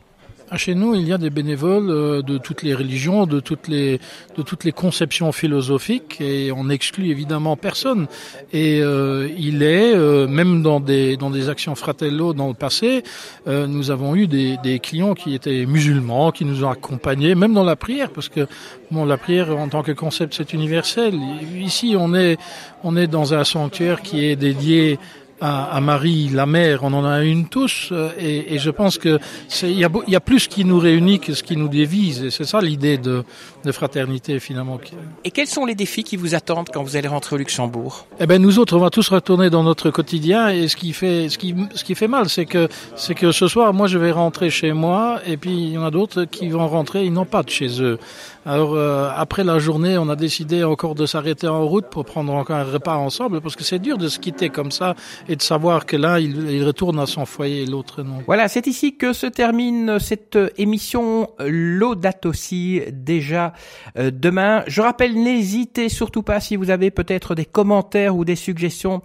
Ah, 0.53 0.57
Chez 0.57 0.75
nous, 0.75 0.95
il 0.95 1.07
y 1.07 1.13
a 1.13 1.17
des 1.17 1.29
bénévoles 1.29 1.89
euh, 1.89 2.21
de 2.21 2.37
toutes 2.37 2.61
les 2.61 2.73
religions, 2.73 3.25
de 3.25 3.39
toutes 3.39 3.69
les, 3.69 4.01
de 4.35 4.41
toutes 4.41 4.65
les 4.65 4.73
conceptions 4.73 5.31
philosophiques, 5.31 6.19
et 6.19 6.51
on 6.51 6.65
n'exclut 6.65 7.09
évidemment 7.09 7.55
personne. 7.55 8.07
Et 8.51 8.81
euh, 8.81 9.29
il 9.37 9.63
est, 9.63 9.95
euh, 9.95 10.27
même 10.27 10.61
dans 10.61 10.81
des, 10.81 11.15
dans 11.15 11.29
des 11.29 11.47
actions 11.47 11.73
fratello 11.73 12.33
dans 12.33 12.49
le 12.49 12.53
passé, 12.53 13.03
euh, 13.47 13.65
nous 13.65 13.91
avons 13.91 14.13
eu 14.13 14.27
des, 14.27 14.57
des 14.61 14.79
clients 14.79 15.13
qui 15.13 15.35
étaient 15.35 15.65
musulmans, 15.65 16.33
qui 16.33 16.43
nous 16.43 16.65
ont 16.65 16.69
accompagnés, 16.69 17.33
même 17.33 17.53
dans 17.53 17.63
la 17.63 17.77
prière, 17.77 18.09
parce 18.09 18.27
que 18.27 18.45
bon, 18.91 19.05
la 19.05 19.15
prière 19.15 19.57
en 19.57 19.69
tant 19.69 19.83
que 19.83 19.93
concept, 19.93 20.33
c'est 20.33 20.51
universel. 20.51 21.17
Ici, 21.55 21.95
on 21.97 22.13
est, 22.13 22.37
on 22.83 22.97
est 22.97 23.07
dans 23.07 23.33
un 23.33 23.45
sanctuaire 23.45 24.01
qui 24.01 24.25
est 24.25 24.35
dédié 24.35 24.99
à, 25.41 25.75
à 25.75 25.81
Marie, 25.81 26.29
la 26.29 26.45
mère, 26.45 26.83
on 26.83 26.93
en 26.93 27.03
a 27.03 27.23
une 27.23 27.47
tous, 27.47 27.89
euh, 27.91 28.09
et, 28.17 28.53
et 28.53 28.59
je 28.59 28.69
pense 28.69 28.97
que 28.97 29.19
il 29.63 29.79
y 29.79 29.83
a, 29.83 29.89
y 30.07 30.15
a 30.15 30.19
plus 30.19 30.47
qui 30.47 30.63
nous 30.63 30.79
réunit 30.79 31.19
que 31.19 31.33
ce 31.33 31.43
qui 31.43 31.57
nous 31.57 31.67
divise, 31.67 32.23
et 32.23 32.31
c'est 32.31 32.45
ça 32.45 32.61
l'idée 32.61 32.97
de, 32.97 33.23
de 33.65 33.71
fraternité 33.71 34.39
finalement. 34.39 34.79
Et 35.23 35.31
quels 35.31 35.47
sont 35.47 35.65
les 35.65 35.75
défis 35.75 36.03
qui 36.03 36.15
vous 36.15 36.35
attendent 36.35 36.69
quand 36.71 36.83
vous 36.83 36.95
allez 36.95 37.07
rentrer 37.07 37.35
au 37.35 37.39
Luxembourg? 37.39 38.05
Eh 38.19 38.27
ben 38.27 38.41
nous 38.41 38.59
autres, 38.59 38.77
on 38.77 38.79
va 38.79 38.91
tous 38.91 39.09
retourner 39.09 39.49
dans 39.49 39.63
notre 39.63 39.89
quotidien, 39.89 40.49
et 40.49 40.67
ce 40.67 40.75
qui 40.75 40.93
fait, 40.93 41.27
ce 41.29 41.37
qui, 41.37 41.55
ce 41.73 41.83
qui 41.83 41.95
fait 41.95 42.07
mal, 42.07 42.29
c'est 42.29 42.45
que, 42.45 42.69
c'est 42.95 43.15
que 43.15 43.31
ce 43.31 43.47
soir, 43.47 43.73
moi, 43.73 43.87
je 43.87 43.97
vais 43.97 44.11
rentrer 44.11 44.49
chez 44.51 44.71
moi, 44.71 45.19
et 45.25 45.37
puis 45.37 45.51
il 45.51 45.73
y 45.73 45.77
en 45.77 45.83
a 45.83 45.91
d'autres 45.91 46.25
qui 46.25 46.49
vont 46.49 46.67
rentrer, 46.67 47.05
ils 47.05 47.13
n'ont 47.13 47.25
pas 47.25 47.41
de 47.41 47.49
chez 47.49 47.81
eux. 47.81 47.97
Alors 48.45 48.73
euh, 48.73 49.09
après 49.15 49.43
la 49.43 49.59
journée, 49.59 49.99
on 49.99 50.09
a 50.09 50.15
décidé 50.15 50.63
encore 50.63 50.95
de 50.95 51.05
s'arrêter 51.05 51.47
en 51.47 51.65
route 51.67 51.85
pour 51.91 52.05
prendre 52.05 52.33
encore 52.33 52.55
un 52.55 52.63
repas 52.63 52.95
ensemble, 52.95 53.39
parce 53.39 53.55
que 53.55 53.63
c'est 53.63 53.77
dur 53.77 53.99
de 53.99 54.07
se 54.07 54.17
quitter 54.17 54.49
comme 54.49 54.71
ça 54.71 54.95
et 55.29 55.35
de 55.35 55.41
savoir 55.43 55.85
que 55.85 55.95
l'un 55.95 56.17
il, 56.19 56.49
il 56.49 56.63
retourne 56.65 56.99
à 56.99 57.05
son 57.05 57.27
foyer 57.27 57.63
et 57.63 57.65
l'autre 57.67 58.01
non. 58.01 58.23
Voilà, 58.25 58.47
c'est 58.47 58.65
ici 58.65 58.97
que 58.97 59.13
se 59.13 59.27
termine 59.27 59.99
cette 59.99 60.37
euh, 60.37 60.49
émission 60.57 61.29
Laudato 61.39 62.29
aussi 62.29 62.81
déjà 62.91 63.53
euh, 63.97 64.09
demain. 64.11 64.63
Je 64.67 64.81
rappelle, 64.81 65.21
n'hésitez 65.21 65.89
surtout 65.89 66.23
pas 66.23 66.39
si 66.39 66.55
vous 66.55 66.69
avez 66.69 66.89
peut-être 66.89 67.35
des 67.35 67.45
commentaires 67.45 68.15
ou 68.15 68.25
des 68.25 68.35
suggestions 68.35 69.01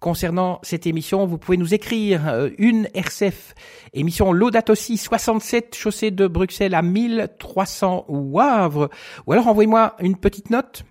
concernant 0.00 0.58
cette 0.62 0.86
émission, 0.86 1.26
vous 1.26 1.38
pouvez 1.38 1.58
nous 1.58 1.74
écrire 1.74 2.26
euh, 2.28 2.50
une 2.58 2.88
RCF 2.94 3.54
émission 3.92 4.32
Laudato 4.32 4.74
si 4.74 4.96
67 4.96 5.76
chaussée 5.76 6.10
de 6.10 6.26
Bruxelles 6.26 6.74
à 6.74 6.82
1300 6.82 8.06
Wavre. 8.08 8.88
Ou 9.26 9.32
alors 9.32 9.46
envoyez-moi 9.46 9.94
une 10.00 10.16
petite 10.16 10.50
note 10.50 10.84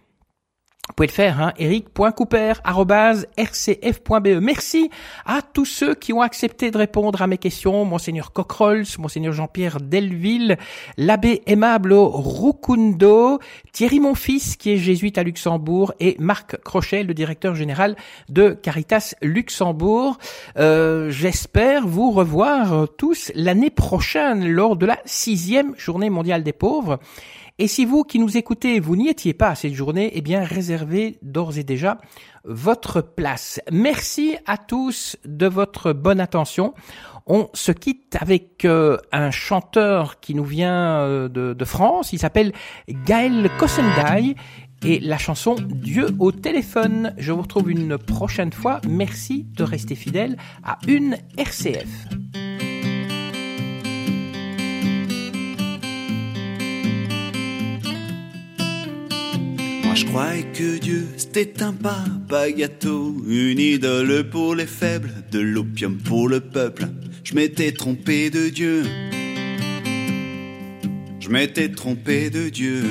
vous 0.89 0.95
pouvez 0.95 1.07
le 1.07 1.13
faire, 1.13 1.39
hein, 1.39 1.53
eric.couper.rcf.be. 1.59 4.27
Merci 4.41 4.89
à 5.23 5.43
tous 5.43 5.65
ceux 5.65 5.93
qui 5.93 6.13
ont 6.13 6.21
accepté 6.21 6.71
de 6.71 6.79
répondre 6.79 7.21
à 7.21 7.27
mes 7.27 7.37
questions. 7.37 7.85
Monseigneur 7.85 8.33
Cockrolls, 8.33 8.85
Monseigneur 8.97 9.31
Jean-Pierre 9.31 9.81
Delville, 9.81 10.57
l'abbé 10.97 11.43
aimable 11.45 11.93
Rukundo, 11.93 13.37
Thierry 13.71 13.99
Monfils, 13.99 14.57
qui 14.57 14.71
est 14.71 14.77
jésuite 14.77 15.19
à 15.19 15.23
Luxembourg, 15.23 15.93
et 15.99 16.15
Marc 16.17 16.59
Crochet, 16.63 17.03
le 17.03 17.13
directeur 17.13 17.53
général 17.53 17.95
de 18.27 18.49
Caritas 18.49 19.13
Luxembourg. 19.21 20.17
Euh, 20.57 21.11
J'espère 21.11 21.85
vous 21.85 22.09
revoir 22.09 22.73
euh, 22.73 22.87
tous 22.87 23.31
l'année 23.35 23.69
prochaine 23.69 24.49
lors 24.49 24.75
de 24.75 24.87
la 24.87 24.97
sixième 25.05 25.75
journée 25.77 26.09
mondiale 26.09 26.41
des 26.41 26.53
pauvres. 26.53 26.97
Et 27.61 27.67
si 27.67 27.83
vous 27.83 28.05
qui 28.05 28.19
nous 28.19 28.37
écoutez, 28.37 28.79
vous 28.79 28.95
n'y 28.95 29.09
étiez 29.09 29.33
pas 29.33 29.49
à 29.49 29.55
cette 29.55 29.73
journée, 29.73 30.11
eh 30.13 30.21
bien 30.21 30.45
réservez 30.45 31.19
d'ores 31.21 31.57
et 31.57 31.65
déjà 31.65 31.97
votre 32.45 33.01
place. 33.01 33.59
Merci 33.69 34.37
à 34.45 34.57
tous 34.57 35.17
de 35.25 35.45
votre 35.45 35.91
bonne 35.91 36.21
attention. 36.21 36.73
On 37.27 37.49
se 37.53 37.73
quitte 37.73 38.15
avec 38.17 38.63
euh, 38.63 38.97
un 39.11 39.29
chanteur 39.29 40.21
qui 40.21 40.35
nous 40.35 40.45
vient 40.45 41.01
euh, 41.01 41.27
de, 41.27 41.53
de 41.53 41.65
France. 41.65 42.13
Il 42.13 42.19
s'appelle 42.19 42.53
Gaël 42.87 43.51
Kossendai 43.59 44.35
et 44.85 45.01
la 45.01 45.17
chanson 45.17 45.55
Dieu 45.59 46.07
au 46.17 46.31
téléphone. 46.31 47.13
Je 47.17 47.33
vous 47.33 47.41
retrouve 47.41 47.69
une 47.69 47.97
prochaine 47.97 48.53
fois. 48.53 48.79
Merci 48.87 49.45
de 49.51 49.63
rester 49.65 49.95
fidèle 49.95 50.37
à 50.63 50.77
une 50.87 51.17
RCF. 51.37 52.07
Je 59.99 60.05
croyais 60.05 60.45
que 60.53 60.77
Dieu 60.77 61.05
c'était 61.17 61.61
un 61.61 61.73
papa 61.73 62.49
gâteau, 62.51 63.17
une 63.27 63.59
idole 63.59 64.29
pour 64.29 64.55
les 64.55 64.65
faibles, 64.65 65.11
de 65.29 65.39
l'opium 65.39 65.97
pour 65.97 66.29
le 66.29 66.39
peuple. 66.39 66.87
Je 67.25 67.35
m'étais 67.35 67.73
trompé 67.73 68.29
de 68.29 68.47
Dieu. 68.47 68.83
Je 71.19 71.29
m'étais 71.29 71.69
trompé 71.69 72.29
de 72.29 72.47
Dieu. 72.47 72.83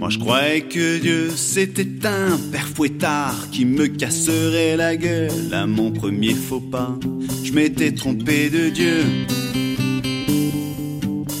Moi 0.00 0.10
je 0.10 0.18
croyais 0.18 0.62
que 0.62 0.98
Dieu 0.98 1.30
c'était 1.36 2.06
un 2.06 2.36
père 2.50 2.68
fouettard 2.68 3.50
qui 3.52 3.64
me 3.64 3.86
casserait 3.86 4.76
la 4.76 4.96
gueule 4.96 5.30
à 5.52 5.66
mon 5.66 5.92
premier 5.92 6.34
faux 6.34 6.60
pas. 6.60 6.98
Je 7.44 7.52
m'étais 7.52 7.92
trompé 7.92 8.50
de 8.50 8.68
Dieu. 8.68 9.04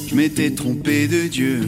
Je 0.06 0.14
m'étais 0.14 0.52
trompé 0.52 1.08
de 1.08 1.26
Dieu. 1.26 1.60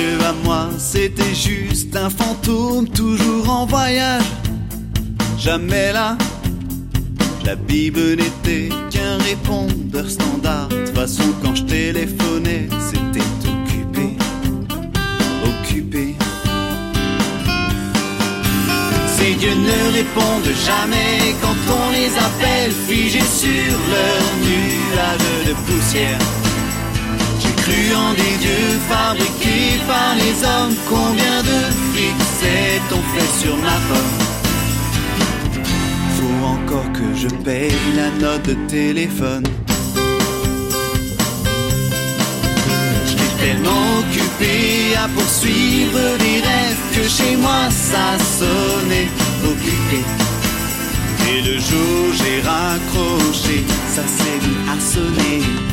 À 0.00 0.32
moi, 0.44 0.68
c'était 0.78 1.34
juste 1.34 1.94
un 1.94 2.08
fantôme, 2.08 2.88
toujours 2.88 3.50
en 3.50 3.66
voyage, 3.66 4.22
jamais 5.38 5.92
là. 5.92 6.16
La 7.44 7.54
Bible 7.54 8.16
n'était 8.16 8.70
qu'un 8.90 9.18
répondeur 9.18 10.08
standard. 10.08 10.68
De 10.68 10.86
toute 10.86 10.94
façon, 10.94 11.24
quand 11.42 11.54
je 11.54 11.64
téléphonais, 11.64 12.68
c'était 12.90 13.26
occupé, 13.50 14.16
occupé. 15.44 16.14
Ces 19.18 19.34
dieux 19.34 19.54
ne 19.54 19.92
répondent 19.92 20.54
jamais 20.66 21.34
quand 21.42 21.74
on 21.74 21.92
les 21.92 22.12
appelle, 22.16 22.72
figés 22.88 23.20
sur 23.20 23.72
leur 23.94 24.22
nuage 24.44 25.46
de 25.46 25.52
poussière. 25.66 26.39
Des 28.16 28.36
dieux 28.44 28.78
fabriqués 28.88 29.78
par 29.86 30.14
les 30.16 30.34
hommes. 30.44 30.74
Combien 30.88 31.42
de 31.42 31.58
fric 31.92 32.18
s'est-on 32.40 33.02
fait 33.12 33.32
sur 33.40 33.56
ma 33.56 33.78
pomme 33.88 34.14
Faut 36.16 36.46
encore 36.46 36.92
que 36.92 37.14
je 37.14 37.28
paye 37.44 37.72
la 37.96 38.10
note 38.10 38.42
de 38.42 38.54
téléphone. 38.68 39.44
Tellement 43.38 43.98
occupé 44.00 44.96
à 45.02 45.08
poursuivre 45.08 45.98
des 46.18 46.40
rêves 46.40 46.84
que 46.94 47.08
chez 47.08 47.36
moi 47.36 47.70
ça 47.70 48.18
sonnait 48.38 49.08
occupé. 49.44 50.04
Et 51.32 51.40
le 51.42 51.58
jour 51.58 52.12
j'ai 52.18 52.42
raccroché, 52.42 53.64
ça 53.94 54.02
s'est 54.02 54.40
mis 54.46 54.68
à 54.68 54.78
sonner. 54.78 55.69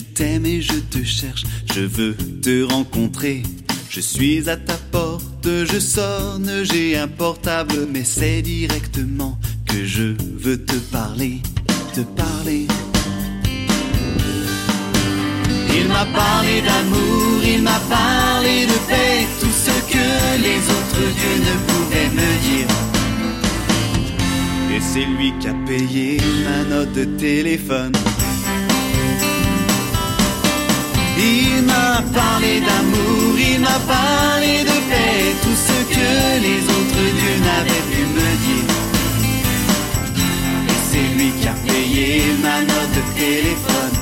Je 0.00 0.14
t'aime 0.14 0.46
et 0.46 0.62
je 0.62 0.78
te 0.78 1.04
cherche, 1.04 1.44
je 1.74 1.82
veux 1.82 2.14
te 2.14 2.62
rencontrer. 2.62 3.42
Je 3.90 4.00
suis 4.00 4.48
à 4.48 4.56
ta 4.56 4.78
porte, 4.90 5.46
je 5.46 5.78
sonne, 5.78 6.50
j'ai 6.62 6.96
un 6.96 7.06
portable, 7.06 7.86
mais 7.92 8.02
c'est 8.02 8.40
directement 8.40 9.38
que 9.66 9.84
je 9.84 10.14
veux 10.38 10.64
te 10.64 10.76
parler, 10.90 11.42
te 11.92 12.00
parler. 12.00 12.66
Il 15.76 15.88
m'a 15.88 16.06
parlé 16.06 16.62
d'amour, 16.62 17.42
il 17.44 17.62
m'a 17.62 17.78
parlé 17.90 18.64
de 18.64 18.78
paix, 18.88 19.26
tout 19.38 19.54
ce 19.66 19.92
que 19.92 20.06
les 20.46 20.60
autres 20.76 21.04
dieux 21.18 21.40
ne 21.48 21.54
pouvaient 21.68 22.12
me 22.20 22.30
dire. 22.48 22.68
Et 24.74 24.80
c'est 24.80 25.04
lui 25.04 25.34
qui 25.40 25.48
a 25.48 25.54
payé 25.66 26.16
ma 26.46 26.64
note 26.74 26.92
de 26.94 27.04
téléphone. 27.04 27.92
Il 31.22 31.64
m'a 31.64 32.02
parlé 32.14 32.60
d'amour, 32.60 33.38
il 33.38 33.60
m'a 33.60 33.78
parlé 33.86 34.62
de 34.64 34.76
paix, 34.88 35.34
tout 35.42 35.58
ce 35.68 35.78
que 35.94 36.40
les 36.46 36.60
autres 36.76 37.04
dieux 37.18 37.38
n'avaient 37.46 37.86
pu 37.92 38.02
me 38.16 38.30
dire. 38.44 38.68
Et 40.68 40.80
c'est 40.88 41.08
lui 41.16 41.30
qui 41.38 41.46
a 41.46 41.56
payé 41.66 42.06
ma 42.42 42.60
note 42.60 42.94
de 42.96 43.02
téléphone. 43.18 43.96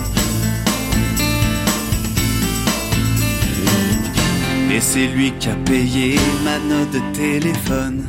Et 4.70 4.80
c'est 4.80 5.06
lui 5.08 5.32
qui 5.40 5.48
a 5.48 5.56
payé 5.64 6.20
ma 6.44 6.58
note 6.72 6.92
de 6.92 7.00
téléphone. 7.16 8.04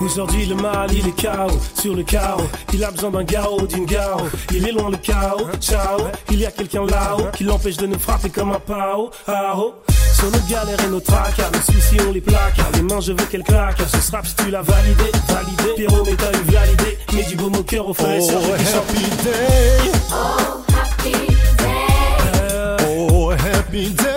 Aujourd'hui 0.00 0.46
le 0.46 0.54
mal 0.54 0.92
il 0.92 1.06
est 1.06 1.16
chaos. 1.16 1.58
Sur 1.74 1.94
le 1.94 2.02
chaos 2.02 2.48
Il 2.72 2.84
a 2.84 2.90
besoin 2.90 3.10
d'un 3.10 3.24
gao, 3.24 3.66
d'une 3.66 3.84
gao. 3.84 4.20
Il 4.54 4.66
est 4.66 4.72
loin 4.72 4.90
le 4.90 4.96
chaos, 4.96 5.46
ciao. 5.60 5.98
Il 6.30 6.40
y 6.40 6.46
a 6.46 6.50
quelqu'un 6.50 6.86
là-haut 6.86 7.26
qui 7.34 7.44
l'empêche 7.44 7.76
de 7.76 7.86
nous 7.86 7.98
frapper 7.98 8.30
comme 8.30 8.52
un 8.52 8.60
pao, 8.60 9.10
pao 9.26 9.74
Sur 10.14 10.30
nos 10.30 10.38
galères 10.48 10.82
et 10.84 10.88
nos 10.88 11.00
tracas, 11.00 11.50
nos 11.52 11.60
soucis 11.60 11.96
on 12.08 12.12
les 12.12 12.20
plaque 12.20 12.56
Les 12.74 12.82
mains 12.82 13.00
je 13.00 13.12
veux 13.12 13.26
qu'elles 13.26 13.42
claquent, 13.42 13.80
ce 13.80 14.12
rap 14.12 14.26
si 14.26 14.34
tu 14.36 14.50
l'as 14.50 14.62
validé, 14.62 15.10
validé. 15.28 15.74
Pierrot 15.76 16.04
mais 16.04 16.14
t'as 16.14 16.32
eu 16.32 16.42
validé, 16.52 16.98
mais 17.14 17.22
du 17.24 17.36
beau 17.36 17.50
mon 17.50 17.62
cœur 17.62 17.88
au 17.88 17.94
frère 17.94 18.20
happy 18.20 19.02
day 19.24 19.90
Oh 20.12 20.62
happy 20.72 21.12
day. 21.58 22.86
Oh 23.10 23.30
happy 23.30 23.90
day. 23.90 24.07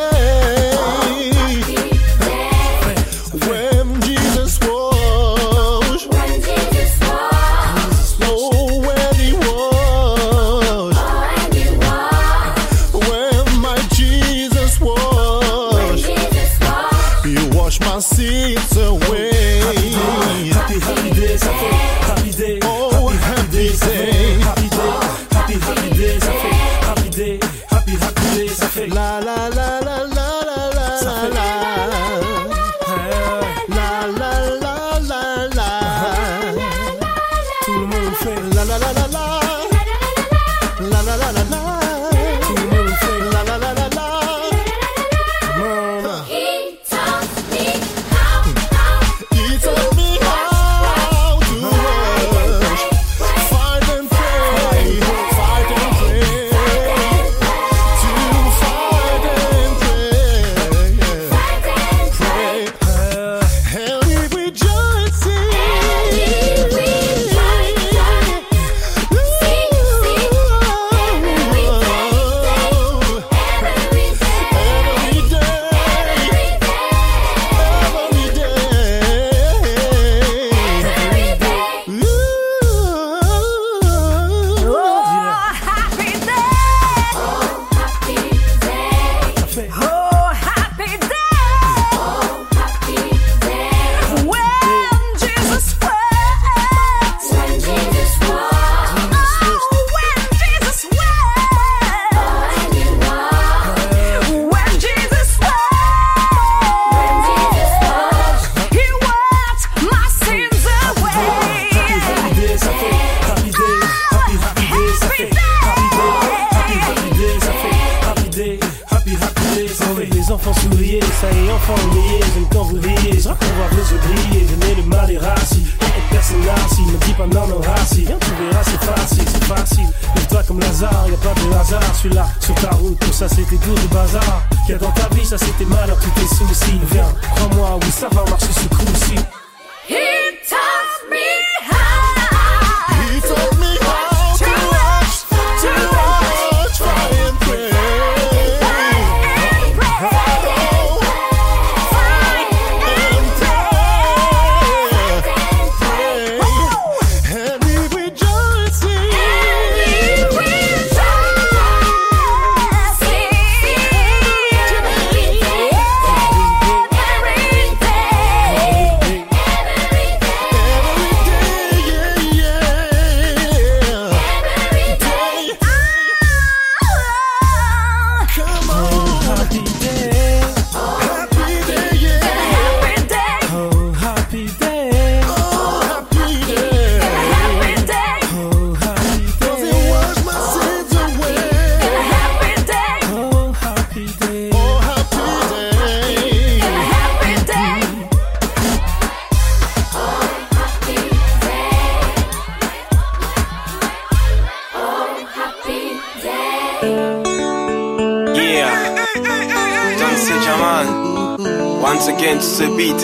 Jaman. 210.44 211.82
Once 211.82 212.08
again, 212.08 212.38
to 212.38 212.44
ce 212.44 212.64
beat 212.78 212.98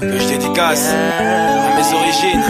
que 0.00 0.18
je 0.18 0.28
dédicace 0.28 0.88
à 0.90 1.76
mes 1.76 1.94
origines, 1.94 2.42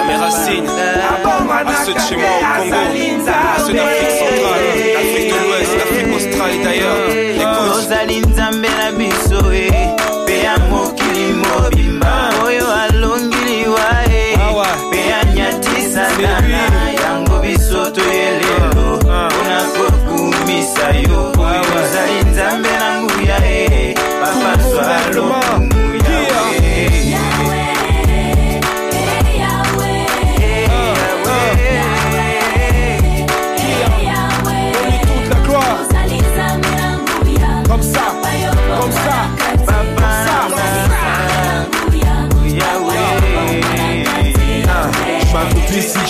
à 0.00 0.04
mes 0.06 0.16
racines, 0.16 0.68
à 0.68 1.84
ceux 1.84 1.94
de 1.94 2.00
chez 2.00 2.16
moi 2.16 2.30
au 2.30 2.62
Congo, 2.62 2.76
à 3.28 3.60
ceux 3.60 3.72
d'Afrique 3.72 4.10
centrale. 4.10 4.41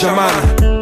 Jaman 0.01 0.31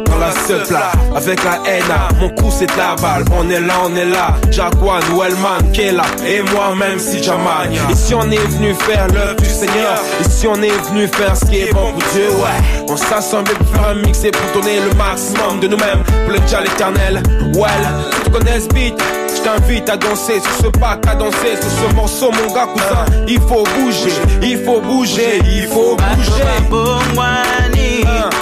dans 0.05 0.17
la 0.17 0.31
seule 0.31 0.63
plat 0.63 0.91
avec 1.15 1.43
la 1.43 1.59
haine 1.69 1.83
mon 2.19 2.29
coup 2.29 2.51
c'est 2.51 2.65
de 2.65 2.77
la 2.77 2.95
balle. 2.95 3.23
On 3.37 3.49
est 3.49 3.59
là 3.59 3.73
on 3.85 3.95
est 3.95 4.05
là. 4.05 4.35
Jaguan 4.51 4.99
Wellman 5.17 5.71
Kela 5.73 6.03
et 6.25 6.41
moi-même 6.53 6.99
si 6.99 7.21
Jaman 7.23 7.71
ici 7.89 8.13
on 8.13 8.29
est 8.29 8.37
venu 8.37 8.73
faire 8.73 9.07
l'œuvre 9.07 9.35
du 9.41 9.49
Seigneur. 9.49 9.95
Ici 10.21 10.47
on 10.47 10.61
est 10.61 10.89
venu 10.89 11.07
faire 11.07 11.35
ce 11.35 11.45
qui 11.45 11.61
est 11.61 11.73
bon 11.73 11.91
pour 11.91 12.03
Dieu 12.13 12.29
ouais. 12.29 12.83
On 12.89 12.97
s'assemble 12.97 13.51
pour 13.53 13.67
faire 13.67 13.89
un 13.89 13.95
mix 13.95 14.23
et 14.23 14.31
pour 14.31 14.61
donner 14.61 14.79
le 14.79 14.93
maximum 14.95 15.59
de 15.59 15.67
nous-mêmes. 15.67 16.03
Pour 16.25 16.33
le 16.33 16.63
l'éternel 16.63 17.23
well. 17.55 17.87
Tu 18.23 18.29
connais 18.31 18.59
ce 18.59 18.67
beat? 18.69 19.01
Je 19.35 19.41
t'invite 19.41 19.89
à 19.89 19.97
danser 19.97 20.39
sur 20.39 20.65
ce 20.65 20.67
pack 20.77 21.07
à 21.07 21.15
danser 21.15 21.55
sur 21.59 21.89
ce 21.89 21.95
morceau 21.95 22.31
mon 22.31 22.53
gars 22.53 22.67
cousin. 22.67 23.05
Il 23.27 23.39
faut 23.39 23.63
bouger 23.63 24.11
il 24.41 24.57
faut 24.63 24.81
bouger 24.81 25.39
il 25.45 25.67
faut 25.67 25.95
bouger. 25.95 26.69
bongwani 26.69 28.01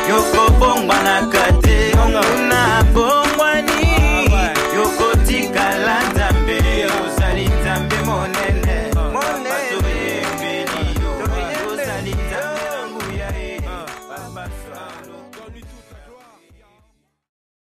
yoko 0.09 0.48
Monaco. 0.99 1.38